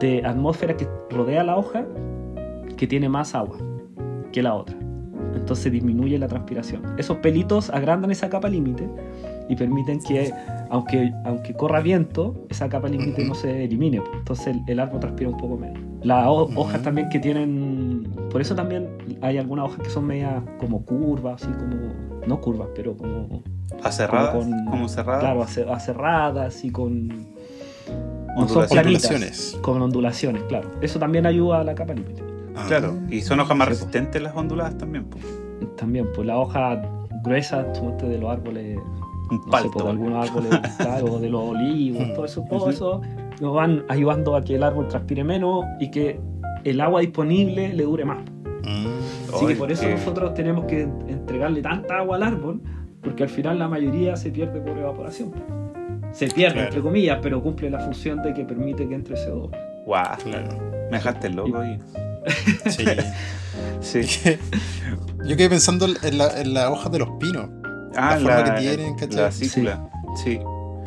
de 0.00 0.24
atmósfera 0.24 0.76
que 0.76 0.86
rodea 1.10 1.42
la 1.44 1.56
hoja 1.56 1.86
que 2.76 2.86
tiene 2.86 3.08
más 3.08 3.34
agua 3.34 3.56
que 4.32 4.42
la 4.42 4.54
otra. 4.54 4.76
Entonces 5.34 5.70
disminuye 5.70 6.18
la 6.18 6.28
transpiración. 6.28 6.82
Esos 6.98 7.18
pelitos 7.18 7.70
agrandan 7.70 8.10
esa 8.10 8.28
capa 8.28 8.48
límite 8.48 8.88
y 9.48 9.54
permiten 9.56 10.00
que, 10.00 10.32
aunque, 10.70 11.12
aunque 11.24 11.52
corra 11.54 11.80
viento, 11.80 12.34
esa 12.48 12.68
capa 12.68 12.88
límite 12.88 13.24
no 13.24 13.34
se 13.34 13.64
elimine. 13.64 14.02
Entonces 14.18 14.48
el, 14.48 14.60
el 14.66 14.80
árbol 14.80 15.00
transpira 15.00 15.30
un 15.30 15.36
poco 15.36 15.56
menos. 15.56 15.78
Las 16.02 16.26
ho- 16.26 16.44
Ujú. 16.46 16.60
hojas 16.60 16.82
también 16.82 17.08
que 17.10 17.18
tienen... 17.18 18.08
Por 18.30 18.40
eso 18.40 18.54
también 18.54 18.88
hay 19.20 19.38
algunas 19.38 19.66
hojas 19.66 19.80
que 19.80 19.90
son 19.90 20.06
medias 20.06 20.42
como 20.58 20.84
curvas, 20.84 21.42
así 21.42 21.52
como... 21.52 21.76
No 22.26 22.40
curvas, 22.40 22.68
pero 22.74 22.96
como... 22.96 23.42
Acerradas, 23.82 24.30
Como 24.34 24.64
como, 24.64 24.80
con- 24.80 24.88
cerradas. 24.88 25.20
Claro, 25.20 25.42
ace- 25.42 25.66
acerradas 25.70 26.64
y 26.64 26.70
con... 26.70 27.08
No 27.08 28.46
son 28.48 28.62
Ondulaciones. 28.62 28.68
planitas, 28.68 29.04
Ondulaciones. 29.10 29.58
con 29.62 29.82
ondulaciones, 29.82 30.42
claro. 30.44 30.70
Eso 30.82 30.98
también 30.98 31.24
ayuda 31.26 31.60
a 31.60 31.64
la 31.64 31.74
capa 31.74 31.94
límite. 31.94 32.22
Ah. 32.54 32.64
Claro, 32.68 32.94
y 33.10 33.20
son 33.22 33.40
hojas 33.40 33.56
más 33.56 33.66
Sí, 33.68 33.74
resistentes 33.74 34.20
las 34.22 34.34
onduladas 34.36 34.76
también. 34.76 35.04
po. 35.04 35.18
También, 35.76 36.06
pues 36.14 36.26
la 36.26 36.38
hoja 36.38 36.82
gruesa, 37.22 37.66
suponte 37.74 38.06
de 38.06 38.18
los 38.18 38.30
árboles 38.30 38.78
Un 39.30 39.36
no 39.38 39.42
sé, 39.44 39.50
palto. 39.50 39.70
por 39.70 39.88
algunos 39.88 40.28
árboles, 40.28 40.50
claro, 40.78 41.18
de 41.18 41.28
los 41.30 41.42
olivos, 41.42 42.14
todo 42.14 42.24
eso, 42.26 42.44
todo 42.48 42.70
eso 42.70 43.00
nos 43.40 43.54
van 43.54 43.84
ayudando 43.88 44.36
a 44.36 44.42
que 44.42 44.56
el 44.56 44.62
árbol 44.62 44.88
transpire 44.88 45.24
menos 45.24 45.64
y 45.80 45.90
que 45.90 46.20
el 46.64 46.80
agua 46.80 47.00
disponible 47.00 47.72
le 47.72 47.84
dure 47.84 48.04
más. 48.04 48.18
Mm. 48.64 49.34
Así 49.34 49.46
que 49.46 49.54
por 49.56 49.70
eso 49.72 49.88
nosotros 49.88 50.34
tenemos 50.34 50.64
que 50.66 50.82
entregarle 50.82 51.62
tanta 51.62 51.98
agua 51.98 52.16
al 52.16 52.22
árbol, 52.22 52.60
porque 53.06 53.22
al 53.22 53.28
final 53.28 53.58
la 53.58 53.68
mayoría 53.68 54.16
se 54.16 54.30
pierde 54.30 54.60
por 54.60 54.76
evaporación. 54.76 55.32
Se 56.12 56.26
pierde, 56.28 56.54
Claro. 56.54 56.68
entre 56.68 56.82
comillas, 56.82 57.18
pero 57.22 57.40
cumple 57.42 57.70
la 57.70 57.78
función 57.78 58.20
de 58.22 58.34
que 58.34 58.44
permite 58.44 58.88
que 58.88 58.94
entre 58.96 59.14
CO2. 59.16 59.50
Guau, 59.84 60.16
Claro. 60.24 60.48
me 60.90 60.96
dejaste 60.96 61.30
loco 61.30 61.64
y. 61.64 61.78
Sí. 63.80 64.02
Sí. 64.02 64.36
Yo 65.24 65.36
quedé 65.36 65.48
pensando 65.48 65.86
en 66.02 66.18
la, 66.18 66.40
en 66.40 66.52
la 66.54 66.70
hoja 66.72 66.88
de 66.88 66.98
los 66.98 67.10
pinos. 67.20 67.48
Ah, 67.96 68.18
forma 68.20 68.42
que 68.44 68.60
tienen, 68.60 68.94
¿cachai? 68.96 69.16
La 69.16 69.30
cícula. 69.30 69.88
Sí. 70.22 70.40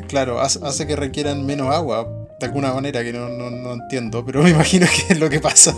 Claro, 0.08 0.40
hace, 0.40 0.60
hace 0.62 0.86
que 0.86 0.96
requieran 0.96 1.46
menos 1.46 1.74
agua, 1.74 2.06
de 2.38 2.46
alguna 2.46 2.74
manera 2.74 3.02
que 3.02 3.12
no, 3.14 3.28
no, 3.30 3.48
no 3.50 3.72
entiendo, 3.72 4.22
pero 4.26 4.42
me 4.42 4.50
imagino 4.50 4.86
que 4.86 5.14
es 5.14 5.20
lo 5.20 5.30
que 5.30 5.40
pasa. 5.40 5.74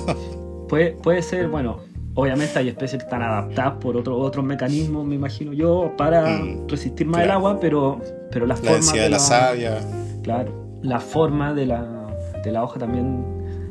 Puede, 0.69 0.93
puede 0.93 1.23
ser, 1.23 1.49
bueno, 1.49 1.79
obviamente 2.15 2.59
hay 2.59 2.69
especies 2.69 3.03
que 3.03 3.07
están 3.07 3.23
adaptadas 3.23 3.75
por 3.81 3.97
otro, 3.97 4.17
otros 4.19 4.45
mecanismos, 4.45 5.05
me 5.07 5.15
imagino 5.15 5.53
yo, 5.53 5.93
para 5.97 6.39
Mm, 6.39 6.69
resistir 6.69 7.07
más 7.07 7.23
el 7.23 7.31
agua, 7.31 7.59
pero, 7.61 8.01
pero 8.31 8.47
la, 8.47 8.55
La 8.55 8.61
forma 8.61 8.73
densidad 8.75 9.03
de 9.05 9.11
la 9.11 9.19
savia. 9.19 9.75
Claro, 10.23 10.53
la 10.83 11.01
forma 11.01 11.55
de 11.55 11.67
la, 11.67 12.07
de 12.45 12.53
la 12.53 12.63
hoja 12.65 12.79
también 12.79 13.25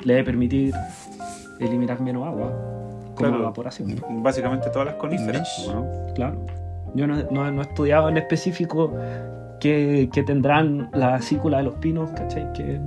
le 0.04 0.14
debe 0.14 0.26
permitir 0.26 0.74
eliminar 1.60 2.00
menos 2.02 2.26
agua 2.28 2.52
como 3.16 3.16
Claro. 3.30 3.40
evaporación. 3.40 3.96
Básicamente 4.24 4.70
todas 4.70 4.88
las 4.88 4.96
coníferas. 4.96 5.68
¿no? 5.68 5.86
Claro. 6.16 6.38
Yo 6.96 7.06
no, 7.08 7.16
no- 7.30 7.52
no 7.52 7.62
he 7.62 7.66
estudiado 7.66 8.10
en 8.10 8.18
específico 8.18 8.92
que, 9.60 10.10
que 10.12 10.24
tendrán 10.24 10.90
la 10.94 11.22
cícula 11.22 11.58
de 11.58 11.64
los 11.64 11.76
pinos, 11.76 12.10
¿cachai? 12.12 12.52
Que, 12.54 12.82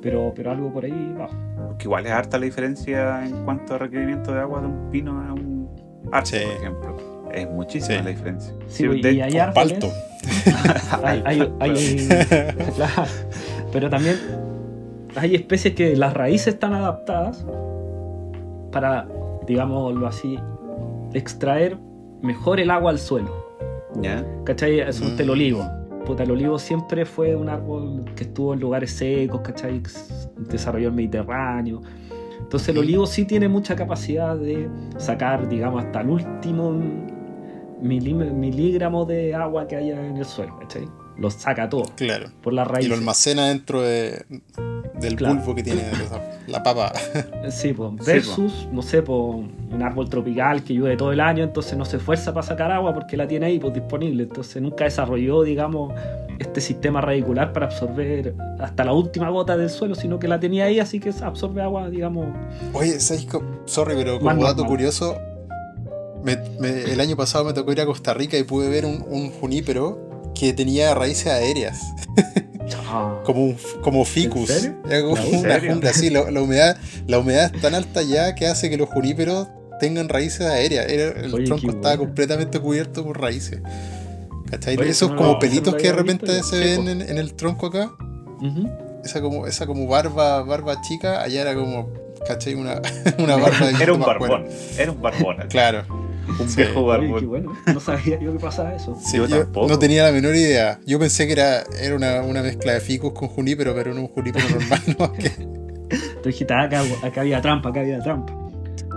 pero, 0.00 0.32
pero 0.34 0.50
algo 0.50 0.72
por 0.72 0.84
ahí 0.84 1.14
va. 1.20 1.28
Porque 1.68 1.84
igual 1.84 2.06
es 2.06 2.12
harta 2.12 2.38
la 2.38 2.44
diferencia 2.44 3.24
en 3.26 3.44
cuanto 3.44 3.74
a 3.74 3.78
requerimiento 3.78 4.32
de 4.32 4.40
agua 4.40 4.60
de 4.60 4.66
un 4.66 4.90
pino 4.90 5.12
a 5.20 5.32
un 5.32 5.68
arco, 6.12 6.26
Sí. 6.26 6.36
por 6.44 6.56
ejemplo. 6.56 6.96
Es 7.32 7.48
muchísima 7.50 7.98
Sí. 7.98 8.04
la 8.04 8.10
diferencia. 8.10 8.54
Sí, 8.66 8.84
Sí, 8.90 9.00
y 9.08 9.20
hay 9.20 9.38
árboles. 9.38 9.72
palto. 9.72 9.88
hay- 11.02 11.22
hay- 11.24 11.52
hay- 11.60 12.08
claro, 12.76 13.04
pero 13.72 13.88
también 13.90 14.16
hay 15.16 15.34
especies 15.34 15.74
que 15.74 15.96
las 15.96 16.12
raíces 16.14 16.54
están 16.54 16.74
adaptadas 16.74 17.44
para, 18.70 19.06
digámoslo 19.46 20.06
así, 20.06 20.38
extraer 21.14 21.78
mejor 22.22 22.60
el 22.60 22.70
agua 22.70 22.90
al 22.90 22.98
suelo. 22.98 23.30
¿Ya? 24.00 24.24
¿Cachai? 24.44 24.80
Es 24.80 25.00
un 25.00 25.16
Mm. 25.16 25.20
el 25.20 25.30
olivo. 25.30 25.64
Puta, 26.06 26.24
el 26.24 26.30
olivo 26.32 26.58
siempre 26.58 27.04
fue 27.06 27.36
un 27.36 27.48
árbol 27.48 28.04
que 28.16 28.24
estuvo 28.24 28.54
en 28.54 28.60
lugares 28.60 28.90
secos, 28.92 29.40
¿cachai? 29.42 29.80
Desarrolló 30.50 30.88
el 30.88 30.94
Mediterráneo. 30.94 31.80
Entonces 32.40 32.70
el 32.70 32.78
olivo 32.78 33.06
sí 33.06 33.24
tiene 33.24 33.48
mucha 33.48 33.76
capacidad 33.76 34.36
de 34.36 34.68
sacar, 34.98 35.48
digamos, 35.48 35.84
hasta 35.84 36.00
el 36.00 36.08
último 36.10 36.72
miligramo 37.80 39.04
de 39.04 39.34
agua 39.34 39.66
que 39.66 39.76
haya 39.76 40.04
en 40.06 40.16
el 40.16 40.24
suelo, 40.24 40.58
¿cachai? 40.58 40.88
Lo 41.18 41.30
saca 41.30 41.68
todo 41.68 41.84
Claro. 41.96 42.30
por 42.42 42.52
las 42.52 42.68
Y 42.68 42.72
raíces. 42.72 42.90
lo 42.90 42.96
almacena 42.96 43.48
dentro 43.48 43.82
de, 43.82 44.24
del 45.00 45.16
Claro. 45.16 45.36
bulbo 45.36 45.54
que 45.54 45.62
tiene 45.62 45.82
la, 46.46 46.62
papa. 46.62 46.92
Sí. 47.50 47.74
Sí, 47.74 47.74
versus, 48.06 48.68
no 48.72 48.82
sé, 48.82 49.02
po, 49.02 49.44
un 49.70 49.82
árbol 49.82 50.08
tropical 50.08 50.62
que 50.62 50.74
llueve 50.74 50.96
todo 50.96 51.12
el 51.12 51.20
año, 51.20 51.44
entonces 51.44 51.76
no 51.76 51.84
se 51.84 51.96
esfuerza 51.98 52.32
para 52.34 52.46
sacar 52.46 52.70
agua 52.72 52.92
porque 52.94 53.16
la 53.16 53.26
tiene 53.28 53.46
ahí 53.46 53.58
pues, 53.58 53.74
disponible. 53.74 54.24
Entonces 54.24 54.60
nunca 54.62 54.84
desarrolló, 54.84 55.42
digamos, 55.42 55.92
este 56.38 56.60
sistema 56.60 57.00
radicular 57.00 57.52
para 57.52 57.66
absorber 57.66 58.34
hasta 58.58 58.84
la 58.84 58.92
última 58.92 59.28
gota 59.30 59.56
del 59.56 59.70
suelo, 59.70 59.94
sino 59.94 60.18
que 60.18 60.28
la 60.28 60.40
tenía 60.40 60.64
ahí, 60.64 60.80
así 60.80 60.98
que 61.00 61.10
absorbe 61.22 61.62
agua, 61.62 61.88
digamos. 61.90 62.26
Oye, 62.72 62.98
¿sabes? 63.00 63.26
Sorry, 63.66 63.94
pero 63.96 64.18
como 64.18 64.30
dato 64.42 64.56
normal. 64.62 64.66
curioso, 64.66 65.16
me- 66.24 66.36
me- 66.58 66.82
el 66.92 67.00
año 67.00 67.16
pasado 67.16 67.44
me 67.44 67.52
tocó 67.52 67.72
ir 67.72 67.80
a 67.80 67.86
Costa 67.86 68.14
Rica 68.14 68.36
y 68.38 68.42
pude 68.44 68.68
ver 68.68 68.84
un, 68.84 69.04
un 69.08 69.30
junípero 69.30 70.32
que 70.34 70.52
tenía 70.52 70.94
raíces 70.94 71.26
aéreas, 71.28 71.80
como, 73.24 73.44
un, 73.46 73.56
como 73.82 74.04
ficus. 74.04 74.50
¿En 74.50 74.60
serio? 74.60 74.76
Era 74.88 75.02
como 75.02 75.16
¿En 75.16 75.38
una 75.40 75.54
serio? 75.54 75.72
jungla 75.72 75.90
así. 75.90 76.10
La, 76.10 76.30
la 76.30 76.42
humedad, 76.42 76.76
la 77.06 77.18
humedad 77.18 77.50
es 77.54 77.60
tan 77.60 77.74
alta 77.74 78.02
ya 78.02 78.34
que 78.34 78.46
hace 78.46 78.70
que 78.70 78.76
los 78.76 78.88
juníperos 78.88 79.48
tengan 79.80 80.08
raíces 80.08 80.42
aéreas. 80.46 80.86
El 80.88 81.32
Oye, 81.34 81.44
tronco 81.44 81.68
estaba 81.68 81.96
bueno. 81.96 82.04
completamente 82.04 82.58
cubierto 82.60 83.04
por 83.04 83.20
raíces. 83.20 83.60
¿Cachai? 84.50 84.76
Oye, 84.76 84.90
Esos 84.90 85.10
no 85.10 85.16
como 85.16 85.32
lo- 85.32 85.38
pelitos 85.38 85.74
que 85.76 85.84
de 85.88 85.92
repente 85.92 86.26
visto 86.32 86.44
se 86.48 86.58
ven 86.58 86.88
en, 86.88 87.02
en 87.02 87.18
el 87.18 87.34
tronco 87.34 87.66
acá. 87.66 87.90
Esa 89.04 89.20
como, 89.20 89.46
esa 89.46 89.66
como 89.66 89.86
barba, 89.86 90.42
barba 90.42 90.80
chica, 90.82 91.22
allá 91.22 91.40
era 91.42 91.54
como, 91.54 91.88
¿cachai? 92.26 92.54
Una, 92.54 92.80
una 93.18 93.36
barba 93.36 93.66
de 93.66 93.82
Era 93.82 93.92
un 93.94 94.00
barbón. 94.00 94.44
Era 94.78 94.92
un 94.92 95.00
barbón. 95.02 95.36
Claro. 95.48 95.84
Un 96.38 96.48
Sí. 96.48 96.56
viejo 96.56 96.80
Oye, 96.84 97.00
qué 97.00 97.12
barbón. 97.12 97.28
bueno. 97.28 97.52
No 97.72 97.80
sabía 97.80 98.18
yo 98.20 98.32
que 98.32 98.38
pasaba 98.38 98.74
eso. 98.74 98.96
Sí, 99.02 99.16
Yo 99.16 99.26
yo, 99.26 99.40
tampoco. 99.40 99.68
no 99.68 99.78
tenía 99.78 100.04
la 100.04 100.12
menor 100.12 100.34
idea. 100.34 100.80
Yo 100.86 100.98
pensé 100.98 101.26
que 101.26 101.32
era, 101.32 101.64
era 101.80 101.94
una, 101.96 102.22
una 102.22 102.42
mezcla 102.42 102.72
de 102.74 102.80
ficus 102.80 103.12
con 103.12 103.28
junípero, 103.28 103.74
pero 103.74 103.92
no 103.94 104.00
un 104.02 104.08
junípero 104.08 104.44
normal. 104.48 104.80
¿no? 104.98 105.12
Dijiste, 106.24 106.54
ah, 106.54 106.62
acá, 106.64 106.82
acá 107.02 107.20
había 107.22 107.40
trampa, 107.40 107.68
acá 107.70 107.80
había 107.80 108.00
trampa. 108.00 108.32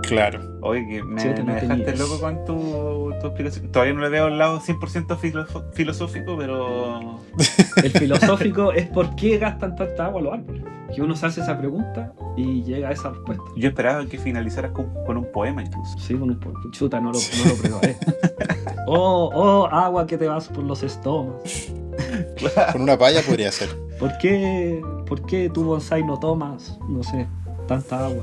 Claro. 0.06 0.40
Oye, 0.62 0.86
que 0.88 1.02
me, 1.02 1.20
Sí, 1.20 1.28
me 1.44 1.54
dejaste 1.54 1.96
loco 1.96 2.20
con 2.20 2.44
tu, 2.44 3.12
tu 3.20 3.26
explicación. 3.28 3.70
Todavía 3.72 3.94
no 3.94 4.00
le 4.00 4.08
veo 4.08 4.28
el 4.28 4.38
lado 4.38 4.60
100% 4.60 5.16
filosó- 5.18 5.64
filosófico, 5.72 6.36
pero. 6.36 7.20
El 7.82 7.90
filosófico 7.92 8.72
es 8.72 8.86
por 8.86 9.14
qué 9.16 9.38
gastan 9.38 9.76
tanta 9.76 10.06
agua 10.06 10.20
los 10.22 10.32
árboles. 10.34 10.62
Que 10.94 11.02
uno 11.02 11.14
se 11.16 11.26
hace 11.26 11.40
esa 11.40 11.58
pregunta 11.58 12.12
y 12.36 12.62
llega 12.62 12.88
a 12.88 12.92
esa 12.92 13.10
respuesta. 13.10 13.44
Yo 13.56 13.68
esperaba 13.68 14.06
que 14.06 14.18
finalizaras 14.18 14.70
con, 14.70 14.86
con 15.04 15.16
un 15.16 15.30
poema 15.32 15.62
incluso. 15.62 15.98
Sí, 15.98 16.14
con 16.14 16.30
un 16.30 16.38
po- 16.40 16.52
chuta, 16.70 17.00
no 17.00 17.10
lo, 17.12 17.18
no 17.18 17.50
lo 17.50 17.56
preparé. 17.60 17.96
oh, 18.86 19.30
oh, 19.34 19.66
agua 19.66 20.06
que 20.06 20.16
te 20.16 20.26
vas 20.28 20.48
por 20.48 20.62
los 20.64 20.82
estómagos. 20.82 21.72
Con 22.72 22.82
una 22.82 22.96
palla 22.96 23.20
podría 23.22 23.50
ser. 23.52 23.68
¿Por 23.98 24.16
qué, 24.18 24.80
¿Por 25.06 25.26
qué 25.26 25.50
tu 25.50 25.64
bonsai 25.64 26.04
no 26.04 26.18
tomas, 26.18 26.78
no 26.88 27.02
sé, 27.02 27.26
tanta 27.66 28.06
agua? 28.06 28.22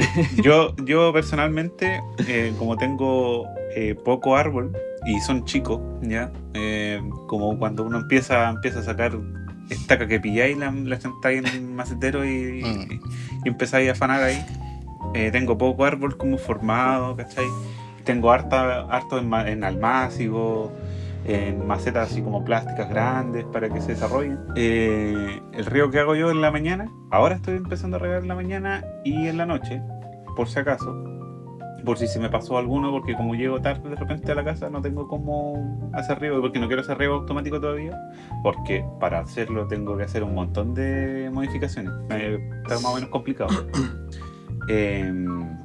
Yo, 0.42 0.74
yo 0.84 1.12
personalmente, 1.12 2.00
eh, 2.26 2.52
como 2.58 2.76
tengo 2.76 3.46
eh, 3.74 3.94
poco 3.94 4.36
árbol 4.36 4.72
y 5.06 5.20
son 5.20 5.44
chicos, 5.44 5.80
¿ya? 6.02 6.30
Eh, 6.54 7.00
como 7.26 7.58
cuando 7.58 7.84
uno 7.84 7.98
empieza, 7.98 8.48
empieza 8.50 8.80
a 8.80 8.82
sacar 8.82 9.12
estaca 9.70 10.06
que 10.06 10.18
pilláis, 10.20 10.56
la, 10.58 10.70
la 10.70 11.00
sentáis 11.00 11.44
en 11.54 11.64
un 11.64 11.76
macetero 11.76 12.24
y, 12.24 12.62
Mm. 12.62 13.00
y 13.44 13.48
empezáis 13.48 13.88
a 13.88 13.92
afanar 13.92 14.22
ahí. 14.22 14.44
Tengo 15.32 15.56
poco 15.58 15.84
árbol 15.84 16.16
como 16.16 16.38
formado, 16.38 17.16
¿cachai? 17.16 17.46
Tengo 18.04 18.30
harta, 18.32 18.82
harto 18.90 19.18
en, 19.18 19.32
en 19.32 19.64
almácigo, 19.64 20.72
en 21.24 21.66
macetas 21.66 22.10
así 22.10 22.22
como 22.22 22.44
plásticas 22.44 22.88
grandes 22.88 23.44
para 23.46 23.68
que 23.68 23.80
se 23.80 23.92
desarrollen. 23.92 24.38
Eh, 24.56 25.40
el 25.52 25.66
río 25.66 25.90
que 25.90 25.98
hago 25.98 26.14
yo 26.14 26.30
en 26.30 26.40
la 26.40 26.50
mañana, 26.50 26.90
ahora 27.10 27.36
estoy 27.36 27.56
empezando 27.56 27.96
a 27.96 28.00
regar 28.00 28.22
en 28.22 28.28
la 28.28 28.34
mañana 28.34 28.84
y 29.04 29.28
en 29.28 29.36
la 29.36 29.46
noche, 29.46 29.82
por 30.36 30.48
si 30.48 30.58
acaso. 30.58 31.04
Por 31.84 31.96
si 31.96 32.06
se 32.06 32.20
me 32.20 32.28
pasó 32.28 32.58
alguno, 32.58 32.90
porque 32.90 33.14
como 33.14 33.34
llego 33.34 33.62
tarde 33.62 33.88
de 33.88 33.96
repente 33.96 34.30
a 34.30 34.34
la 34.34 34.44
casa, 34.44 34.68
no 34.68 34.82
tengo 34.82 35.08
cómo 35.08 35.90
hacer 35.94 36.20
riego, 36.20 36.40
porque 36.42 36.58
no 36.58 36.66
quiero 36.66 36.82
hacer 36.82 36.98
riego 36.98 37.14
automático 37.14 37.58
todavía, 37.58 37.98
porque 38.42 38.84
para 39.00 39.20
hacerlo 39.20 39.66
tengo 39.66 39.96
que 39.96 40.04
hacer 40.04 40.22
un 40.22 40.34
montón 40.34 40.74
de 40.74 41.30
modificaciones. 41.32 41.92
Eh, 42.10 42.38
está 42.62 42.74
más 42.74 42.84
o 42.84 42.94
menos 42.94 43.10
complicado. 43.10 43.50
Em, 44.68 45.56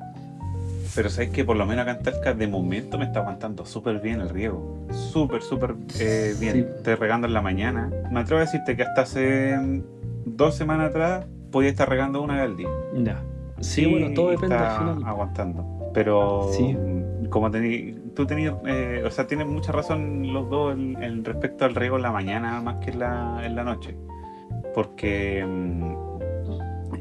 pero 0.96 1.10
sabéis 1.10 1.32
que 1.32 1.44
por 1.44 1.58
lo 1.58 1.66
menos 1.66 1.84
acá 1.84 1.98
en 1.98 2.04
Talca 2.04 2.34
de 2.34 2.48
momento 2.48 2.98
me 2.98 3.06
está 3.06 3.20
aguantando 3.20 3.66
súper 3.66 4.00
bien 4.00 4.22
el 4.22 4.30
riego. 4.30 4.88
Súper, 4.92 5.42
súper 5.42 5.76
eh, 6.00 6.34
bien. 6.40 6.54
Sí. 6.54 6.60
Estoy 6.78 6.96
regando 6.96 7.28
en 7.28 7.34
la 7.34 7.42
mañana. 7.42 7.92
Me 8.12 8.22
atrevo 8.22 8.40
a 8.40 8.46
decirte 8.46 8.76
que 8.78 8.84
hasta 8.84 9.02
hace 9.02 9.58
mm, 9.58 9.82
dos 10.26 10.56
semanas 10.56 10.90
atrás 10.92 11.26
podía 11.52 11.70
estar 11.70 11.90
regando 11.90 12.22
una 12.22 12.36
vez 12.36 12.44
al 12.44 12.58
día. 12.58 12.70
Ya. 12.96 13.24
Sí, 13.60 13.86
bueno, 13.86 14.14
todo 14.14 14.30
depende 14.32 14.56
está 14.56 14.78
al 14.78 14.80
final. 14.96 15.10
aguantando. 15.10 15.92
Pero 15.94 16.50
Sí. 16.54 16.74
mm, 16.74 17.26
como 17.30 17.52
tení, 17.52 17.94
tú 18.16 18.26
tenías, 18.26 18.54
eh, 18.66 19.04
o 19.06 19.12
sea, 19.12 19.28
tienen 19.28 19.50
mucha 19.50 19.72
razón 19.72 20.32
los 20.34 20.50
dos 20.50 20.74
en, 20.74 21.02
en 21.04 21.26
respecto 21.26 21.66
al 21.66 21.76
riego 21.76 21.98
en 21.98 22.04
la 22.04 22.12
mañana 22.12 22.62
más 22.62 22.78
que 22.78 22.92
en 22.92 23.00
la, 23.00 23.42
en 23.44 23.56
la 23.56 23.64
noche. 23.64 23.96
Porque 24.74 25.46
mm, 25.46 26.14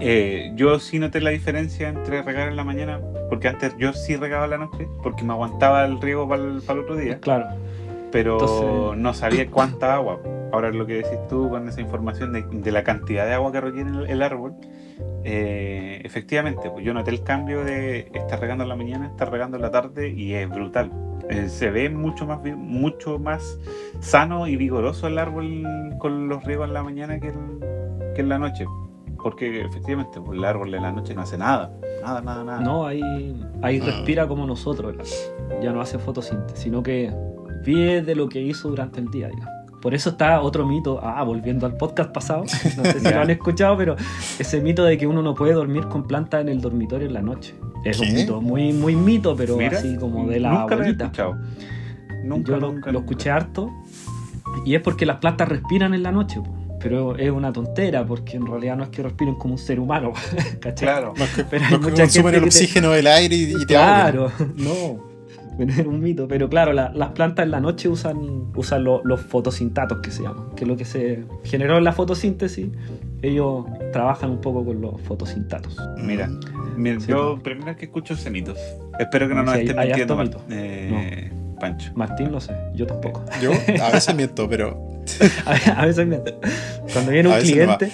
eh, 0.00 0.52
yo 0.56 0.78
sí 0.78 0.98
noté 0.98 1.20
la 1.20 1.30
diferencia 1.30 1.88
entre 1.88 2.22
regar 2.22 2.48
en 2.48 2.56
la 2.56 2.64
mañana, 2.64 3.00
porque 3.28 3.48
antes 3.48 3.74
yo 3.78 3.92
sí 3.92 4.16
regaba 4.16 4.44
en 4.44 4.50
la 4.50 4.58
noche, 4.58 4.88
porque 5.02 5.24
me 5.24 5.32
aguantaba 5.32 5.84
el 5.84 6.00
riego 6.00 6.28
para 6.28 6.42
el, 6.42 6.60
para 6.62 6.78
el 6.78 6.84
otro 6.84 6.96
día 6.96 7.18
Claro. 7.20 7.46
pero 8.10 8.32
Entonces- 8.34 8.98
no 9.02 9.14
sabía 9.14 9.50
cuánta 9.50 9.94
agua. 9.94 10.20
Ahora 10.52 10.70
lo 10.70 10.86
que 10.86 10.94
decís 10.94 11.18
tú 11.28 11.48
con 11.50 11.68
esa 11.68 11.80
información 11.80 12.32
de, 12.32 12.42
de 12.42 12.70
la 12.72 12.84
cantidad 12.84 13.26
de 13.26 13.32
agua 13.34 13.50
que 13.50 13.60
requiere 13.60 13.90
el, 13.90 14.06
el 14.08 14.22
árbol, 14.22 14.54
eh, 15.24 16.00
efectivamente, 16.04 16.70
pues 16.70 16.84
yo 16.84 16.94
noté 16.94 17.10
el 17.10 17.24
cambio 17.24 17.64
de 17.64 18.10
estar 18.14 18.38
regando 18.40 18.62
en 18.62 18.68
la 18.68 18.76
mañana, 18.76 19.06
estar 19.08 19.30
regando 19.32 19.56
en 19.56 19.62
la 19.62 19.70
tarde 19.72 20.10
y 20.10 20.34
es 20.34 20.48
brutal. 20.48 20.92
Eh, 21.28 21.48
se 21.48 21.70
ve 21.70 21.88
mucho 21.88 22.26
más, 22.26 22.40
mucho 22.56 23.18
más 23.18 23.58
sano 24.00 24.46
y 24.46 24.56
vigoroso 24.56 25.08
el 25.08 25.18
árbol 25.18 25.64
con 25.98 26.28
los 26.28 26.44
riegos 26.44 26.68
en 26.68 26.74
la 26.74 26.82
mañana 26.82 27.18
que, 27.18 27.28
el- 27.28 28.12
que 28.14 28.20
en 28.20 28.28
la 28.28 28.38
noche. 28.38 28.66
Porque 29.24 29.62
efectivamente, 29.62 30.20
pues, 30.20 30.38
el 30.38 30.44
árbol 30.44 30.72
en 30.74 30.82
la 30.82 30.92
noche 30.92 31.14
no 31.14 31.22
hace 31.22 31.36
nada. 31.38 31.72
Nada, 32.02 32.20
nada, 32.20 32.44
nada. 32.44 32.60
No, 32.60 32.86
ahí, 32.86 33.00
ahí 33.62 33.80
Ah. 33.82 33.86
respira 33.86 34.28
como 34.28 34.46
nosotros. 34.46 34.94
Ya 35.62 35.72
no 35.72 35.80
hace 35.80 35.98
fotosíntesis, 35.98 36.62
sino 36.62 36.82
que 36.82 37.12
vive 37.64 38.02
de 38.02 38.14
lo 38.14 38.28
que 38.28 38.40
hizo 38.42 38.68
durante 38.68 39.00
el 39.00 39.10
día, 39.10 39.28
digamos. 39.28 39.48
Por 39.80 39.94
eso 39.94 40.10
está 40.10 40.40
otro 40.40 40.66
mito, 40.66 41.00
ah, 41.02 41.22
volviendo 41.24 41.66
al 41.66 41.76
podcast 41.76 42.10
pasado, 42.12 42.42
no 42.42 42.48
sé 42.84 43.00
si 43.00 43.08
lo 43.14 43.20
han 43.20 43.30
escuchado, 43.30 43.76
pero 43.76 43.96
ese 44.38 44.60
mito 44.60 44.84
de 44.84 44.96
que 44.96 45.06
uno 45.06 45.20
no 45.22 45.34
puede 45.34 45.52
dormir 45.54 45.88
con 45.88 46.06
plantas 46.06 46.42
en 46.42 46.48
el 46.50 46.60
dormitorio 46.60 47.06
en 47.06 47.14
la 47.14 47.22
noche. 47.22 47.54
Es 47.84 48.00
un 48.00 48.12
mito, 48.14 48.40
muy, 48.40 48.72
muy 48.72 48.94
mito, 48.96 49.34
pero 49.36 49.56
Mira, 49.56 49.78
así 49.78 49.96
como 49.98 50.26
de 50.26 50.40
la 50.40 50.52
nunca 50.52 50.76
lo 50.76 50.84
he 50.84 50.90
escuchado. 50.90 51.36
Nunca, 52.24 52.52
Yo 52.52 52.60
lo, 52.60 52.72
nunca, 52.72 52.92
lo 52.92 52.98
escuché 53.00 53.30
harto 53.30 53.70
y 54.64 54.74
es 54.74 54.80
porque 54.82 55.04
las 55.06 55.18
plantas 55.18 55.48
respiran 55.48 55.92
en 55.94 56.02
la 56.02 56.12
noche, 56.12 56.40
po. 56.40 56.54
Pero 56.84 57.16
es 57.16 57.30
una 57.30 57.50
tontera 57.52 58.04
porque 58.06 58.36
en 58.36 58.46
realidad 58.46 58.76
no 58.76 58.84
es 58.84 58.90
que 58.90 59.02
respiren 59.02 59.34
como 59.36 59.54
un 59.54 59.58
ser 59.58 59.80
humano, 59.80 60.12
¿cachai? 60.60 60.86
Claro. 60.86 61.14
Los 61.16 61.28
que, 61.30 61.42
Pero 61.44 61.64
hay 61.64 61.78
mucha 61.78 62.06
gente 62.06 62.28
el 62.28 62.40
que 62.42 62.44
oxígeno 62.46 62.90
del 62.90 63.06
aire 63.08 63.34
y, 63.34 63.54
y 63.60 63.66
te 63.66 63.76
ahogan. 63.76 64.12
Claro, 64.12 64.32
no. 64.56 65.14
Pero 65.56 65.72
es 65.72 65.78
un 65.86 66.00
mito. 66.00 66.28
Pero 66.28 66.48
claro, 66.48 66.72
la- 66.72 66.90
las 66.94 67.10
plantas 67.12 67.44
en 67.44 67.52
la 67.52 67.60
noche 67.60 67.88
usan, 67.88 68.50
usan 68.54 68.84
lo- 68.84 69.00
los 69.04 69.20
fotosintatos 69.20 69.98
que 70.00 70.10
se 70.10 70.22
llaman, 70.24 70.50
que 70.56 70.64
es 70.64 70.68
lo 70.68 70.76
que 70.76 70.84
se 70.84 71.24
generó 71.44 71.78
en 71.78 71.84
la 71.84 71.92
fotosíntesis. 71.92 72.68
Ellos 73.22 73.64
trabajan 73.92 74.30
un 74.30 74.40
poco 74.40 74.64
con 74.64 74.80
los 74.82 75.00
fotosintatos. 75.02 75.76
Mira, 75.96 76.28
mira, 76.76 77.00
Sí, 77.00 77.06
yo 77.08 77.38
primera 77.42 77.66
vez 77.68 77.76
que 77.76 77.84
escucho 77.86 78.14
mito. 78.30 78.52
Espero 78.98 79.26
que 79.28 79.34
no 79.34 79.42
nos 79.44 79.54
hay- 79.54 79.60
estén 79.62 79.78
hay 79.78 79.86
mintiendo. 79.94 80.44
Eh, 80.50 81.30
Pancho. 81.60 81.92
Martín, 81.94 82.30
no 82.32 82.40
sé, 82.40 82.52
yo 82.74 82.84
tampoco. 82.86 83.24
Yo 83.40 83.52
a 83.82 83.90
veces 83.92 84.14
miento, 84.14 84.48
pero 84.48 84.92
A, 85.46 85.80
a 85.82 85.86
veces 85.86 86.06
me- 86.06 86.20
cuando 86.92 87.10
viene 87.12 87.28
un 87.28 87.34
no 87.34 87.40
cliente. 87.40 87.90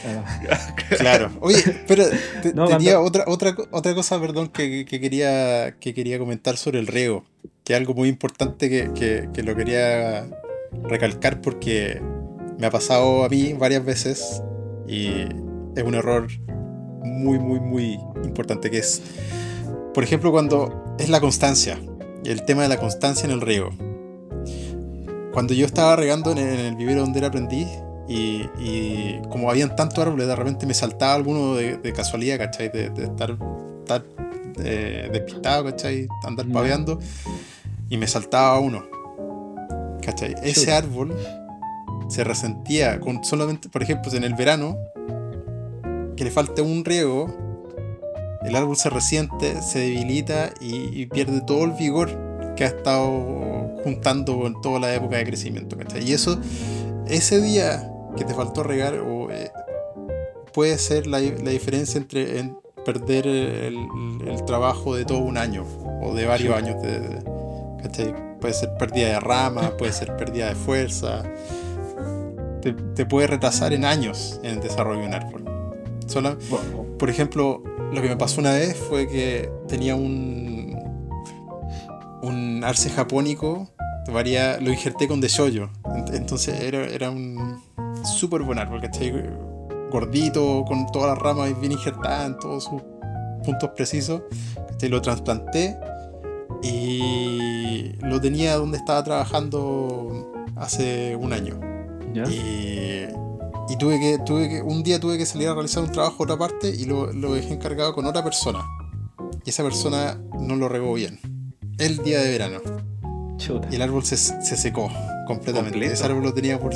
claro. 0.99 1.31
Oye, 1.41 1.63
pero 1.87 2.05
te- 2.43 2.53
No, 2.55 2.67
tenía 2.67 2.93
cuando- 2.95 3.03
otra, 3.09 3.25
otra, 3.27 3.55
otra 3.71 3.95
cosa, 3.95 4.21
perdón, 4.21 4.49
que, 4.49 4.85
que 4.85 5.01
quería, 5.01 5.77
que 5.79 5.95
quería 5.95 6.19
comentar 6.19 6.57
sobre 6.57 6.79
el 6.81 6.87
riego. 6.87 7.25
Que 7.65 7.75
es 7.75 7.79
algo 7.79 7.95
muy 7.95 8.09
importante 8.09 8.69
que, 8.69 8.91
que- 8.95 9.29
que 9.33 9.43
lo 9.43 9.55
quería 9.55 10.27
recalcar 10.85 11.41
porque 11.41 12.01
me 12.59 12.67
ha 12.67 12.71
pasado 12.71 13.25
a 13.25 13.29
mí 13.29 13.53
varias 13.55 13.85
veces 13.85 14.43
y 14.89 15.09
es 15.77 15.85
un 15.85 15.95
error 15.95 16.27
muy, 17.03 17.39
muy, 17.39 17.61
muy 17.61 17.99
importante 18.25 18.71
que 18.71 18.79
es, 18.79 19.03
por 19.95 20.05
ejemplo, 20.05 20.31
cuando 20.33 20.95
es 20.99 21.09
la 21.09 21.21
constancia, 21.21 21.79
el 22.25 22.45
tema 22.45 22.63
de 22.63 22.69
la 22.69 22.77
constancia 22.79 23.25
en 23.27 23.33
el 23.33 23.41
riego. 23.41 23.71
Cuando 25.33 25.55
yo 25.55 25.65
estaba 25.65 25.95
regando 25.97 26.33
en 26.33 26.39
el, 26.39 26.59
en 26.59 26.67
el 26.67 26.77
vivero 26.77 27.03
donde 27.03 27.19
era 27.21 27.29
aprendiz 27.29 27.69
y, 28.11 28.51
y 28.59 29.23
como 29.31 29.49
habían 29.49 29.77
tantos 29.77 30.01
árboles, 30.01 30.27
de 30.27 30.35
repente 30.35 30.67
me 30.67 30.75
saltaba 30.75 31.15
alguno 31.15 31.55
de, 31.55 31.77
de 31.77 31.93
casualidad, 31.93 32.39
¿cachai? 32.39 32.69
De, 32.69 32.91
de 32.91 33.05
estar, 33.05 33.39
estar 33.79 34.05
eh, 34.65 35.09
despistado, 35.13 35.67
¿cachai? 35.67 36.09
Andar 36.25 36.47
paveando 36.49 36.99
y 37.89 37.97
me 37.97 38.09
saltaba 38.09 38.59
uno, 38.59 38.83
¿cachai? 40.03 40.35
Ese 40.43 40.73
árbol 40.73 41.17
se 42.09 42.25
resentía 42.25 42.99
con 42.99 43.23
solamente, 43.23 43.69
por 43.69 43.81
ejemplo, 43.81 44.13
en 44.13 44.25
el 44.25 44.35
verano, 44.35 44.77
que 46.17 46.25
le 46.25 46.33
falte 46.33 46.63
un 46.63 46.85
riego, 46.85 47.33
el 48.43 48.57
árbol 48.57 48.77
se 48.77 48.91
resiente, 48.91 49.63
se 49.63 49.79
debilita 49.79 50.51
y, 50.61 51.01
y 51.01 51.07
pierde 51.07 51.43
todo 51.43 51.65
el 51.65 51.73
vigor 51.75 52.11
que 52.57 52.65
ha 52.65 52.69
estado 52.69 53.71
juntando 53.85 54.49
en 54.49 54.61
toda 54.61 54.81
la 54.81 54.93
época 54.93 55.19
de 55.19 55.27
crecimiento. 55.27 55.77
¿cachai? 55.79 56.11
Y 56.11 56.13
eso, 56.13 56.41
ese 57.07 57.41
día 57.41 57.90
que 58.17 58.25
te 58.25 58.35
faltó 58.35 58.63
regar, 58.63 58.95
o, 58.99 59.31
eh, 59.31 59.51
puede 60.53 60.77
ser 60.79 61.07
la, 61.07 61.21
la 61.21 61.51
diferencia 61.51 61.99
entre 61.99 62.39
en 62.41 62.57
perder 62.85 63.27
el, 63.27 63.77
el 64.27 64.45
trabajo 64.47 64.95
de 64.97 65.05
todo 65.05 65.19
un 65.19 65.37
año 65.37 65.65
o 66.03 66.15
de 66.15 66.27
varios 66.27 66.55
Sí. 66.57 66.65
años. 66.65 66.83
De. 66.83 68.21
Puede 68.41 68.55
ser 68.55 68.75
pérdida 68.79 69.09
de 69.09 69.21
rama, 69.21 69.77
puede 69.77 69.93
ser 69.93 70.17
pérdida 70.17 70.49
de 70.49 70.55
fuerza. 70.55 71.23
Te, 72.63 72.73
te 72.73 73.05
puede 73.07 73.27
retrasar 73.27 73.73
en 73.75 73.85
años 73.85 74.41
en 74.43 74.53
el 74.57 74.61
desarrollo 74.61 75.01
de 75.01 75.07
un 75.07 75.15
árbol. 75.15 75.45
Sola- 76.07 76.37
por 76.99 77.09
ejemplo, 77.11 77.63
lo 77.93 78.01
que 78.03 78.09
me 78.09 78.17
pasó 78.17 78.41
una 78.41 78.53
vez 78.53 78.77
fue 78.77 79.09
que 79.09 79.51
tenía 79.69 79.95
un 79.95 80.79
un 82.23 82.63
arce 82.65 82.91
japónico, 82.91 83.71
varía, 84.13 84.59
lo 84.61 84.71
injerté 84.71 85.09
con 85.09 85.21
deshoyo. 85.21 85.71
Ent- 85.85 86.15
Entonces 86.15 86.61
era, 86.61 86.85
era 86.87 87.11
un 87.11 87.63
súper 88.05 88.43
buen 88.43 88.59
árbol, 88.59 88.81
¿cachai? 88.81 89.13
Gordito, 89.91 90.65
con 90.67 90.87
todas 90.87 91.11
las 91.11 91.19
ramas 91.19 91.59
bien 91.61 91.73
injertadas 91.73 92.27
en 92.27 92.39
todos 92.39 92.65
sus 92.65 92.83
puntos 93.45 93.71
precisos. 93.71 94.23
¿cachai? 94.69 94.89
Lo 94.89 95.03
trasplanté 95.03 95.77
y 96.63 97.93
lo 98.03 98.21
tenía 98.21 98.57
donde 98.57 98.79
estaba 98.79 99.03
trabajando 99.03 100.33
hace 100.57 101.17
un 101.17 101.33
año. 101.33 101.59
¿Ya? 102.13 102.25
Y, 102.25 103.07
y 103.69 103.77
tuve 103.77 104.01
que, 104.01 104.19
tuve 104.25 104.49
que, 104.49 104.63
un 104.63 104.83
día 104.83 104.99
tuve 104.99 105.17
que 105.17 105.27
salir 105.27 105.49
a 105.49 105.55
realizar 105.55 105.83
un 105.83 105.93
trabajo 105.93 106.17
a 106.21 106.23
otra 106.25 106.37
parte 106.37 106.69
y 106.69 106.85
lo, 106.87 107.13
lo 107.13 107.35
dejé 107.35 107.55
encargado 107.55 107.95
con 107.95 108.05
otra 108.07 108.23
persona. 108.25 108.61
y 109.45 109.51
esa 109.51 109.63
persona 109.63 110.21
no 110.39 110.57
lo 110.57 110.69
regó 110.69 110.95
bien. 110.95 111.21
El 111.79 111.99
día 111.99 112.21
de 112.21 112.31
verano. 112.31 112.61
Chuta. 113.37 113.69
Y 113.71 113.77
el 113.77 113.83
árbol 113.83 114.05
se, 114.05 114.17
se 114.17 114.57
secó 114.57 114.91
completamente. 115.27 115.79
¿Completo? 115.79 115.95
Ese 115.95 116.05
árbol 116.05 116.25
lo 116.25 116.35
tenía 116.35 116.59
por. 116.59 116.75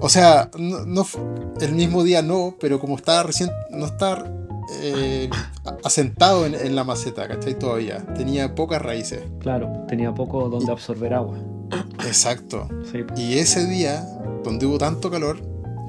O 0.00 0.08
sea, 0.08 0.50
no, 0.58 0.84
no 0.84 1.06
el 1.60 1.72
mismo 1.72 2.02
día 2.02 2.22
no, 2.22 2.56
pero 2.60 2.80
como 2.80 2.96
estaba 2.96 3.22
recién. 3.22 3.50
No 3.70 3.86
estaba 3.86 4.24
eh, 4.80 5.30
asentado 5.82 6.46
en, 6.46 6.54
en 6.54 6.74
la 6.74 6.84
maceta, 6.84 7.28
¿cachai? 7.28 7.58
Todavía. 7.58 8.04
Tenía 8.14 8.54
pocas 8.54 8.80
raíces. 8.80 9.22
Claro, 9.40 9.84
tenía 9.88 10.14
poco 10.14 10.48
donde 10.48 10.72
absorber 10.72 11.14
agua. 11.14 11.38
Exacto. 12.06 12.68
Sí. 12.90 13.04
Y 13.16 13.38
ese 13.38 13.66
día, 13.66 14.06
donde 14.42 14.66
hubo 14.66 14.78
tanto 14.78 15.10
calor 15.10 15.38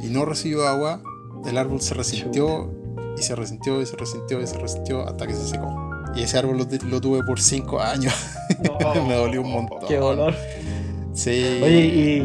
y 0.01 0.07
no 0.07 0.25
recibió 0.25 0.67
agua, 0.67 1.01
el 1.45 1.57
árbol 1.57 1.81
se 1.81 1.93
resintió 1.93 2.71
y 3.17 3.21
se 3.21 3.35
resintió 3.35 3.81
y 3.81 3.85
se 3.85 3.95
resintió 3.95 4.41
y 4.41 4.47
se 4.47 4.57
resintió 4.57 5.07
hasta 5.07 5.27
que 5.27 5.33
se 5.33 5.47
secó. 5.47 5.85
Y 6.15 6.23
ese 6.23 6.37
árbol 6.37 6.57
lo, 6.57 6.67
lo 6.89 7.01
tuve 7.01 7.23
por 7.23 7.39
cinco 7.39 7.79
años. 7.81 8.13
Me 9.07 9.15
dolió 9.15 9.41
un 9.41 9.51
montón. 9.51 9.87
Qué 9.87 9.97
dolor. 9.97 10.33
Sí. 11.15 11.61
Oye, 11.63 11.79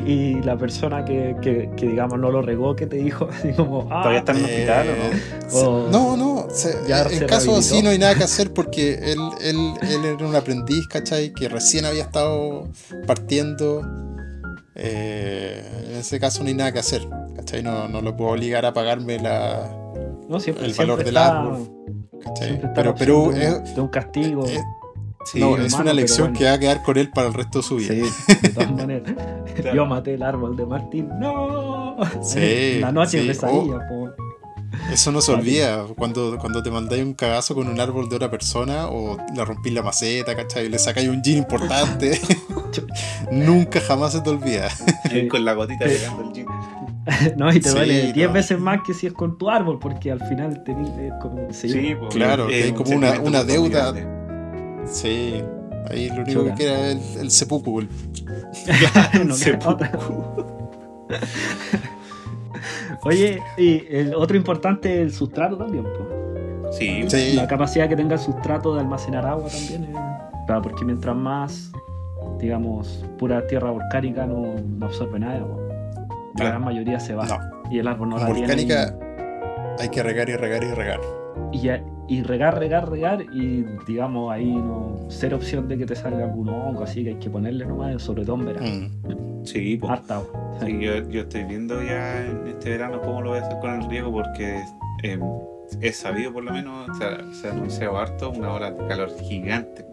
y, 0.05 0.11
y 0.11 0.43
la 0.43 0.57
persona 0.59 1.05
que, 1.05 1.37
que, 1.41 1.71
que, 1.77 1.87
digamos 1.87 2.19
no 2.19 2.31
lo 2.31 2.43
regó, 2.43 2.75
que 2.75 2.87
te 2.87 2.97
dijo 2.97 3.29
así 3.33 3.53
como, 3.53 3.83
ah, 3.91 4.01
¿Todavía 4.03 4.19
está 4.19 4.33
en 4.33 4.39
el 4.39 4.45
hospital 4.45 4.87
o 4.89 4.97
no? 4.97 5.05
Eh, 5.05 5.65
O- 5.65 5.89
No, 5.91 6.17
no. 6.17 6.47
se- 6.51 6.77
Ya 6.89 7.03
en 7.05 7.11
se 7.21 7.27
caso 7.27 7.57
así 7.57 7.75
rehabilitó. 7.75 7.83
no 7.85 7.91
hay 7.91 7.99
nada 7.99 8.15
que 8.17 8.25
hacer 8.25 8.53
porque 8.53 8.95
él, 9.13 9.19
él, 9.43 9.57
él 9.83 10.05
era 10.05 10.27
un 10.27 10.35
aprendiz, 10.35 10.87
¿cachai? 10.89 11.33
Que 11.33 11.49
recién 11.49 11.85
había 11.85 12.03
estado 12.03 12.69
partiendo. 13.07 13.83
Eh, 14.75 15.63
en 15.91 15.97
ese 15.99 16.19
caso 16.19 16.43
no 16.43 16.49
hay 16.49 16.55
nada 16.55 16.73
que 16.73 16.79
hacer, 16.79 17.03
¿cachai? 17.37 17.63
No, 17.63 17.89
no 17.89 18.01
lo 18.01 18.17
puedo 18.17 18.31
obligar 18.33 18.65
a 18.67 18.73
pagarme 18.73 19.19
la, 19.19 19.71
no, 20.29 20.41
siempre, 20.41 20.67
el 20.67 20.75
valor 20.75 20.99
del 20.99 21.09
está- 21.09 21.41
árbol, 21.41 21.71
¿cachai? 22.25 22.49
siempre 22.49 22.69
está 22.69 22.75
Pero, 22.75 22.91
la 22.91 22.97
pero 22.97 23.31
de, 23.33 23.45
es, 23.47 23.55
un, 23.55 23.75
de 23.75 23.81
un 23.83 23.89
castigo. 23.89 24.45
es- 24.47 24.61
Sí, 25.25 25.39
no, 25.39 25.49
hermano, 25.51 25.67
es 25.67 25.75
una 25.75 25.93
lección 25.93 26.29
bueno. 26.29 26.39
que 26.39 26.45
va 26.47 26.53
a 26.55 26.59
quedar 26.59 26.83
con 26.83 26.97
él 26.97 27.11
para 27.11 27.29
el 27.29 27.35
resto 27.35 27.59
de 27.59 27.63
su 27.65 27.77
vida. 27.77 27.95
Sí, 27.95 28.35
de 28.43 28.49
todas 28.51 28.73
maneras. 28.73 29.15
Claro. 29.55 29.77
Yo 29.77 29.87
maté 29.87 30.15
el 30.15 30.23
árbol 30.23 30.57
de 30.57 30.67
Martín. 30.67 31.09
¡No! 31.19 31.97
Sí, 32.23 32.79
La 32.81 32.91
noche 32.93 33.21
sí. 33.21 33.27
pesadilla, 33.29 33.87
po. 33.89 34.09
Eso 34.93 35.13
no 35.13 35.21
se 35.21 35.33
olvida. 35.33 35.85
Cuando, 35.97 36.39
cuando 36.39 36.63
te 36.63 36.71
mandáis 36.71 37.03
un 37.05 37.13
cagazo 37.15 37.55
con 37.55 37.69
un 37.69 37.79
árbol 37.81 38.09
de 38.09 38.17
otra 38.17 38.31
persona 38.31 38.87
o 38.89 39.19
le 39.35 39.45
rompís 39.45 39.73
la 39.75 39.83
maceta, 39.83 40.35
¿cachai? 40.35 40.69
Le 40.69 40.79
sacáis 40.79 41.09
un 41.09 41.23
jean 41.23 41.39
importante. 41.39 42.19
Nunca 43.31 43.81
jamás 43.81 44.13
se 44.13 44.21
te 44.21 44.31
olvida. 44.31 44.69
Con 45.31 45.45
la 45.45 45.53
gotita 45.55 45.87
Sí. 45.89 45.95
pegando 45.97 46.23
el 46.29 46.33
jean. 46.33 46.47
No, 47.37 47.51
y 47.53 47.61
te 47.61 47.69
Sí, 47.71 47.75
duele 47.75 48.13
10 48.13 48.29
no. 48.29 48.33
veces 48.35 48.61
más 48.61 48.81
que 48.87 48.95
si 48.95 49.07
es 49.07 49.13
con 49.13 49.37
tu 49.37 49.51
árbol, 49.51 49.79
porque 49.81 50.13
al 50.13 50.21
final 50.29 50.63
tenés 50.65 50.89
eh, 50.99 51.11
como 51.21 51.53
se 51.53 51.69
Sí, 51.69 51.95
pues, 51.99 52.15
Claro, 52.15 52.49
es 52.49 52.73
como 52.73 52.91
una- 52.95 53.43
deuda. 53.45 53.91
grande. 53.93 54.20
Sí. 54.87 55.43
Ahí 55.91 56.09
lo 56.11 56.23
único 56.23 56.45
que 56.45 56.55
queda 56.55 56.89
es 56.91 57.17
el, 57.17 57.23
el 57.23 57.31
seppuku. 57.31 57.81
el- 57.81 57.89
no. 59.27 59.35
Oye, 63.03 63.43
y 63.57 63.85
el 63.91 64.15
otro 64.15 64.37
importante 64.37 64.95
es 64.97 65.01
el 65.01 65.13
sustrato 65.13 65.57
también, 65.57 65.85
po. 65.85 66.71
Sí, 66.73 67.05
Sí. 67.09 67.33
La 67.35 67.47
capacidad 67.49 67.89
que 67.89 67.97
tenga 67.97 68.15
el 68.15 68.21
sustrato 68.21 68.75
de 68.75 68.81
almacenar 68.81 69.27
agua 69.27 69.49
también. 69.49 69.85
es- 69.85 69.97
Claro, 70.47 70.63
porque 70.63 70.85
mientras 70.85 71.17
más, 71.17 71.71
digamos, 72.39 73.05
pura 73.19 73.47
tierra 73.47 73.71
volcánica 73.71 74.27
no, 74.27 74.55
no 74.79 74.87
absorbe 74.87 75.19
nada 75.21 75.35
de 75.35 75.41
agua. 75.41 75.57
La 75.59 76.33
Claro. 76.35 76.51
gran 76.51 76.65
mayoría 76.65 76.99
se 77.01 77.15
va. 77.15 77.25
No. 77.27 77.39
Y 77.71 77.79
el 77.79 77.87
árbol 77.89 78.11
no 78.11 78.19
la 78.19 78.27
tiene. 78.27 78.41
volcánica 78.41 78.97
hay 79.79 79.89
que 79.89 80.03
regar 80.03 80.29
y 80.29 80.37
regar 80.37 80.63
y 80.65 80.71
regar. 80.73 81.01
Y, 81.53 81.59
y, 81.59 81.61
ya- 81.63 81.83
y 82.11 82.25
regar, 82.25 82.59
regar, 82.59 82.91
regar. 82.91 83.25
Y 83.33 83.65
digamos, 83.87 84.33
ahí 84.33 84.53
no. 84.53 84.99
Ser 85.09 85.33
opción 85.33 85.69
de 85.69 85.79
que 85.79 85.87
te 85.87 85.95
salga 85.95 86.25
algún 86.25 86.49
hongo, 86.49 86.83
así 86.83 87.05
que 87.05 87.11
hay 87.11 87.17
que 87.17 87.31
ponerle 87.31 87.65
nomás, 87.65 88.03
sobre 88.03 88.25
todo 88.25 88.37
en 88.37 88.47
verano. 88.47 88.67
Mm. 88.67 89.45
sí, 89.45 89.77
pues. 89.77 90.01
Sí. 90.09 90.67
Sí, 90.67 90.81
yo, 90.81 91.09
yo 91.09 91.21
estoy 91.23 91.45
viendo 91.45 91.81
ya 91.83 92.27
en 92.27 92.49
este 92.49 92.71
verano 92.71 93.01
cómo 93.01 93.23
lo 93.23 93.31
voy 93.31 93.39
a 93.39 93.43
hacer 93.43 93.59
con 93.61 93.81
el 93.81 93.89
riego 93.89 94.13
porque 94.13 94.61
eh, 95.05 95.19
es 95.81 95.97
sabido 95.97 96.33
por 96.33 96.43
lo 96.43 96.53
menos, 96.53 96.89
o 96.91 96.95
sea, 96.95 97.19
se 97.33 97.49
ha 97.49 97.53
anunciado 97.53 97.97
harto 97.97 98.31
una 98.31 98.53
ola 98.53 98.73
de 98.73 98.87
calor 98.89 99.11
gigante 99.23 99.87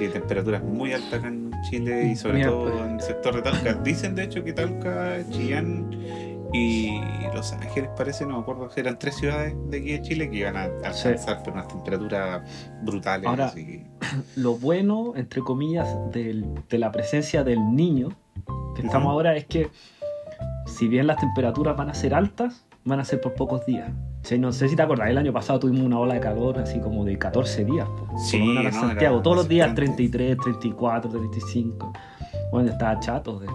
y 0.00 0.08
temperaturas 0.08 0.62
muy 0.64 0.92
altas 0.92 1.20
acá 1.20 1.28
en 1.28 1.50
Chile 1.70 2.08
y 2.12 2.16
sobre 2.16 2.38
Mira, 2.38 2.48
todo 2.48 2.70
pues. 2.70 2.80
en 2.82 2.94
el 2.94 3.00
sector 3.00 3.36
de 3.36 3.42
Talca. 3.42 3.74
Dicen 3.84 4.14
de 4.14 4.24
hecho 4.24 4.42
que 4.42 4.52
Talca, 4.52 5.18
Chillán 5.30 5.90
y 6.52 7.00
Los 7.34 7.52
Ángeles 7.52 7.90
parece, 7.96 8.24
no 8.26 8.34
me 8.36 8.40
acuerdo, 8.40 8.68
eran 8.76 8.98
tres 8.98 9.16
ciudades 9.16 9.54
de 9.68 9.78
aquí 9.78 9.92
de 9.92 10.02
Chile 10.02 10.30
que 10.30 10.36
iban 10.38 10.56
a 10.56 10.66
Sí. 10.92 11.08
alcanzar 11.08 11.42
pero 11.42 11.54
unas 11.54 11.68
temperaturas 11.68 12.42
brutales. 12.82 13.26
Ahora- 13.26 13.46
así 13.46 13.66
que- 13.66 13.86
Lo 14.36 14.54
bueno, 14.56 15.12
entre 15.16 15.42
comillas, 15.42 15.88
del- 16.12 16.46
de 16.68 16.78
la 16.78 16.90
presencia 16.92 17.44
del 17.44 17.74
niño 17.74 18.08
que 18.74 18.82
estamos 18.82 19.06
Ujú. 19.06 19.12
ahora 19.14 19.36
es 19.36 19.46
que, 19.46 19.70
si 20.66 20.88
bien 20.88 21.06
las 21.06 21.16
temperaturas 21.18 21.76
van 21.76 21.90
a 21.90 21.94
ser 21.94 22.14
altas, 22.14 22.64
van 22.84 23.00
a 23.00 23.04
ser 23.04 23.20
por 23.20 23.34
pocos 23.34 23.64
días. 23.66 23.90
O 24.22 24.28
sea, 24.28 24.38
no 24.38 24.52
sé 24.52 24.68
si 24.68 24.76
te 24.76 24.82
acordás, 24.82 25.08
el 25.10 25.18
año 25.18 25.32
pasado 25.32 25.58
tuvimos 25.60 25.82
una 25.84 25.98
ola 25.98 26.14
de 26.14 26.20
calor 26.20 26.58
así 26.58 26.80
como 26.80 27.04
de 27.04 27.16
14 27.18 27.64
días. 27.64 27.86
po. 27.88 28.18
Sí, 28.18 28.38
no, 28.44 28.72
Santiago, 28.72 29.22
todos 29.22 29.36
los 29.36 29.48
días 29.48 29.68
desesperante. 29.74 30.08
33, 30.08 30.36
34, 30.38 31.10
35. 31.10 31.92
Bueno, 32.52 32.70
estaba 32.70 32.98
chato 33.00 33.38
de, 33.38 33.46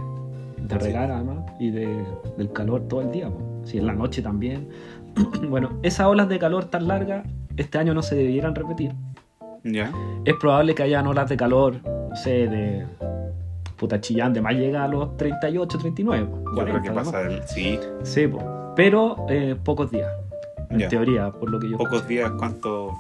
Sí. 0.80 0.88
regar 0.88 1.12
además 1.12 1.40
y 1.60 1.72
de, 1.72 2.04
del 2.38 2.52
calor 2.54 2.88
todo 2.88 3.02
el 3.02 3.12
día. 3.12 3.30
po. 3.30 3.62
Sí, 3.64 3.78
en 3.78 3.86
la 3.88 3.94
noche 3.94 4.22
también. 4.22 4.68
bueno, 5.50 5.70
esas 5.84 6.08
olas 6.08 6.30
de 6.30 6.40
calor 6.40 6.66
tan 6.66 6.88
largas 6.88 7.26
este 7.58 7.78
año 7.78 7.94
no 7.94 8.02
se 8.02 8.16
debieran 8.16 8.56
repetir 8.56 8.94
ya. 9.64 9.92
es 10.24 10.34
probable 10.36 10.74
que 10.74 10.84
hayan 10.84 11.06
olas 11.06 11.28
de 11.30 11.36
calor, 11.38 11.76
no 11.84 12.16
sé, 12.16 12.48
de 12.48 12.86
puta 13.78 14.00
chillán, 14.00 14.32
de 14.34 14.42
más 14.42 14.54
llega 14.56 14.84
a 14.84 14.88
los 14.88 15.18
38, 15.18 15.78
39. 15.80 16.26
po, 16.26 16.36
Yo 16.38 16.44
creo 16.44 16.54
40, 16.56 16.82
que 16.82 16.92
pasa 16.92 17.18
del, 17.24 17.44
sí, 17.48 17.78
Sí, 18.04 18.28
po. 18.28 18.74
pero 18.76 19.26
eh, 19.30 19.56
pocos 19.64 19.92
días, 19.92 20.10
en 20.70 20.80
Ya. 20.80 20.88
teoría, 20.88 21.32
por 21.32 21.50
lo 21.50 21.60
que 21.60 21.70
yo 21.70 21.78
pocos 21.78 22.08
días, 22.08 22.32
¿cuánto? 22.38 22.94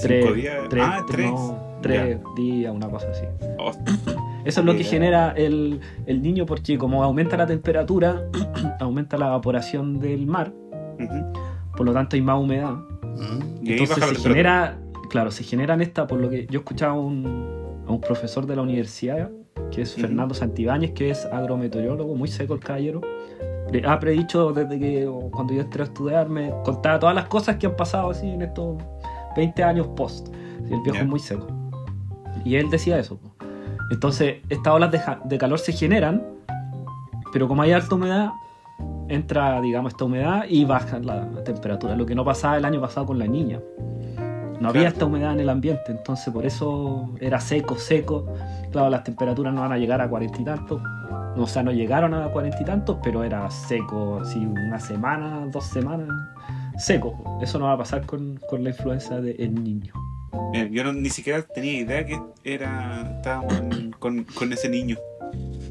Tres, 0.00 0.24
¿Cinco 0.24 0.34
días? 0.36 0.56
tres, 0.70 0.84
ah, 0.86 1.04
tres. 1.10 1.30
no, 1.32 1.58
tres 1.82 2.18
días, 2.36 2.72
una 2.74 2.88
cosa 2.88 3.08
así. 3.10 3.24
Oh, 3.58 3.72
Eso 4.46 4.60
es 4.60 4.66
lo 4.66 4.76
que 4.76 4.84
genera 4.84 5.32
el, 5.36 5.80
el 6.06 6.22
niño 6.22 6.46
porque 6.46 6.78
como 6.78 7.02
aumenta 7.02 7.36
la 7.36 7.46
temperatura, 7.46 8.22
aumenta 8.80 9.18
la 9.18 9.26
evaporación 9.26 9.98
del 9.98 10.26
mar, 10.26 10.52
por 11.76 11.84
lo 11.84 11.92
tanto 11.92 12.16
hay 12.16 12.22
más 12.22 12.38
humedad. 12.40 12.74
Mm. 12.74 13.64
Y 13.66 13.72
Entonces 13.72 14.04
se 14.22 14.28
genera, 14.28 14.78
claro, 15.10 15.30
se 15.30 15.42
generan 15.42 15.80
esta, 15.80 16.06
por 16.06 16.20
lo 16.20 16.30
que 16.30 16.46
yo 16.48 16.60
escuchaba 16.60 16.92
a 16.92 16.96
un, 16.96 17.82
a 17.86 17.90
un 17.92 18.00
profesor 18.00 18.46
de 18.46 18.56
la 18.56 18.62
universidad, 18.62 19.30
que 19.70 19.82
es. 19.82 19.94
Fernando 19.94 20.34
Santibáñez, 20.34 20.92
que 20.92 21.10
es 21.10 21.24
agrometeorólogo, 21.26 22.14
muy 22.14 22.28
seco 22.28 22.54
el 22.54 22.60
caballero. 22.60 23.00
Ha 23.84 23.98
predicho 23.98 24.52
desde 24.52 24.78
que 24.78 25.10
cuando 25.32 25.52
yo 25.52 25.62
entré 25.62 25.82
a 25.82 25.86
estudiar, 25.86 26.28
me 26.28 26.52
contaba 26.64 27.00
todas 27.00 27.16
las 27.16 27.26
cosas 27.26 27.56
que 27.56 27.66
han 27.66 27.74
pasado 27.74 28.10
así 28.10 28.28
en 28.28 28.42
estos 28.42 28.76
20 29.36 29.64
años 29.64 29.88
post. 29.96 30.28
El 30.70 30.80
viejo 30.82 30.94
Ya. 30.94 31.00
es 31.00 31.06
muy 31.08 31.18
seco. 31.18 31.48
Y 32.44 32.54
él 32.54 32.70
decía 32.70 32.96
eso. 32.98 33.18
Entonces, 33.90 34.38
estas 34.48 34.72
olas 34.72 34.90
de, 34.92 35.00
de 35.24 35.38
calor 35.38 35.58
se 35.58 35.72
generan, 35.72 36.22
pero 37.32 37.48
como 37.48 37.62
hay 37.62 37.72
alta 37.72 37.94
humedad, 37.94 38.30
entra, 39.08 39.60
digamos, 39.60 39.92
esta 39.92 40.04
humedad 40.04 40.44
y 40.48 40.64
baja 40.64 40.98
la 40.98 41.28
temperatura. 41.44 41.94
Lo 41.96 42.04
que 42.06 42.14
no 42.14 42.24
pasaba 42.24 42.56
el 42.56 42.64
año 42.64 42.80
pasado 42.80 43.06
con 43.06 43.18
la 43.18 43.26
niña. 43.26 43.60
No 44.60 44.70
había 44.70 44.82
Claro. 44.82 44.88
esta 44.94 45.04
humedad 45.04 45.32
en 45.34 45.40
el 45.40 45.50
ambiente, 45.50 45.82
entonces 45.92 46.32
por 46.32 46.46
eso 46.46 47.10
era 47.20 47.38
seco, 47.40 47.76
seco. 47.76 48.26
Claro, 48.72 48.88
las 48.88 49.04
temperaturas 49.04 49.52
no 49.52 49.60
van 49.60 49.72
a 49.72 49.76
llegar 49.78 50.00
a 50.00 50.08
cuarenta 50.08 50.40
y 50.40 50.44
tantos. 50.44 50.80
O 51.36 51.46
sea, 51.46 51.62
no 51.62 51.70
llegaron 51.72 52.14
a 52.14 52.28
cuarenta 52.28 52.56
y 52.62 52.64
tantos, 52.64 52.96
pero 53.02 53.22
era 53.22 53.50
seco, 53.50 54.20
así 54.22 54.46
una 54.46 54.80
semana, 54.80 55.46
dos 55.52 55.64
semanas, 55.66 56.08
seco. 56.78 57.38
Eso 57.42 57.58
no 57.58 57.66
va 57.66 57.72
a 57.72 57.78
pasar 57.78 58.06
con, 58.06 58.40
con 58.48 58.64
la 58.64 58.70
influencia 58.70 59.20
del 59.20 59.62
niño. 59.62 59.92
Yo 60.70 60.84
no- 60.84 60.92
ni 60.92 61.10
siquiera 61.10 61.42
tenía 61.42 61.80
idea 61.80 62.04
que 62.06 62.20
era 62.44 63.14
estábamos 63.16 63.54
en- 63.58 63.90
con, 63.98 64.24
con 64.24 64.52
ese 64.52 64.68
niño. 64.68 64.96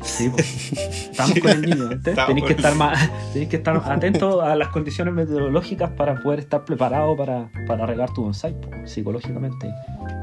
Sí, 0.04 0.30
pues. 0.30 0.74
Estamos 1.12 1.40
con 1.40 1.52
el 1.52 1.62
niño, 1.62 1.90
Tenéis 2.04 2.46
que 2.46 2.54
estar 2.54 2.76
más, 2.76 3.10
que 3.34 3.56
estar 3.56 3.78
atentos 3.86 4.44
a 4.44 4.56
las 4.56 4.68
condiciones 4.68 5.14
meteorológicas 5.14 5.90
para 5.92 6.22
poder 6.22 6.40
estar 6.40 6.64
preparado 6.66 7.16
para, 7.16 7.50
para 7.68 7.86
regar 7.86 8.14
tu 8.14 8.24
bonsai, 8.24 8.56
psicológicamente. 8.86 9.68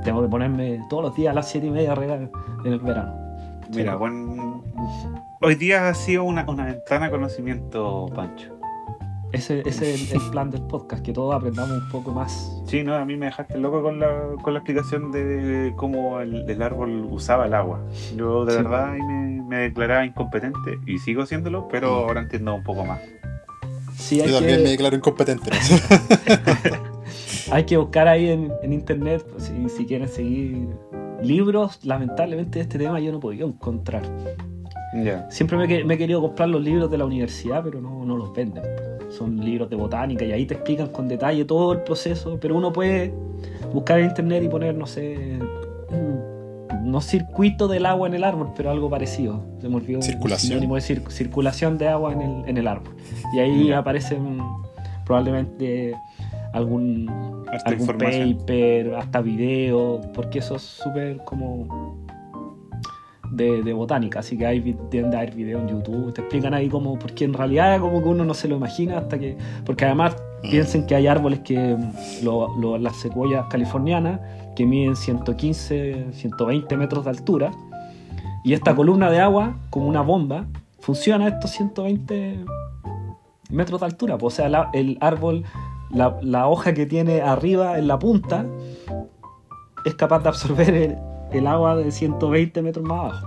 Tengo 0.04 0.22
que 0.22 0.28
ponerme 0.28 0.80
todos 0.88 1.02
los 1.04 1.14
días 1.16 1.32
a 1.32 1.34
las 1.34 1.48
7 1.50 1.66
y 1.66 1.70
media 1.70 1.92
a 1.92 1.94
regar 1.94 2.30
en 2.64 2.72
el 2.72 2.78
verano. 2.78 3.18
Mira, 3.74 3.92
Sí. 3.92 3.98
buen... 3.98 4.62
hoy 5.40 5.54
día 5.54 5.88
ha 5.88 5.94
sido 5.94 6.24
una, 6.24 6.44
una 6.48 6.66
ventana 6.66 7.06
de 7.06 7.10
conocimiento, 7.10 8.06
Pancho. 8.14 8.54
Ese, 9.32 9.60
ese 9.66 9.94
es 9.94 10.12
el, 10.12 10.20
el 10.22 10.30
plan 10.30 10.50
del 10.50 10.62
podcast, 10.62 11.02
que 11.04 11.12
todos 11.12 11.34
aprendamos 11.34 11.72
un 11.72 11.88
poco 11.88 12.12
más. 12.12 12.52
Sí, 12.66 12.82
no, 12.84 12.94
a 12.94 13.04
mí 13.04 13.16
me 13.16 13.26
dejaste 13.26 13.56
loco 13.58 13.82
con 13.82 13.98
la, 13.98 14.10
con 14.42 14.52
la 14.52 14.60
explicación 14.60 15.10
de 15.10 15.72
cómo 15.76 16.20
el, 16.20 16.48
el 16.50 16.62
árbol 16.62 17.06
usaba 17.10 17.46
el 17.46 17.54
agua. 17.54 17.80
Yo 18.16 18.44
de 18.44 18.52
Sí. 18.52 18.58
verdad 18.58 18.92
ahí 18.92 19.00
me, 19.02 19.42
me 19.42 19.56
declaraba 19.56 20.04
incompetente 20.04 20.78
y 20.86 20.98
sigo 20.98 21.24
siéndolo, 21.26 21.66
pero 21.68 21.88
ahora 21.94 22.20
entiendo 22.20 22.54
un 22.54 22.62
poco 22.62 22.84
más. 22.84 23.00
Sí, 23.96 24.20
hay 24.20 24.28
Yo 24.28 24.36
también 24.38 24.62
me 24.62 24.70
declaro 24.70 24.96
incompetente. 24.96 25.50
¿no? 25.50 26.76
hay 27.52 27.64
que 27.64 27.76
buscar 27.76 28.08
ahí 28.08 28.28
en, 28.30 28.52
en 28.62 28.72
internet 28.72 29.24
pues, 29.30 29.44
si, 29.44 29.68
si 29.68 29.86
quieren 29.86 30.08
seguir 30.08 30.68
libros. 31.22 31.78
Lamentablemente 31.84 32.58
de 32.58 32.62
este 32.64 32.78
tema 32.78 33.00
yo 33.00 33.12
no 33.12 33.20
podido 33.20 33.46
encontrar. 33.46 34.02
Ya. 35.04 35.30
Siempre 35.30 35.56
me, 35.56 35.84
me 35.84 35.94
he 35.94 35.98
querido 35.98 36.20
comprar 36.20 36.48
los 36.48 36.62
libros 36.62 36.90
de 36.90 36.98
la 36.98 37.04
universidad, 37.06 37.62
pero 37.64 37.80
no, 37.80 38.04
no 38.04 38.16
los 38.16 38.32
venden. 38.34 38.62
Son 39.16 39.36
libros 39.44 39.68
de 39.70 39.76
botánica 39.76 40.24
y 40.24 40.32
ahí 40.32 40.46
te 40.46 40.54
explican 40.54 40.88
con 40.88 41.06
detalle 41.08 41.44
todo 41.44 41.72
el 41.72 41.80
proceso, 41.82 42.38
pero 42.40 42.56
uno 42.56 42.72
puede 42.72 43.12
buscar 43.72 43.98
en 44.00 44.06
internet 44.06 44.42
y 44.44 44.48
poner, 44.48 44.74
no 44.74 44.86
sé, 44.86 45.38
no 46.82 47.00
circuito 47.00 47.68
del 47.68 47.86
agua 47.86 48.08
en 48.08 48.14
el 48.14 48.24
árbol, 48.24 48.48
pero 48.56 48.70
algo 48.70 48.88
parecido. 48.90 49.40
Se 49.60 49.68
me 49.68 49.76
olvidó 49.76 49.98
un 49.98 50.02
Circulación. 50.02 50.48
sinónimo 50.48 50.74
de 50.76 50.80
cir- 50.80 51.08
circulación 51.10 51.78
de 51.78 51.88
agua 51.88 52.12
en 52.12 52.22
el, 52.22 52.48
en 52.48 52.56
el 52.58 52.66
árbol. 52.66 52.94
Y 53.34 53.38
ahí 53.38 53.70
aparecen 53.72 54.38
probablemente 55.04 55.94
algún, 56.52 57.08
algún 57.64 57.86
paper, 57.86 58.94
hasta 58.94 59.20
video, 59.20 60.00
porque 60.14 60.38
eso 60.40 60.56
es 60.56 60.62
súper 60.62 61.18
como 61.24 61.96
de, 63.32 63.62
de 63.62 63.72
botánica, 63.72 64.20
así 64.20 64.36
que 64.36 64.46
hay 64.46 64.60
tienden 64.90 65.14
a 65.14 65.18
haber 65.22 65.34
videos 65.34 65.62
en 65.62 65.68
YouTube, 65.68 66.12
te 66.12 66.20
explican 66.20 66.52
ahí 66.54 66.68
como, 66.68 66.98
porque 66.98 67.24
en 67.24 67.32
realidad 67.32 67.80
como 67.80 68.02
que 68.02 68.08
uno 68.08 68.24
no 68.24 68.34
se 68.34 68.46
lo 68.46 68.56
imagina 68.56 68.98
hasta 68.98 69.18
que, 69.18 69.36
porque 69.64 69.84
además 69.86 70.14
Mm. 70.44 70.50
piensen 70.50 70.86
que 70.86 70.94
hay 70.96 71.06
árboles 71.06 71.38
que, 71.40 71.56
mm, 71.76 72.24
lo- 72.24 72.56
lo- 72.58 72.76
las 72.76 72.96
secuoyas 72.96 73.46
californianas, 73.48 74.20
que 74.56 74.66
miden 74.66 74.96
115, 74.96 76.06
120 76.12 76.76
metros 76.76 77.04
de 77.04 77.10
altura, 77.10 77.50
y 78.44 78.52
esta 78.52 78.74
columna 78.74 79.08
de 79.10 79.20
agua, 79.20 79.56
como 79.70 79.86
una 79.86 80.00
bomba, 80.02 80.46
funciona 80.80 81.26
a 81.26 81.28
estos 81.28 81.50
120 81.52 82.44
metros 83.50 83.80
de 83.80 83.86
altura, 83.86 84.18
pues, 84.18 84.34
o 84.34 84.36
sea, 84.36 84.48
la- 84.48 84.68
el 84.72 84.98
árbol, 85.00 85.44
la, 85.90 86.16
la 86.22 86.48
hoja 86.48 86.74
que 86.74 86.86
tiene 86.86 87.20
arriba 87.22 87.78
en 87.78 87.86
la 87.86 87.98
punta, 87.98 88.44
es 89.84 89.94
capaz 89.94 90.20
de 90.24 90.28
absorber 90.28 90.74
el, 90.74 90.96
el 91.32 91.46
agua 91.46 91.76
de 91.76 91.90
120 91.90 92.62
metros 92.62 92.84
más 92.84 92.98
abajo. 93.00 93.26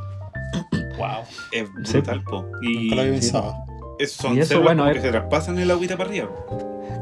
Wow. 0.98 1.08
Es 1.52 1.70
Sí. 1.84 1.94
brutal, 1.98 2.24
po. 2.24 2.46
Y 2.62 2.84
Nunca 2.84 2.96
lo 2.96 3.02
había 3.02 3.14
pensado. 3.14 3.54
esos 4.00 4.18
son 4.18 4.36
Y 4.36 4.40
eso, 4.40 4.48
células 4.50 4.66
bueno, 4.68 4.84
como 4.84 4.92
es- 4.92 4.98
que 4.98 5.02
se 5.02 5.12
traspasan 5.12 5.60
el 5.60 5.72
agüita 5.72 5.98
para 5.98 6.10
arriba. 6.10 6.30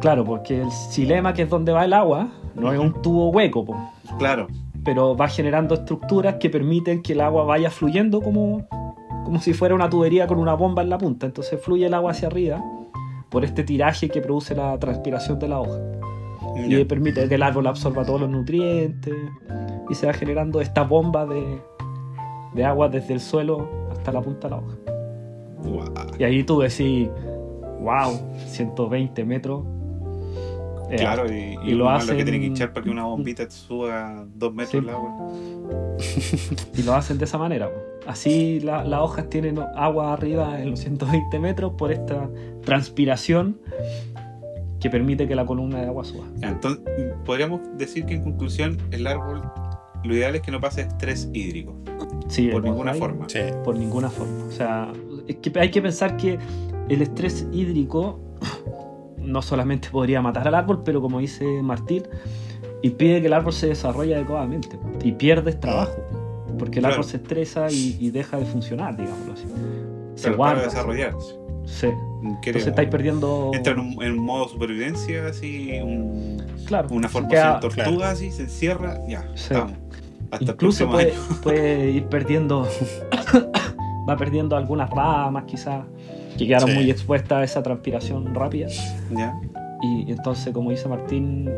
Claro, 0.01 0.25
porque 0.25 0.61
el 0.61 0.71
xilema, 0.71 1.33
que 1.33 1.43
es 1.43 1.49
donde 1.49 1.71
va 1.71 1.85
el 1.85 1.93
agua, 1.93 2.27
no 2.55 2.73
es 2.73 2.79
un 2.79 3.01
tubo 3.01 3.29
hueco, 3.29 3.63
po, 3.65 3.75
Claro. 4.17 4.47
pero 4.83 5.15
va 5.15 5.27
generando 5.27 5.75
estructuras 5.75 6.35
que 6.39 6.49
permiten 6.49 7.01
que 7.01 7.13
el 7.13 7.21
agua 7.21 7.43
vaya 7.45 7.69
fluyendo 7.69 8.21
como, 8.21 8.67
como 9.23 9.39
si 9.39 9.53
fuera 9.53 9.75
una 9.75 9.89
tubería 9.89 10.27
con 10.27 10.39
una 10.39 10.55
bomba 10.55 10.81
en 10.81 10.89
la 10.89 10.97
punta. 10.97 11.25
Entonces 11.25 11.59
fluye 11.61 11.85
el 11.85 11.93
agua 11.93 12.11
hacia 12.11 12.27
arriba 12.27 12.61
por 13.29 13.45
este 13.45 13.63
tiraje 13.63 14.09
que 14.09 14.19
produce 14.21 14.55
la 14.55 14.77
transpiración 14.79 15.39
de 15.39 15.47
la 15.47 15.59
hoja. 15.61 15.79
Y 16.55 16.85
permite 16.85 17.27
que 17.27 17.35
el 17.35 17.43
árbol 17.43 17.67
absorba 17.67 18.05
todos 18.05 18.21
los 18.21 18.29
nutrientes 18.29 19.13
y 19.89 19.95
se 19.95 20.05
va 20.07 20.13
generando 20.13 20.61
esta 20.61 20.83
bomba 20.83 21.25
de, 21.25 21.59
de 22.53 22.65
agua 22.65 22.89
desde 22.89 23.13
el 23.15 23.19
suelo 23.19 23.67
hasta 23.91 24.11
la 24.11 24.21
punta 24.21 24.47
de 24.47 24.55
la 24.55 24.61
hoja. 24.61 24.77
Y 26.19 26.23
ahí 26.23 26.43
tú 26.43 26.59
decís, 26.59 27.09
wow, 27.81 28.19
120 28.47 29.25
metros. 29.25 29.65
Eh, 30.89 30.97
Claro, 30.97 31.25
y, 31.31 31.57
y 31.63 31.69
y 31.69 31.71
lo 31.71 31.79
lo, 31.79 31.85
malo 31.85 32.05
que 32.05 32.11
hacen- 32.11 32.23
tiene 32.23 32.39
que 32.39 32.45
hinchar 32.45 32.71
para 32.73 32.83
que 32.83 32.89
una 32.91 33.05
bombita 33.05 33.45
te 33.45 33.51
suba 33.55 34.25
dos 34.35 34.53
metros 34.53 34.71
Sí. 34.71 34.77
el 34.77 34.89
agua. 34.89 35.31
Y 36.77 36.83
lo 36.83 36.93
hacen 36.93 37.17
de 37.17 37.25
esa 37.25 37.37
manera. 37.37 37.69
Así 38.05 38.59
la- 38.59 38.83
las 38.83 38.99
hojas 38.99 39.29
tienen 39.29 39.57
agua 39.75 40.13
arriba 40.13 40.61
en 40.61 40.69
los 40.71 40.79
120 40.81 41.39
metros 41.39 41.73
por 41.77 41.91
esta 41.91 42.29
transpiración 42.65 43.57
que 44.83 44.89
permite 44.89 45.25
que 45.27 45.33
la 45.33 45.45
columna 45.45 45.79
de 45.79 45.87
agua 45.87 46.03
suba. 46.03 46.25
Entonces, 46.41 46.83
podríamos 47.23 47.61
decir 47.77 48.05
que 48.05 48.15
en 48.15 48.23
conclusión, 48.23 48.77
el 48.91 49.07
árbol, 49.07 49.41
lo 50.03 50.13
ideal 50.13 50.35
es 50.35 50.41
que 50.41 50.51
no 50.51 50.59
pase 50.59 50.81
estrés 50.81 51.29
hídrico, 51.33 51.73
Sí, 52.27 52.49
por 52.49 52.63
ninguna 52.63 52.93
forma. 52.93 53.27
Sí. 53.29 53.39
Por 53.63 53.75
ninguna 53.77 54.09
forma. 54.09 54.45
O 54.45 54.51
sea, 54.51 54.91
es 55.27 55.37
que 55.37 55.57
hay 55.59 55.71
que 55.71 55.81
pensar 55.81 56.17
que 56.17 56.37
el 56.89 57.01
estrés 57.01 57.47
hídrico 57.53 58.19
no 59.19 59.41
solamente 59.41 59.87
podría 59.89 60.21
matar 60.21 60.47
al 60.49 60.55
árbol, 60.55 60.81
pero 60.83 60.99
como 61.01 61.19
dice 61.19 61.45
Martín, 61.63 62.03
impide 62.81 63.21
que 63.21 63.27
el 63.27 63.33
árbol 63.33 63.53
se 63.53 63.67
desarrolle 63.67 64.15
adecuadamente 64.15 64.77
y 65.01 65.13
pierdes 65.13 65.59
trabajo. 65.59 65.95
Porque 66.59 66.79
el 66.79 66.83
Claro. 66.83 66.95
árbol 66.95 67.05
se 67.05 67.17
estresa 67.17 67.71
y, 67.71 67.97
y 67.99 68.11
deja 68.11 68.37
de 68.37 68.45
funcionar, 68.45 68.95
digámoslo 68.97 69.33
así. 69.33 69.45
Se 70.15 70.25
Pero 70.25 70.37
para 70.37 70.53
guarda. 70.53 70.63
desarrollarse. 70.69 71.35
Sí. 71.65 71.87
Entonces 72.23 72.67
estáis 72.67 72.89
perdiendo. 72.89 73.51
Entra 73.53 73.73
en 73.73 73.79
un, 73.79 74.03
en 74.03 74.11
un 74.19 74.25
modo 74.25 74.47
supervivencia, 74.47 75.27
así, 75.27 75.71
un- 75.81 76.41
Claro. 76.65 76.87
una 76.91 77.09
formación 77.09 77.59
tortuga, 77.59 77.83
claro. 77.85 78.03
así, 78.05 78.31
se 78.31 78.43
encierra, 78.43 78.99
ya, 79.07 79.21
Sí. 79.35 79.53
estamos. 79.53 79.73
Hasta 80.31 80.51
Incluso 80.53 80.85
el 80.85 80.89
próximo 80.89 80.91
puede, 80.91 81.11
año. 81.11 81.41
puede 81.43 81.91
ir 81.91 82.05
perdiendo. 82.07 82.67
va 84.09 84.17
perdiendo 84.17 84.55
algunas 84.55 84.89
ramas, 84.89 85.43
quizás, 85.45 85.85
que 86.37 86.47
quedaron 86.47 86.69
Sí. 86.69 86.75
muy 86.75 86.89
expuestas 86.91 87.37
a 87.37 87.43
esa 87.43 87.63
transpiración 87.63 88.33
rápida. 88.33 88.67
Ya. 89.11 89.39
Y 89.81 90.11
entonces, 90.11 90.53
como 90.53 90.71
dice 90.71 90.87
Martín, 90.89 91.49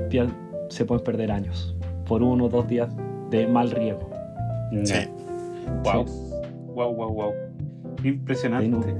se 0.70 0.86
pueden 0.86 1.03
perder 1.03 1.32
años 1.32 1.76
por 2.08 2.22
uno 2.24 2.45
o 2.45 2.49
dos 2.49 2.68
días 2.68 2.89
de 3.30 3.47
mal 3.47 3.72
riego. 3.72 4.10
Sí. 4.84 4.93
Wow. 5.84 6.08
Sí. 6.08 6.14
Wow, 6.74 6.93
wow, 6.93 7.14
wow. 7.14 7.32
Impresionante. 8.03 8.93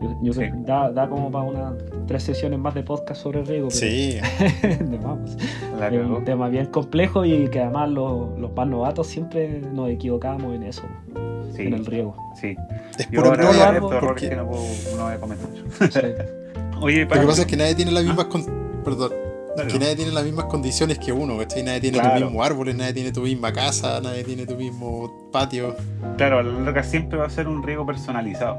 Sí, 0.00 0.06
no. 0.06 0.10
Yo, 0.12 0.18
yo 0.22 0.32
Sí. 0.32 0.38
creo 0.40 0.52
que 0.52 0.58
da, 0.62 0.90
da 0.90 1.08
como 1.08 1.30
para 1.30 1.44
unas 1.44 1.74
tres 2.06 2.22
sesiones 2.22 2.58
más 2.58 2.74
de 2.74 2.82
podcast 2.82 3.22
sobre 3.22 3.42
riego. 3.44 3.68
pero- 3.68 3.80
Sí. 3.80 4.18
de 4.62 4.98
más, 4.98 5.18
pues. 5.20 5.36
La 5.78 5.88
es 5.88 6.00
cagó. 6.00 6.16
un 6.16 6.24
tema 6.24 6.48
bien 6.48 6.66
complejo 6.66 7.24
y 7.24 7.48
que 7.48 7.60
además 7.60 7.90
los, 7.90 8.38
los 8.38 8.52
más 8.54 8.66
novatos 8.68 9.06
siempre 9.06 9.60
nos 9.60 9.88
equivocamos 9.90 10.54
en 10.54 10.62
eso, 10.62 10.82
Sí, 11.54 11.62
en 11.62 11.74
el 11.74 11.86
riego. 11.86 12.16
sí. 12.40 12.56
Es 12.98 13.06
puro 13.08 13.32
errores 13.34 13.80
porque 14.00 14.28
que 14.30 14.36
no, 14.36 14.48
puedo, 14.48 14.62
no 14.96 15.04
voy 15.04 15.12
a 15.14 15.20
comentar. 15.20 15.48
Sí. 15.90 16.00
Oye, 16.80 17.04
Lo 17.04 17.08
que 17.08 17.26
pasa 17.26 17.40
es 17.42 17.46
que 17.46 17.56
nadie 17.56 17.74
tiene 17.74 17.90
las 17.90 18.04
¿Ah? 18.04 18.06
mismas 18.06 18.26
con- 18.26 18.44
perdón, 18.84 19.10
dale, 19.56 19.68
que 19.68 19.74
no. 19.78 19.80
nadie 19.80 19.96
tiene 19.96 20.12
las 20.12 20.24
mismas 20.24 20.44
condiciones 20.46 20.98
que 20.98 21.10
uno, 21.12 21.38
¿cachai? 21.38 21.62
Nadie 21.62 21.80
tiene 21.80 21.98
Claro. 21.98 22.20
los 22.20 22.24
mismos 22.30 22.46
árboles, 22.46 22.76
nadie 22.76 22.92
tiene 22.92 23.12
tu 23.12 23.22
misma 23.22 23.52
casa, 23.52 24.00
nadie 24.02 24.24
tiene 24.24 24.44
tu 24.46 24.56
mismo 24.56 25.30
patio. 25.32 25.74
Claro, 26.18 26.42
la 26.42 26.52
larga 26.60 26.82
siempre 26.82 27.18
va 27.18 27.26
a 27.26 27.30
ser 27.30 27.48
un 27.48 27.62
riego 27.62 27.84
personalizado. 27.86 28.58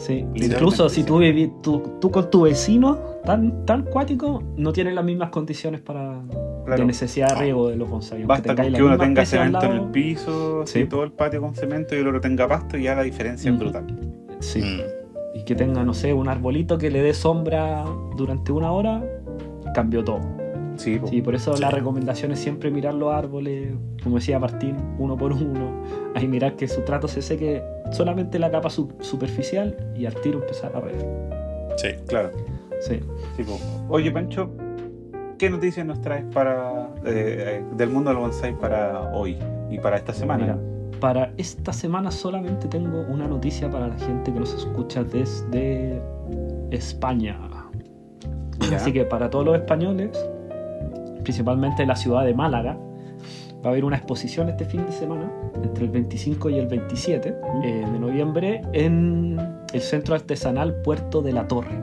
Sí, 0.00 0.24
incluso 0.34 0.88
si 0.88 1.02
sí. 1.02 1.06
tú, 1.06 1.18
viví, 1.18 1.52
tú, 1.62 1.82
tú 2.00 2.10
con 2.10 2.30
tu 2.30 2.42
vecino 2.42 2.96
tan, 3.24 3.66
tan 3.66 3.82
cuático, 3.82 4.42
no 4.56 4.72
tienes 4.72 4.94
las 4.94 5.04
mismas 5.04 5.28
condiciones 5.28 5.82
para 5.82 6.22
Claro. 6.64 6.80
de 6.82 6.86
necesidad 6.86 7.28
de 7.28 7.34
No. 7.34 7.40
riego 7.40 7.68
de 7.68 7.76
los 7.76 7.90
bonsai. 7.90 8.24
Basta 8.24 8.54
con 8.56 8.72
que 8.72 8.82
uno 8.82 8.96
tenga 8.96 9.26
cemento 9.26 9.62
en 9.66 9.72
el 9.72 9.84
piso, 9.90 10.62
Sí. 10.66 10.80
así, 10.80 10.88
todo 10.88 11.04
el 11.04 11.12
patio 11.12 11.42
con 11.42 11.54
cemento 11.54 11.94
y 11.94 11.98
el 11.98 12.08
otro 12.08 12.20
tenga 12.20 12.48
pasto 12.48 12.78
y 12.78 12.84
ya 12.84 12.94
la 12.94 13.02
diferencia 13.02 13.50
es 13.50 13.58
brutal. 13.58 13.84
Sí. 14.38 14.60
Mm. 14.62 15.38
Y 15.38 15.44
que 15.44 15.54
tenga, 15.54 15.84
no 15.84 15.92
sé, 15.92 16.14
un 16.14 16.28
arbolito 16.28 16.78
que 16.78 16.90
le 16.90 17.02
dé 17.02 17.12
sombra 17.12 17.84
durante 18.16 18.52
una 18.52 18.72
hora, 18.72 19.04
cambió 19.74 20.02
todo. 20.02 20.20
Sí, 20.76 20.98
po. 20.98 21.06
Sí, 21.08 21.20
por 21.22 21.34
eso 21.34 21.54
la 21.58 21.70
recomendación 21.70 22.32
es 22.32 22.38
siempre 22.38 22.70
mirar 22.70 22.94
los 22.94 23.12
árboles, 23.12 23.74
como 24.02 24.16
decía 24.16 24.38
Martín, 24.38 24.76
uno 24.98 25.16
por 25.16 25.32
uno. 25.34 25.82
Ahí 26.14 26.26
mirar 26.28 26.56
que 26.56 26.66
su 26.68 26.80
trato 26.82 27.06
se 27.08 27.22
seque 27.22 27.62
solamente 27.92 28.38
la 28.38 28.50
capa 28.50 28.70
su- 28.70 28.92
superficial 29.00 29.76
y 29.96 30.06
al 30.06 30.14
tiro 30.16 30.40
empezar 30.40 30.74
a 30.74 30.80
regar. 30.80 31.06
Sí. 31.76 31.88
claro. 32.06 32.30
Sí. 32.80 33.00
Sí. 33.36 33.44
Oye, 33.88 34.10
Pancho, 34.10 34.50
¿qué 35.38 35.50
noticias 35.50 35.84
nos 35.86 36.00
traes 36.00 36.24
para 36.32 36.88
eh, 37.04 37.60
eh, 37.60 37.64
del 37.76 37.90
mundo 37.90 38.10
del 38.10 38.18
bonsai 38.20 38.58
para 38.58 39.02
hoy 39.12 39.36
y 39.70 39.78
para 39.78 39.96
esta 39.98 40.14
semana? 40.14 40.44
Mira, 40.44 40.58
para 40.98 41.32
esta 41.36 41.72
semana 41.72 42.10
solamente 42.10 42.68
tengo 42.68 43.00
una 43.08 43.26
noticia 43.26 43.70
para 43.70 43.88
la 43.88 43.98
gente 43.98 44.32
que 44.32 44.40
nos 44.40 44.54
escucha 44.54 45.04
desde 45.04 46.00
España. 46.70 47.38
Ya. 48.70 48.76
Así 48.76 48.92
que 48.92 49.04
para 49.04 49.28
todos 49.30 49.44
los 49.46 49.56
españoles, 49.56 50.10
principalmente 51.22 51.82
en 51.82 51.88
la 51.88 51.96
ciudad 51.96 52.24
de 52.24 52.34
Málaga, 52.34 52.76
va 53.64 53.66
a 53.66 53.68
haber 53.70 53.84
una 53.84 53.96
exposición 53.96 54.48
este 54.48 54.64
fin 54.64 54.84
de 54.86 54.92
semana, 54.92 55.30
entre 55.62 55.84
el 55.84 55.90
25 55.90 56.50
y 56.50 56.58
el 56.58 56.66
27 56.66 57.34
eh, 57.62 57.84
de 57.92 57.98
noviembre, 57.98 58.62
en 58.72 59.38
el 59.72 59.80
Centro 59.80 60.14
Artesanal 60.14 60.74
Puerto 60.82 61.20
de 61.22 61.32
la 61.32 61.46
Torre, 61.46 61.78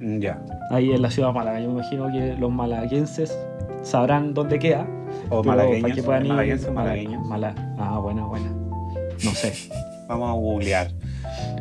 Ya. 0.00 0.42
ahí 0.70 0.92
en 0.92 1.00
la 1.02 1.10
ciudad 1.10 1.28
de 1.28 1.34
Málaga. 1.34 1.60
Yo 1.60 1.68
me 1.68 1.74
imagino 1.80 2.10
que 2.12 2.36
los 2.38 2.50
malaguenses 2.52 3.36
sabrán 3.82 4.34
dónde 4.34 4.58
queda. 4.58 4.86
O 5.30 5.42
malagueños. 5.42 5.82
para 5.82 5.94
que 5.94 6.02
puedan 6.02 6.24
ir- 6.24 6.28
malaguenses 6.28 6.68
o 6.68 6.72
Mala- 6.72 6.90
malagueños. 6.90 7.26
Mala- 7.26 7.74
ah, 7.78 7.98
buena, 7.98 8.26
buena. 8.26 8.46
No 9.24 9.30
sé. 9.32 9.52
Vamos 10.08 10.28
a 10.28 10.32
googlear. 10.34 10.88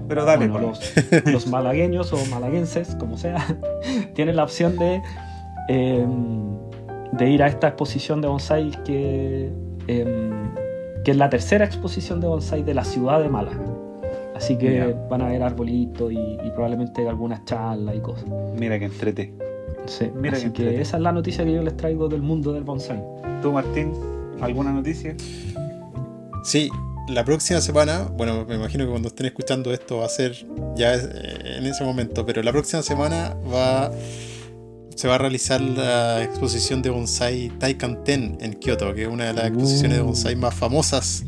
Pero 0.08 0.26
dale, 0.26 0.48
Bueno, 0.48 0.72
por 0.72 1.14
los, 1.24 1.26
los 1.32 1.48
malagueños 1.52 2.12
o 2.14 2.18
malaguenses, 2.32 2.96
como 2.96 3.16
sea, 3.18 3.38
tienen 4.16 4.36
la 4.36 4.44
opción 4.44 4.78
de, 4.78 5.02
eh, 5.70 6.06
de 7.14 7.30
ir 7.30 7.44
a 7.44 7.48
esta 7.48 7.68
exposición 7.70 8.22
de 8.22 8.28
bonsai 8.28 8.72
que, 8.84 9.52
eh, 9.88 10.32
que 11.04 11.12
es 11.12 11.18
la 11.18 11.30
tercera 11.30 11.66
exposición 11.66 12.20
de 12.22 12.28
bonsai 12.28 12.64
de 12.64 12.74
la 12.74 12.84
ciudad 12.84 13.22
de 13.22 13.30
Málaga. 13.30 13.64
Así 14.36 14.58
que 14.58 14.96
van 15.10 15.22
a 15.22 15.28
ver 15.28 15.44
arbolitos 15.44 16.12
y, 16.14 16.16
y 16.18 16.50
probablemente 16.52 17.06
algunas 17.08 17.44
charlas 17.44 17.96
y 17.96 18.00
cosas. 18.00 18.26
Mira 18.58 18.80
que 18.80 18.86
entrete. 18.86 19.34
Sí, 19.86 20.10
Mira 20.16 20.38
así 20.38 20.48
qué 20.48 20.54
que 20.54 20.62
entrete. 20.64 20.82
esa 20.82 20.98
es 20.98 21.04
la 21.04 21.12
noticia 21.12 21.44
que 21.44 21.54
yo 21.54 21.62
les 21.62 21.76
traigo 21.76 22.08
del 22.08 22.22
mundo 22.22 22.54
del 22.54 22.64
bonsai. 22.64 23.04
¿Tú, 23.42 23.52
Martín, 23.52 23.92
alguna 24.40 24.72
noticia? 24.72 25.16
Sí, 26.44 26.70
la 27.10 27.26
próxima 27.26 27.60
semana, 27.60 28.08
bueno, 28.16 28.46
me 28.48 28.56
imagino 28.56 28.86
que 28.86 28.92
cuando 28.92 29.08
estén 29.10 29.26
escuchando 29.26 29.74
esto 29.74 29.98
va 29.98 30.06
a 30.06 30.10
ser 30.10 30.34
ya 30.76 30.94
eh, 30.96 31.58
en 31.58 31.66
ese 31.66 31.84
momento, 31.84 32.26
pero 32.26 32.42
la 32.42 32.52
próxima 32.52 32.82
semana 32.82 33.36
va 33.52 33.92
se 35.00 35.08
va 35.08 35.16
a 35.16 35.18
realizar 35.18 35.62
la 35.62 36.22
exposición 36.22 36.82
de 36.82 36.90
bonsai 36.90 37.50
Taikan-ten 37.58 38.38
en 38.42 38.54
Kioto, 38.56 38.94
que 38.94 39.04
es 39.04 39.08
una 39.08 39.28
de 39.28 39.34
las 39.34 39.46
exposiciones 39.48 39.96
de 39.96 40.04
Uh. 40.04 40.08
bonsai 40.08 40.36
más 40.36 40.54
famosas 40.54 41.24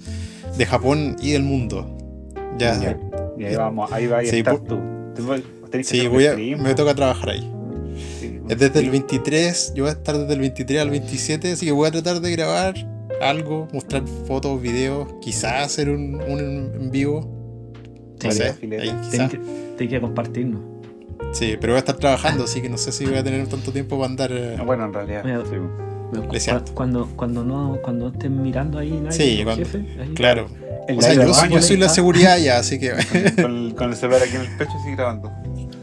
de 0.57 0.65
Japón 0.65 1.15
y 1.21 1.31
del 1.31 1.43
mundo. 1.43 1.97
Ya, 2.57 2.77
Ya. 2.81 2.99
Y 3.37 3.45
ahí 3.45 3.55
vamos, 3.55 3.89
ahí 3.93 4.07
va 4.07 4.17
a 4.19 4.25
Sí, 4.25 4.39
estar 4.39 4.59
tú. 4.59 4.77
Sí, 5.83 6.05
voy 6.07 6.25
a- 6.25 6.35
me 6.57 6.75
toca 6.75 6.93
trabajar 6.93 7.29
ahí. 7.29 7.49
sí. 8.19 8.39
Es 8.49 8.57
desde 8.59 8.79
el 8.81 8.89
23, 8.89 9.71
yo 9.73 9.83
voy 9.85 9.89
a 9.91 9.93
estar 9.93 10.17
desde 10.17 10.33
el 10.33 10.39
23 10.41 10.81
al 10.81 10.89
27, 10.89 11.53
así 11.53 11.65
que 11.65 11.71
voy 11.71 11.87
a 11.87 11.91
tratar 11.91 12.19
de 12.19 12.29
grabar 12.31 12.75
algo, 13.21 13.69
mostrar 13.71 14.03
fotos, 14.27 14.61
videos, 14.61 15.07
quizás 15.21 15.65
hacer 15.65 15.89
un, 15.89 16.15
un 16.15 16.39
en 16.39 16.91
vivo. 16.91 17.21
Sí, 18.19 18.27
No 18.27 18.33
sé, 18.33 18.53
filete. 18.53 18.83
ahí 18.83 18.95
quizás. 19.09 19.31
que, 19.31 19.37
tienen 19.77 19.89
que 19.89 20.01
compartirnos. 20.01 20.61
Sí, 21.31 21.57
pero 21.59 21.73
voy 21.73 21.77
a 21.77 21.79
estar 21.79 21.95
trabajando, 21.95 22.43
así 22.43 22.61
que 22.61 22.69
no 22.69 22.77
sé 22.77 22.91
si 22.91 23.05
voy 23.05 23.15
a 23.17 23.23
tener 23.23 23.47
tanto 23.47 23.71
tiempo 23.71 23.97
para 23.97 24.09
andar. 24.09 24.31
eh, 24.33 24.57
Bueno, 24.65 24.85
en 24.85 24.93
realidad, 24.93 25.23
sí. 25.49 25.55
Cuando, 26.73 27.07
cuando, 27.15 27.43
no, 27.43 27.77
cuando 27.81 28.09
estén 28.09 28.41
mirando 28.41 28.77
ahí 28.79 28.91
nadie, 28.91 29.11
Sí, 29.11 29.43
cuando- 29.43 29.63
jefe, 29.63 29.77
ahí- 30.01 30.13
Claro. 30.13 30.47
el 30.89 30.97
O 30.97 31.01
sea, 31.01 31.13
yo, 31.13 31.21
soy- 31.21 31.33
yo 31.33 31.41
árboles, 31.43 31.65
soy 31.65 31.77
la 31.77 31.85
ah, 31.85 31.89
seguridad 31.89 32.37
ya, 32.37 32.57
así 32.59 32.79
que. 32.79 32.91
con, 33.41 33.71
con 33.71 33.89
el 33.91 33.95
celular 33.95 34.21
aquí 34.23 34.35
en 34.35 34.41
el 34.41 34.57
pecho 34.57 34.71
sigue 34.83 34.95
grabando. 34.95 35.31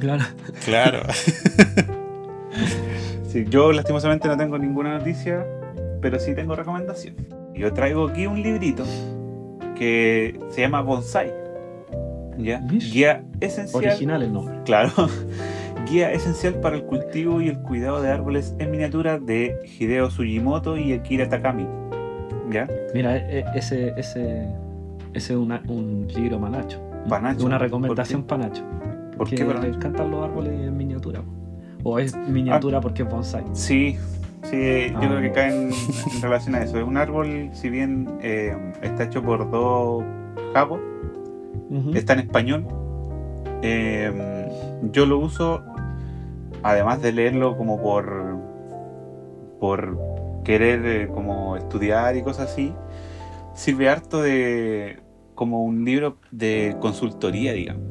Claro. 0.01 0.25
claro. 0.65 1.01
Sí, 3.31 3.45
yo 3.49 3.73
lastimosamente 3.73 4.27
no 4.27 4.37
tengo 4.39 4.59
ninguna 4.59 4.97
noticia, 4.99 5.47
pero 6.01 6.19
sí 6.19 6.35
tengo 6.35 6.57
recomendación. 6.57 7.15
Yo 7.55 7.73
traigo 7.75 8.09
aquí 8.09 8.27
un 8.27 8.43
librito 8.43 8.85
que 9.77 10.39
se 10.51 10.63
llama 10.63 10.81
Bonsai. 10.81 11.31
Guía 12.39 13.25
esencial. 13.41 13.85
Original 13.85 14.23
el 14.23 14.33
nombre. 14.33 14.59
Claro. 14.65 14.91
Guía 15.91 16.13
esencial 16.13 16.55
para 16.61 16.77
el 16.77 16.85
cultivo 16.85 17.41
y 17.41 17.49
el 17.49 17.59
cuidado 17.61 18.03
de 18.03 18.11
árboles 18.11 18.55
en 18.59 18.71
miniatura 18.71 19.19
de 19.19 19.57
Hideo 19.79 20.11
Sugimoto 20.11 20.77
y 20.77 20.93
Akira 20.93 21.29
Takami. 21.29 21.67
¿Ya? 22.51 22.67
Mira, 22.95 23.17
e- 23.17 23.41
e- 23.41 23.45
ese, 23.55 23.93
ese, 23.97 24.49
ese 25.15 25.33
es 25.33 25.39
una- 25.39 25.63
un 25.69 26.07
libro 26.15 26.39
manacho. 26.39 26.81
Panacho. 27.09 27.47
Una 27.47 27.59
recomendación 27.59 28.23
panacho. 28.25 28.63
¿Por 28.65 29.19
Porque 29.19 29.37
qué 29.37 29.45
le 29.45 29.55
Panacho? 29.55 29.75
encantan 29.75 30.11
los 30.11 30.25
árboles 30.25 30.53
en 30.53 30.77
miniatura. 30.77 31.23
O 31.85 31.99
es 31.99 32.15
miniatura 32.17 32.81
porque 32.81 33.03
es 33.03 33.09
bonsai. 33.09 33.45
Sí, 33.53 33.97
sí, 34.43 34.91
yo 34.93 34.99
Ah. 34.99 35.01
creo 35.01 35.21
que 35.23 35.33
cae 35.33 35.49
en, 35.49 35.71
en 36.15 36.23
relación 36.23 36.55
a 36.55 36.63
eso. 36.63 36.79
Es 36.79 36.85
un 36.87 36.97
árbol, 36.97 37.49
si 37.53 37.71
bien 37.71 38.09
eh, 38.23 38.55
está 38.83 39.05
hecho 39.05 39.23
por 39.23 39.51
dos 39.51 40.05
japos, 40.55 40.81
Está 41.95 42.15
en 42.15 42.21
español. 42.21 42.67
Eh, 43.63 44.49
yo 44.93 45.07
lo 45.07 45.19
uso, 45.19 45.63
además 46.63 47.03
de 47.03 47.13
leerlo 47.13 47.57
como 47.57 47.81
por 47.83 48.39
por 49.61 49.99
querer 50.45 50.87
eh, 50.87 51.09
como 51.09 51.57
estudiar 51.57 52.17
y 52.17 52.23
cosas 52.23 52.53
así, 52.53 52.73
sirve 53.55 53.89
harto 53.89 54.23
de 54.23 55.01
como 55.35 55.65
un 55.65 55.85
libro 55.85 56.19
de 56.31 56.77
consultoría, 56.81 57.53
digamos. 57.53 57.85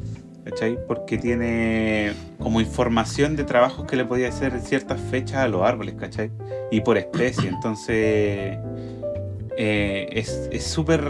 ¿Cachai? 0.44 0.78
Porque 0.88 1.18
tiene 1.18 2.14
como 2.40 2.62
información 2.62 3.36
de 3.36 3.44
trabajos 3.44 3.86
que 3.86 3.98
le 3.98 4.06
podía 4.06 4.30
hacer 4.30 4.54
en 4.54 4.62
ciertas 4.62 5.00
fechas 5.00 5.40
a 5.40 5.48
los 5.50 5.62
árboles, 5.62 5.96
¿cachai? 5.96 6.32
Y 6.72 6.80
por 6.82 6.98
especie. 6.98 7.50
Entonces, 7.50 8.58
eh, 9.58 10.08
es 10.10 10.48
es 10.50 10.64
súper 10.64 11.02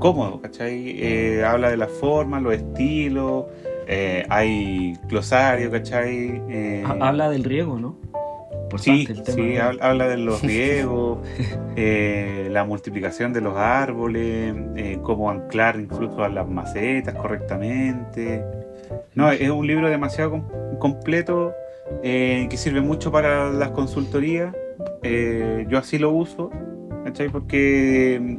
cómodo, 0.00 0.40
¿cachai? 0.40 0.96
Eh, 0.98 1.44
habla 1.44 1.70
de 1.70 1.76
la 1.76 1.86
forma, 1.86 2.40
los 2.40 2.54
estilos, 2.54 3.44
eh, 3.86 4.24
hay 4.28 4.94
glosario, 5.08 5.70
¿cachai? 5.70 6.42
Eh, 6.48 6.82
Ha- 6.86 7.08
Habla 7.08 7.30
del 7.30 7.44
riego, 7.44 7.78
¿no? 7.78 7.96
Sí, 8.78 9.00
Importante 9.02 9.12
el 9.12 9.22
tema, 9.36 9.48
sí, 9.48 9.54
¿no? 9.78 9.84
habla, 9.84 10.08
de 10.08 10.16
los 10.16 10.42
riegos, 10.42 11.18
la 12.50 12.64
multiplicación 12.64 13.32
de 13.32 13.40
los 13.40 13.56
árboles, 13.56 14.54
cómo 15.02 15.30
anclar 15.30 15.76
incluso 15.78 16.22
a 16.24 16.28
las 16.28 16.48
macetas 16.48 17.14
correctamente. 17.14 18.44
No, 19.14 19.30
es 19.30 19.50
un 19.50 19.66
libro 19.66 19.88
demasiado 19.90 20.30
com- 20.30 20.44
completo 20.78 21.52
que 22.02 22.56
sirve 22.56 22.80
mucho 22.80 23.10
para 23.10 23.50
las 23.50 23.70
consultorías. 23.70 24.54
Yo 25.68 25.78
así 25.78 25.98
lo 25.98 26.10
uso, 26.10 26.50
¿cachai? 27.04 27.28
Porque 27.28 28.38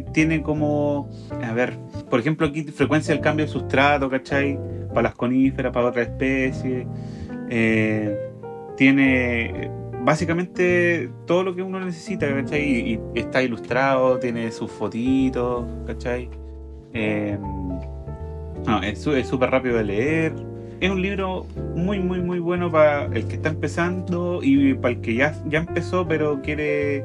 tiene 0.00 0.42
como, 0.42 1.08
a 1.42 1.52
ver, 1.52 1.76
por 2.10 2.20
ejemplo 2.20 2.46
aquí 2.46 2.64
frecuencia 2.64 3.14
del 3.14 3.22
cambio 3.22 3.46
de 3.46 3.52
sustrato, 3.52 4.08
¿cachai? 4.10 4.58
Para 4.88 5.02
las 5.02 5.14
coníferas, 5.14 5.72
para 5.72 5.86
otras 5.86 6.08
especies. 6.08 6.86
Eh, 7.50 8.16
tiene 8.76 9.70
básicamente 10.02 11.10
todo 11.26 11.42
lo 11.42 11.54
que 11.54 11.62
uno 11.62 11.80
necesita, 11.80 12.28
¿cachai? 12.28 12.92
Y, 12.92 13.00
está 13.14 13.42
ilustrado, 13.42 14.18
tiene 14.18 14.50
sus 14.52 14.70
fotitos, 14.70 15.64
¿cachai? 15.86 16.28
Eh, 16.92 17.38
no, 18.66 18.82
es 18.82 19.00
súper 19.00 19.50
rápido 19.50 19.76
de 19.76 19.84
leer. 19.84 20.32
Es 20.80 20.90
un 20.90 21.00
libro 21.00 21.46
muy, 21.74 21.98
muy, 21.98 22.20
muy 22.20 22.38
bueno 22.40 22.70
para 22.70 23.06
el 23.06 23.26
que 23.26 23.36
está 23.36 23.48
empezando 23.48 24.40
y 24.42 24.74
para 24.74 24.94
el 24.94 25.00
que 25.00 25.14
ya, 25.14 25.34
ya 25.46 25.60
empezó, 25.60 26.06
pero 26.06 26.42
quiere 26.42 27.04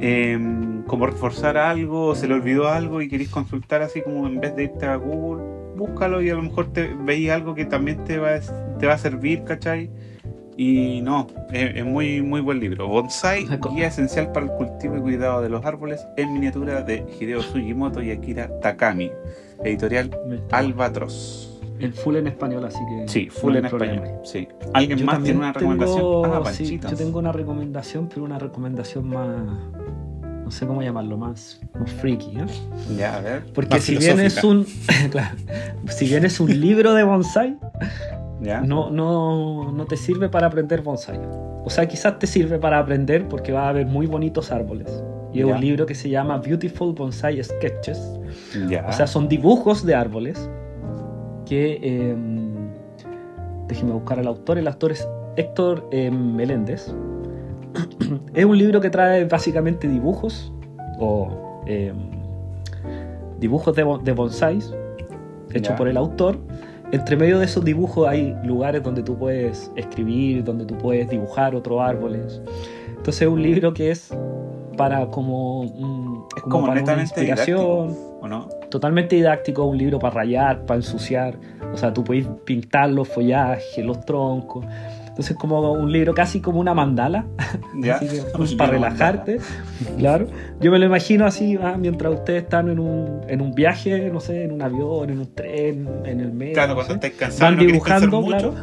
eh, 0.00 0.38
como 0.86 1.06
reforzar 1.06 1.56
algo, 1.56 2.06
o 2.08 2.14
se 2.14 2.28
le 2.28 2.34
olvidó 2.34 2.68
algo 2.68 3.00
y 3.02 3.08
queréis 3.08 3.30
consultar 3.30 3.82
así 3.82 4.02
como 4.02 4.26
en 4.26 4.40
vez 4.40 4.54
de 4.56 4.64
irte 4.64 4.86
a 4.86 4.96
Google, 4.96 5.42
búscalo 5.76 6.20
y 6.22 6.30
a 6.30 6.34
lo 6.34 6.42
mejor 6.42 6.72
te 6.72 6.94
veis 7.04 7.30
algo 7.30 7.54
que 7.54 7.64
también 7.64 8.04
te 8.04 8.18
va, 8.18 8.34
a- 8.34 8.76
te 8.78 8.86
va 8.86 8.94
a 8.94 8.98
servir, 8.98 9.44
¿cachai? 9.44 9.90
Y 10.56 11.00
no, 11.02 11.26
es, 11.52 11.74
es 11.76 11.84
muy, 11.84 12.22
muy 12.22 12.40
buen 12.40 12.60
libro. 12.60 12.86
Bonsai, 12.86 13.44
guía 13.74 13.88
esencial 13.88 14.30
para 14.30 14.46
el 14.46 14.52
cultivo 14.52 14.96
y 14.96 15.00
cuidado 15.00 15.42
de 15.42 15.48
los 15.48 15.64
árboles 15.64 16.06
en 16.16 16.32
miniatura 16.32 16.82
de 16.82 17.04
Hideo 17.18 17.42
Sugimoto 17.42 18.00
y 18.00 18.12
Akira 18.12 18.48
Takami. 18.60 19.10
Editorial 19.64 20.10
Albatros. 20.52 21.53
El 21.78 21.92
full 21.92 22.16
en 22.16 22.26
español, 22.28 22.64
así 22.64 22.78
que. 22.88 23.08
Sí, 23.08 23.28
full 23.30 23.52
no 23.52 23.58
en 23.58 23.68
problema. 23.68 23.94
español. 23.94 24.20
Sí. 24.24 24.48
¿Alguien 24.72 24.98
Yo 24.98 25.06
más 25.06 25.22
tiene 25.22 25.38
una 25.38 25.52
recomendación? 25.52 25.96
tengo- 25.98 26.24
ah, 26.26 26.52
sí, 26.52 26.78
yo 26.80 26.96
tengo 26.96 27.18
una 27.18 27.32
recomendación, 27.32 28.08
pero 28.08 28.24
una 28.24 28.38
recomendación 28.38 29.08
más. 29.08 29.28
No 30.44 30.50
sé 30.50 30.66
cómo 30.66 30.82
llamarlo, 30.82 31.16
más, 31.16 31.58
más 31.78 31.90
freaky, 31.90 32.36
¿eh? 32.38 32.44
Ya, 32.98 33.16
a 33.16 33.20
ver. 33.22 33.46
Porque 33.54 33.76
Más 33.76 33.82
si 33.82 33.96
bien 33.96 34.20
es 34.20 34.44
un. 34.44 34.66
claro, 35.10 35.34
si 35.88 36.04
bien 36.06 36.24
es 36.26 36.38
un 36.38 36.60
libro 36.60 36.92
de 36.92 37.02
bonsai, 37.02 37.56
Ya. 38.42 38.60
no, 38.60 38.90
no, 38.90 39.72
no 39.72 39.84
te 39.86 39.96
sirve 39.96 40.28
para 40.28 40.46
aprender 40.48 40.82
bonsai. 40.82 41.18
O 41.64 41.70
sea, 41.70 41.88
quizás 41.88 42.18
te 42.18 42.26
sirve 42.26 42.58
para 42.58 42.78
aprender 42.78 43.26
porque 43.26 43.52
va 43.52 43.64
a 43.64 43.68
haber 43.70 43.86
muy 43.86 44.06
bonitos 44.06 44.52
árboles. 44.52 45.02
Y 45.32 45.40
es 45.40 45.46
Ya. 45.48 45.54
un 45.54 45.60
libro 45.62 45.86
que 45.86 45.94
se 45.94 46.10
llama 46.10 46.36
Beautiful 46.38 46.92
Bonsai 46.92 47.42
Sketches. 47.42 47.98
Ya. 48.68 48.86
O 48.88 48.92
sea, 48.92 49.06
son 49.06 49.28
dibujos 49.28 49.84
de 49.84 49.94
árboles 49.94 50.48
que... 51.44 51.78
eh, 51.82 52.16
déjeme 53.68 53.92
buscar 53.92 54.18
al 54.18 54.26
autor. 54.26 54.58
El 54.58 54.68
autor 54.68 54.92
es 54.92 55.08
Héctor 55.36 55.88
eh, 55.90 56.10
Meléndez. 56.10 56.94
es 58.34 58.44
un 58.44 58.58
libro 58.58 58.80
que 58.80 58.90
trae 58.90 59.24
básicamente 59.24 59.88
dibujos 59.88 60.52
o 61.00 61.62
eh, 61.66 61.92
dibujos 63.40 63.74
de, 63.74 63.84
de 64.04 64.12
bonsais 64.12 64.72
hechos 65.52 65.70
Ya. 65.70 65.76
por 65.76 65.88
el 65.88 65.96
autor. 65.96 66.36
Entre 66.92 67.16
medio 67.16 67.38
de 67.38 67.46
esos 67.46 67.64
dibujos 67.64 68.06
hay 68.06 68.36
lugares 68.44 68.82
donde 68.82 69.02
tú 69.02 69.16
puedes 69.16 69.72
escribir, 69.74 70.44
donde 70.44 70.64
tú 70.66 70.76
puedes 70.78 71.08
dibujar 71.08 71.54
otros 71.54 71.80
árboles. 71.80 72.40
Entonces 72.88 73.22
es 73.22 73.28
un 73.28 73.42
libro 73.42 73.72
que 73.74 73.90
es 73.90 74.14
para 74.76 75.06
como, 75.10 75.62
un- 75.62 76.24
Es 76.36 76.42
como 76.42 76.66
para 76.66 76.82
una 76.82 77.00
inspiración 77.00 77.96
¿O 78.20 78.28
no? 78.28 78.48
Totalmente 78.74 79.14
didáctico, 79.14 79.62
un 79.66 79.78
libro 79.78 80.00
para 80.00 80.14
rayar, 80.14 80.66
para 80.66 80.78
ensuciar. 80.78 81.36
O 81.72 81.76
sea, 81.76 81.92
tú 81.94 82.02
puedes 82.02 82.26
pintar 82.44 82.90
los 82.90 83.06
follajes, 83.06 83.84
los 83.84 84.04
troncos. 84.04 84.66
Entonces, 85.06 85.36
como 85.36 85.70
un 85.70 85.92
libro 85.92 86.12
casi 86.12 86.40
como 86.40 86.58
una 86.58 86.74
mandala, 86.74 87.24
Ya. 87.80 87.94
así 87.94 88.08
que, 88.08 88.20
Un 88.36 88.56
para 88.58 88.72
relajarte. 88.72 89.38
Claro. 89.96 90.26
Yo 90.60 90.72
me 90.72 90.80
lo 90.80 90.86
imagino 90.86 91.24
así, 91.24 91.56
ah, 91.62 91.76
mientras 91.78 92.14
ustedes 92.14 92.42
están 92.42 92.68
en 92.68 92.80
un, 92.80 93.20
en 93.28 93.40
un 93.40 93.52
viaje, 93.54 94.10
no 94.10 94.18
sé, 94.18 94.42
en 94.42 94.50
un 94.50 94.60
avión, 94.60 95.08
en 95.10 95.20
un 95.20 95.32
tren, 95.32 95.88
en 96.04 96.18
el 96.18 96.32
metro. 96.32 96.54
Claro, 96.54 96.68
no 96.70 96.74
cuando 96.74 96.94
estáis 96.94 97.14
cansados 97.14 97.40
Van 97.56 97.56
no 97.64 97.72
dibujando, 97.72 98.20
mucho. 98.22 98.54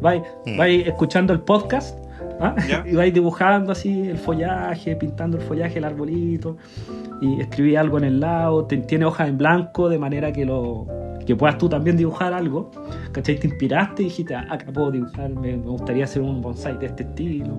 Vais, 0.00 0.22
Mm. 0.46 0.56
vais 0.56 0.86
escuchando 0.86 1.32
el 1.32 1.40
podcast 1.40 1.98
¿ah? 2.40 2.54
Y 2.90 2.94
vais 2.94 3.12
dibujando 3.14 3.72
así 3.72 4.08
el 4.08 4.18
follaje, 4.18 4.96
pintando 4.96 5.36
el 5.38 5.42
follaje, 5.42 5.78
el 5.78 5.84
arbolito 5.84 6.56
y 7.20 7.40
escribí 7.40 7.76
algo 7.76 7.98
en 7.98 8.04
el 8.04 8.20
lado. 8.20 8.64
te- 8.64 8.76
tiene 8.78 9.04
hojas 9.04 9.28
en 9.28 9.38
blanco 9.38 9.88
de 9.88 9.98
manera 9.98 10.32
que, 10.32 10.44
lo, 10.44 10.86
que 11.26 11.34
puedas 11.36 11.56
tú 11.58 11.68
también 11.68 11.96
dibujar 11.96 12.32
algo, 12.32 12.70
¿cachai? 13.12 13.38
Te 13.38 13.46
inspiraste 13.48 14.02
y 14.02 14.06
dijiste, 14.06 14.34
ah, 14.34 14.46
acá 14.50 14.72
puedo 14.72 14.90
dibujar, 14.90 15.30
me, 15.30 15.56
me 15.56 15.66
gustaría 15.68 16.04
hacer 16.04 16.22
un 16.22 16.40
bonsai 16.42 16.78
de 16.78 16.86
este 16.86 17.02
estilo. 17.04 17.56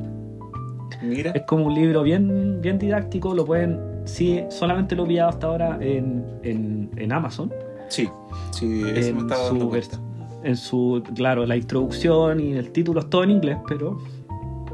Mira, 1.01 1.31
Es 1.31 1.43
como 1.43 1.65
un 1.67 1.75
libro 1.75 2.01
bien, 2.01 2.59
bien 2.61 2.79
didáctico, 2.79 3.33
lo 3.35 3.45
pueden, 3.45 3.79
sí, 4.05 4.41
solamente 4.49 4.95
lo 4.95 5.03
he 5.03 5.07
pillado 5.07 5.29
hasta 5.29 5.47
ahora 5.47 5.77
en, 5.81 6.25
en, 6.43 6.89
en 6.95 7.11
Amazon, 7.11 7.53
sí, 7.89 8.09
sí, 8.51 8.81
eso 8.95 9.13
me 9.13 9.19
en 9.21 9.25
estaba 9.27 9.47
su, 9.47 9.57
dando 9.57 9.65
vers- 9.71 9.89
cuenta. 9.89 9.99
en 10.43 10.55
su, 10.55 11.03
claro, 11.13 11.45
la 11.45 11.55
introducción 11.55 12.39
y 12.39 12.53
el 12.53 12.71
título 12.71 13.01
es 13.01 13.09
todo 13.09 13.23
en 13.25 13.31
inglés, 13.31 13.57
pero 13.67 13.99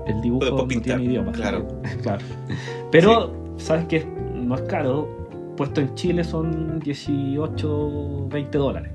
el 0.08 0.22
dibujo 0.22 0.45
no 0.49 0.68
pintar, 0.68 0.97
tiene 0.97 1.12
idioma. 1.14 1.32
claro. 1.32 1.68
claro. 2.01 2.24
Pero, 2.91 3.34
¿sabes 3.58 3.86
qué? 3.86 4.06
No 4.36 4.56
es 4.56 4.62
caro, 4.64 5.08
puesto 5.58 5.82
en 5.82 5.93
Chile 5.95 6.24
son 6.24 6.80
18, 6.80 8.28
20 8.30 8.58
dólares, 8.58 8.91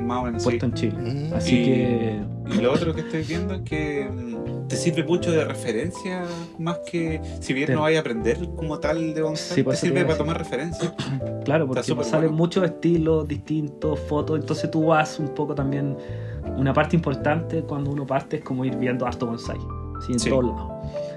Más 0.00 0.18
o 0.18 0.24
menos, 0.24 0.42
sí. 0.42 0.48
puesto 0.48 0.66
en 0.66 0.72
Chile. 0.74 0.98
Mm. 0.98 1.34
Así 1.34 1.56
Y- 1.60 1.64
que, 1.64 2.20
Y 2.56 2.60
lo 2.62 2.72
otro 2.72 2.94
que 2.94 3.02
estoy 3.02 3.22
viendo 3.24 3.54
es 3.54 3.60
que 3.62 4.08
mm, 4.10 4.68
te 4.68 4.76
sirve 4.76 5.04
mucho 5.04 5.30
de 5.30 5.44
referencia, 5.44 6.22
más 6.58 6.78
que 6.90 7.20
si 7.40 7.52
bien 7.52 7.66
Te- 7.66 7.74
no 7.74 7.82
vayas 7.82 7.98
a 7.98 8.00
aprender 8.00 8.38
como 8.56 8.78
tal 8.78 9.14
de 9.14 9.22
bonsai, 9.22 9.56
Sí, 9.58 9.62
te 9.64 9.76
sirve 9.76 10.04
para 10.04 10.16
tomar 10.18 10.38
referencia. 10.38 10.94
claro, 11.44 11.66
porque 11.66 11.82
salen 11.82 12.08
bueno. 12.10 12.30
muchos 12.32 12.64
estilos 12.64 13.28
distintos, 13.28 13.98
fotos, 14.00 14.40
entonces 14.40 14.70
tú 14.70 14.86
vas 14.86 15.18
un 15.18 15.28
poco 15.28 15.54
también, 15.54 15.96
una 16.56 16.72
parte 16.72 16.96
importante 16.96 17.62
cuando 17.62 17.90
uno 17.90 18.06
parte 18.06 18.36
es 18.38 18.42
como 18.42 18.64
ir 18.64 18.76
viendo 18.76 19.06
harto 19.06 19.26
bonsai, 19.26 19.58
así 19.98 20.12
en 20.12 20.18
Sí. 20.20 20.30
todos 20.30 20.44
lados. 20.46 20.72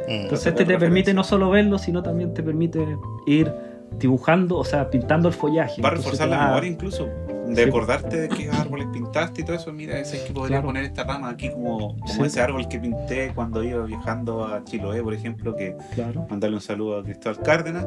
Mm. 0.08 0.12
Entonces 0.12 0.48
este 0.48 0.66
te 0.66 0.78
permite 0.78 1.14
no 1.14 1.24
solo 1.24 1.50
verlo, 1.50 1.78
sino 1.78 2.02
también 2.04 2.34
te 2.34 2.44
permite 2.44 2.98
ir 3.26 3.52
dibujando, 4.00 4.58
o 4.58 4.64
sea, 4.64 4.90
pintando 4.90 5.28
el 5.28 5.34
follaje. 5.34 5.82
Va 5.82 5.90
a 5.90 5.92
reforzar 5.92 6.28
la 6.30 6.38
da- 6.38 6.48
memoria 6.48 6.70
incluso, 6.72 7.08
de 7.48 7.56
Sí. 7.64 7.70
acordarte 7.70 8.22
de 8.22 8.30
qué 8.30 8.50
árboles 8.50 8.88
pintaste 8.94 9.42
y 9.42 9.44
todo 9.44 9.56
eso. 9.58 9.72
Mira, 9.74 10.00
ese 10.00 10.18
es 10.18 10.24
que 10.24 10.34
podría 10.34 10.58
Claro. 10.58 10.68
poner 10.68 10.86
esta 10.86 11.04
rama 11.04 11.30
aquí 11.30 11.50
como, 11.50 11.98
como 11.98 12.08
Sí. 12.08 12.22
ese 12.24 12.42
árbol 12.42 12.68
que 12.70 12.80
pinté 12.80 13.34
cuando 13.36 13.62
iba 13.64 13.84
viajando 13.86 14.46
a 14.46 14.64
Chiloé, 14.64 15.04
por 15.04 15.14
ejemplo, 15.14 15.56
que 15.56 15.76
Claro. 15.94 16.26
mandarle 16.30 16.56
un 16.56 16.62
saludo 16.62 17.00
a 17.00 17.04
Cristóbal 17.04 17.40
Cárdenas, 17.44 17.86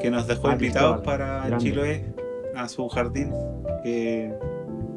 que 0.00 0.10
nos 0.10 0.26
dejó 0.26 0.48
Ah, 0.48 0.52
invitados 0.54 0.96
Cristóbal, 1.00 1.18
para 1.18 1.46
grande. 1.46 1.64
Chiloé, 1.64 2.04
a 2.56 2.68
su 2.68 2.88
jardín, 2.88 3.32
que 3.84 4.34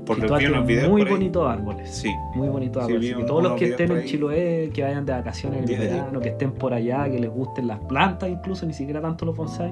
por 0.06 0.18
lo 0.18 0.22
Cristóbal 0.22 0.40
que 0.42 0.48
vi 0.48 0.54
unos 0.54 0.68
videos 0.68 0.90
muy 0.90 1.04
bonitos 1.06 1.50
árboles. 1.50 1.90
Sí, 1.90 2.12
Muy 2.36 2.48
bonitos 2.50 2.86
Sí, 2.86 2.92
árboles. 2.94 3.16
un- 3.16 3.26
todos 3.26 3.44
los 3.44 3.54
que 3.54 3.66
estén 3.70 3.92
en. 3.92 4.04
Chiloé, 4.06 4.70
que 4.74 4.84
vayan 4.84 5.06
de 5.06 5.12
vacaciones 5.14 5.64
en 5.64 5.70
el 5.82 5.88
verano, 5.90 6.20
que 6.20 6.30
estén 6.30 6.52
por 6.52 6.74
allá, 6.74 7.10
que 7.10 7.20
les 7.20 7.30
gusten 7.30 7.68
las 7.68 7.80
plantas, 7.80 8.30
incluso 8.30 8.66
ni 8.66 8.74
siquiera 8.74 9.02
tanto 9.02 9.26
los 9.26 9.36
bonsai, 9.36 9.72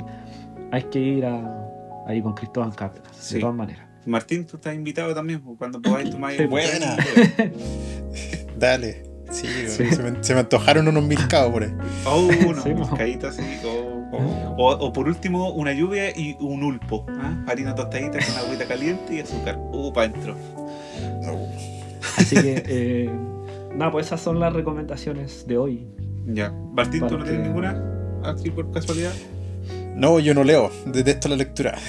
hay 0.72 0.84
que 0.84 1.00
ir 1.00 1.26
a, 1.26 1.68
ahí 2.08 2.22
con 2.22 2.34
Cristóbal 2.34 2.76
Cárdenas, 2.76 3.16
Sí. 3.16 3.36
de 3.36 3.42
todas 3.42 3.56
maneras. 3.56 3.88
Martín, 4.06 4.46
tú 4.48 4.58
estás 4.58 4.74
invitado 4.74 5.14
también, 5.14 5.42
pues, 5.42 5.58
cuando 5.58 5.82
podáis 5.82 6.10
tomar 6.12 6.34
Sí, 6.34 6.46
buena. 6.46 6.98
Dale. 8.58 9.04
Sí, 9.32 9.48
Sí. 9.68 9.86
Se, 9.92 10.04
me, 10.04 10.22
se 10.24 10.34
me 10.34 10.42
antojaron 10.42 10.88
unos 10.90 11.04
milcaos 11.06 11.52
por 11.52 11.64
ahí. 11.64 11.74
Oh, 12.06 12.28
unos 12.48 12.64
Sí, 12.64 12.74
mo. 12.74 12.82
pescaditos 12.90 13.38
así, 13.40 13.44
oh. 14.12 14.56
O, 14.58 14.72
o 14.88 14.94
por 14.94 15.08
último, 15.08 15.52
una 15.52 15.74
lluvia 15.74 16.10
y 16.10 16.36
un 16.40 16.64
ulpo. 16.64 17.06
¿ah? 17.10 17.44
Harina 17.48 17.76
tostadita 17.76 18.20
con 18.20 18.38
agüita 18.38 18.66
caliente 18.66 19.16
y 19.16 19.20
azúcar. 19.20 19.58
Uh, 19.72 19.92
para 19.94 20.08
adentro. 20.08 20.36
Así 22.18 22.36
que, 22.36 22.64
eh, 22.68 23.10
nada, 23.76 23.92
pues 23.92 24.08
esas 24.08 24.22
son 24.22 24.40
las 24.40 24.54
recomendaciones 24.54 25.46
de 25.48 25.58
hoy. 25.58 25.88
Ya. 26.28 26.52
Martín, 26.52 27.08
¿tú 27.08 27.18
no 27.18 27.24
tienes 27.24 27.48
ninguna? 27.48 27.82
Así 28.24 28.50
por 28.52 28.72
casualidad. 28.72 29.14
No, 29.96 30.20
yo 30.20 30.34
no 30.34 30.44
leo. 30.44 30.72
Detesto 30.86 31.30
la 31.30 31.36
lectura. 31.36 31.78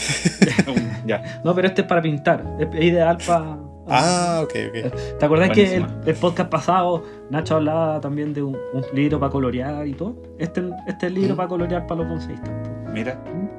Ya. 1.04 1.40
No, 1.44 1.52
pero 1.52 1.66
este 1.66 1.82
es 1.82 1.88
para 1.88 2.00
pintar, 2.00 2.44
es, 2.60 2.68
es 2.72 2.84
ideal 2.84 3.18
para... 3.26 3.58
Ah, 3.88 4.40
ok, 4.44 4.52
ok. 4.68 5.18
¿Te 5.18 5.24
acordás 5.26 5.50
que 5.50 5.76
el, 5.76 5.86
el 6.06 6.14
podcast 6.14 6.48
pasado 6.50 7.02
Nacho 7.30 7.56
hablaba 7.56 8.00
también 8.00 8.32
de 8.32 8.42
un, 8.42 8.56
un 8.72 8.84
libro 8.92 9.18
para 9.18 9.30
colorear 9.32 9.86
y 9.86 9.94
todo? 9.94 10.14
Este, 10.38 10.60
este 10.86 11.06
es 11.06 11.12
el 11.12 11.14
libro 11.14 11.34
Mm. 11.34 11.36
para 11.36 11.48
colorear 11.48 11.86
para 11.86 12.00
los 12.02 12.08
bonsaístas. 12.10 12.50
Mira. 12.92 13.14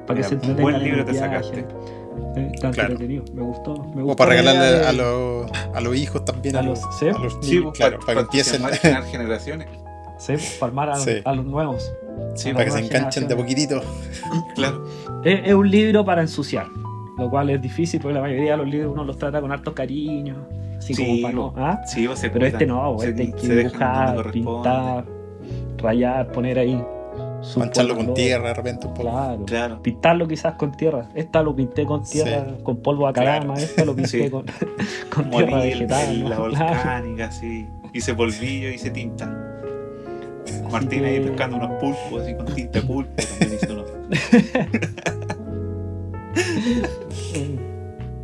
Para 0.08 0.22
que 0.22 0.28
Mira, 0.28 0.42
se 0.46 0.52
un 0.52 0.58
buen 0.58 0.84
libro 0.84 1.04
te 1.06 1.14
sacaste. 1.14 1.66
Eh, 2.36 2.52
está 2.54 2.72
Claro. 2.72 2.92
entretenido. 2.92 3.26
Me 3.34 3.42
gustó. 3.42 3.74
Me 3.96 4.02
O 4.02 4.06
gustó 4.06 4.16
para 4.16 4.36
la 4.36 4.42
idea 4.42 4.54
regalarle 4.54 4.80
de- 4.80 4.88
a, 4.88 4.94
los, 4.94 5.52
a 5.76 5.82
los 5.82 5.96
hijos 5.96 6.24
también. 6.26 6.56
A 6.56 6.60
A 6.60 6.64
los- 6.64 6.82
los, 6.82 7.00
sí. 7.00 7.08
a 7.10 7.18
los 7.18 7.34
Sí, 7.42 7.50
niños, 7.56 7.64
pues, 7.66 7.78
claro, 7.78 8.00
para, 8.00 8.06
para, 8.06 8.16
que 8.16 8.22
empiecen. 8.22 8.62
para 8.62 8.76
generar 8.78 9.04
generaciones. 9.06 9.68
Sí, 10.20 10.34
para 10.60 10.70
armar 10.70 10.90
a, 10.92 10.96
Sí. 10.98 11.22
a 11.26 11.34
los 11.34 11.46
nuevos. 11.46 11.92
Sí, 12.36 12.54
para 12.54 12.66
que 12.66 12.72
se 12.72 12.80
enganchen 12.80 13.28
de 13.28 13.36
poquitito. 13.36 13.82
claro. 14.56 14.86
Es, 15.26 15.42
es 15.48 15.54
un 15.54 15.70
libro 15.70 16.06
para 16.06 16.22
ensuciar, 16.22 16.68
lo 17.18 17.30
cual 17.30 17.50
es 17.52 17.62
difícil 17.62 18.00
porque 18.02 18.16
la 18.16 18.22
mayoría 18.22 18.52
de 18.52 18.58
los 18.58 18.68
libros 18.68 18.92
uno 18.94 19.04
los 19.04 19.18
trata 19.18 19.40
con 19.42 19.52
harto 19.52 19.74
cariño, 19.74 20.48
así 20.78 20.94
Sí, 20.94 21.06
como 21.06 21.22
para 21.22 21.34
no. 21.34 21.54
¿ah? 21.58 21.82
Sí, 21.86 22.08
se 22.16 22.30
Pero 22.30 22.46
este 22.46 22.66
no, 22.66 22.98
se- 23.00 23.10
este 23.10 23.22
hay 23.24 23.32
que 23.34 23.56
dibujar, 23.56 24.32
pintar, 24.32 25.06
rayar, 25.78 26.32
poner 26.32 26.60
ahí. 26.60 26.84
Mancharlo 27.58 27.96
con 27.98 28.14
tierra 28.14 28.48
de 28.48 28.54
repente 28.54 28.88
un 28.88 28.94
poco. 28.94 29.10
Claro. 29.10 29.46
Claro. 29.46 29.82
Pintarlo 29.82 30.28
quizás 30.30 30.54
con 30.56 30.72
tierra. 30.72 31.10
Esta 31.14 31.44
lo 31.44 31.54
pinté 31.54 31.86
con 31.86 32.02
tierra, 32.04 32.48
con 32.64 32.78
polvo 32.78 33.04
de 33.04 33.10
acadama. 33.10 33.56
Esta 33.56 33.84
lo 33.84 33.94
pinté 33.94 34.10
Sí. 34.24 34.30
con, 34.30 34.46
con 35.14 35.30
tierra 35.30 35.62
el- 35.64 35.70
vegetal. 35.72 36.10
el- 36.10 36.30
la 36.30 36.40
volcánica, 36.40 37.32
sí. 37.32 37.68
Hice 37.92 38.14
polvillo, 38.16 38.70
hice 38.70 38.90
tinta. 38.92 39.26
Así 40.46 40.62
Martín 40.72 41.04
ahí 41.06 41.20
pescando 41.20 41.58
unos 41.58 41.72
pulpos 41.82 42.22
así 42.22 42.34
con 42.34 42.46
tinta 42.48 42.82
pulpo. 42.82 43.12
También 43.40 43.60
hizo 43.62 43.74
unos. 43.74 43.92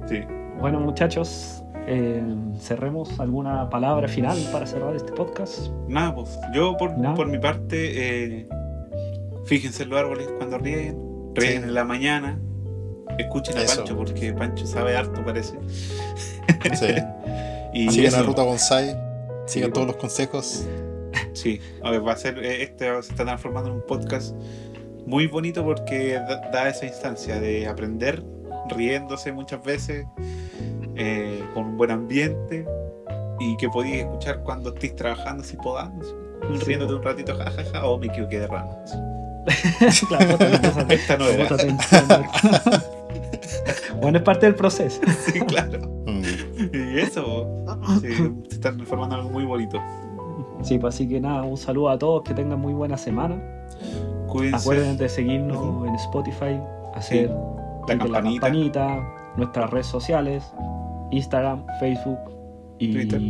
Sí. 0.08 0.24
Bueno, 0.60 0.80
muchachos, 0.80 1.64
eh, 1.88 2.22
cerremos 2.60 3.20
alguna 3.20 3.70
palabra 3.70 4.08
final 4.08 4.38
para 4.52 4.66
cerrar 4.66 4.96
este 4.96 5.12
podcast. 5.14 5.70
Nada, 5.88 6.16
pues. 6.16 6.38
Yo 6.54 6.76
por, 6.78 6.98
Nada. 6.98 7.16
por 7.16 7.28
mi 7.28 7.38
parte, 7.38 8.40
eh, 8.42 8.48
fíjense 9.46 9.84
en 9.84 9.90
los 9.90 10.00
árboles 10.00 10.28
cuando 10.38 10.58
ríen. 10.58 10.98
Ríen 11.36 11.62
Sí. 11.62 11.68
en 11.68 11.74
la 11.74 11.84
mañana. 11.86 12.40
Escuchen 13.18 13.58
a 13.58 13.62
Eso. 13.62 13.78
Pancho 13.78 13.98
porque 13.98 14.34
Pancho 14.34 14.66
sabe 14.66 14.96
harto, 14.98 15.24
parece. 15.24 15.58
Sí. 16.76 16.88
Y 17.72 17.88
Sigan 17.92 18.08
eso, 18.08 18.18
a 18.22 18.24
Ruta 18.24 18.42
Bonsai. 18.42 18.88
Sí, 19.46 19.54
Sigan 19.54 19.70
pues. 19.70 19.74
todos 19.74 19.88
los 19.88 19.96
consejos. 19.98 20.68
Sí, 21.34 21.60
a 21.84 21.92
ver, 21.92 22.06
va 22.06 22.14
a 22.14 22.18
ser, 22.18 22.40
eh, 22.40 22.64
este 22.64 22.86
se 23.04 23.12
está 23.12 23.24
transformando 23.26 23.70
en 23.70 23.76
un 23.76 23.84
podcast 23.86 24.36
muy 25.10 25.26
bonito 25.26 25.66
porque 25.66 26.14
da, 26.14 26.50
da 26.52 26.70
esa 26.70 26.86
instancia 26.86 27.40
de 27.40 27.68
aprender 27.68 28.24
riéndose 28.70 29.32
muchas 29.32 29.64
veces, 29.64 30.06
eh, 30.96 31.44
con 31.56 31.66
un 31.66 31.78
buen 31.78 31.90
ambiente 31.90 32.64
y 33.40 33.58
que 33.58 33.68
podéis 33.70 34.04
escuchar 34.04 34.44
cuando 34.44 34.70
estéis 34.74 34.96
trabajando, 34.96 35.44
podando, 35.64 36.06
así, 36.06 36.66
riéndote 36.66 36.94
un 36.94 37.04
ratito, 37.04 37.36
jajaja, 37.36 37.86
o 37.86 37.98
me 37.98 38.08
equivoqué 38.08 38.40
de 38.40 38.48
rama. 38.48 38.72
Claro, 40.08 40.38
Esta 40.90 41.18
no 41.18 41.26
era. 41.26 41.58
bueno, 44.00 44.18
es 44.20 44.24
parte 44.24 44.46
del 44.46 44.54
proceso. 44.54 45.02
Sí, 45.26 45.40
claro. 45.40 45.80
Mm. 46.06 46.22
Y 46.72 47.00
eso, 47.00 47.48
sí, 48.02 48.14
se 48.50 48.56
está 48.56 48.72
transformando 48.74 49.16
en 49.16 49.22
algo 49.22 49.32
muy 49.32 49.46
bonito. 49.46 49.82
Sí, 50.62 50.78
pues 50.78 50.94
así 50.94 51.08
que 51.08 51.20
nada, 51.20 51.42
un 51.42 51.58
saludo 51.58 51.90
a 51.90 51.98
todos, 51.98 52.22
que 52.24 52.36
tengan 52.36 52.60
muy 52.60 52.74
buena 52.74 52.98
semana. 52.98 53.42
Cuídense. 54.30 54.58
Acuérdense 54.58 55.04
de 55.04 55.10
seguirnos 55.10 55.88
en 55.88 55.96
Spotify, 55.96 56.60
hacer 56.96 57.30
La 57.88 57.98
clic 57.98 58.02
en 58.08 58.12
campanita. 58.40 59.00
nuestras 59.38 59.70
redes 59.70 59.88
sociales, 59.88 60.54
Instagram, 61.12 61.66
Facebook 61.80 62.20
y 62.78 62.94
Twitter. 62.94 63.22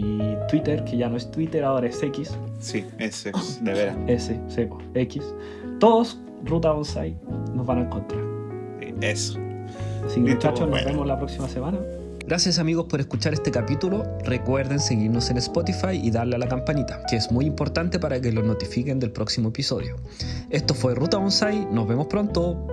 Twitter. 0.49 0.83
que 0.83 0.97
ya 0.97 1.09
no 1.09 1.17
es 1.17 1.29
Twitter, 1.31 1.63
ahora 1.63 1.87
es 1.87 2.01
X, 2.03 2.37
Sí, 2.59 2.85
es, 2.97 3.23
de 3.63 3.71
veras. 3.73 3.97
S, 4.07 4.39
sí, 4.47 4.65
pues, 4.65 4.85
X. 4.93 5.33
Todos, 5.79 6.19
Ruta 6.45 6.71
Bonsai, 6.71 7.15
nos 7.53 7.65
van 7.65 7.79
a 7.79 7.81
encontrar. 7.81 8.21
Sí, 8.79 8.93
Eso. 9.01 9.39
Así 10.05 10.23
que 10.23 10.33
muchachos, 10.33 10.61
nos 10.61 10.69
bueno. 10.71 10.87
vemos 10.87 11.07
la 11.07 11.17
próxima 11.17 11.47
semana. 11.47 11.79
Gracias 12.29 12.59
amigos 12.59 12.85
por 12.85 12.99
escuchar 12.99 13.33
este 13.33 13.49
capítulo. 13.49 14.03
Recuerden 14.23 14.79
seguirnos 14.79 15.31
en 15.31 15.37
Spotify 15.37 15.99
y 15.99 16.11
darle 16.11 16.35
a 16.35 16.37
la 16.37 16.47
campanita, 16.47 17.01
que 17.09 17.15
es 17.15 17.31
muy 17.31 17.45
importante 17.45 17.97
para 17.97 18.21
que 18.21 18.31
los 18.31 18.45
notifiquen 18.45 18.99
del 18.99 19.09
próximo 19.09 19.49
episodio. 19.49 19.95
Esto 20.51 20.75
fue 20.75 20.93
Ruta 20.93 21.17
Bonsai, 21.17 21.65
nos 21.71 21.87
vemos 21.87 22.05
pronto. 22.05 22.67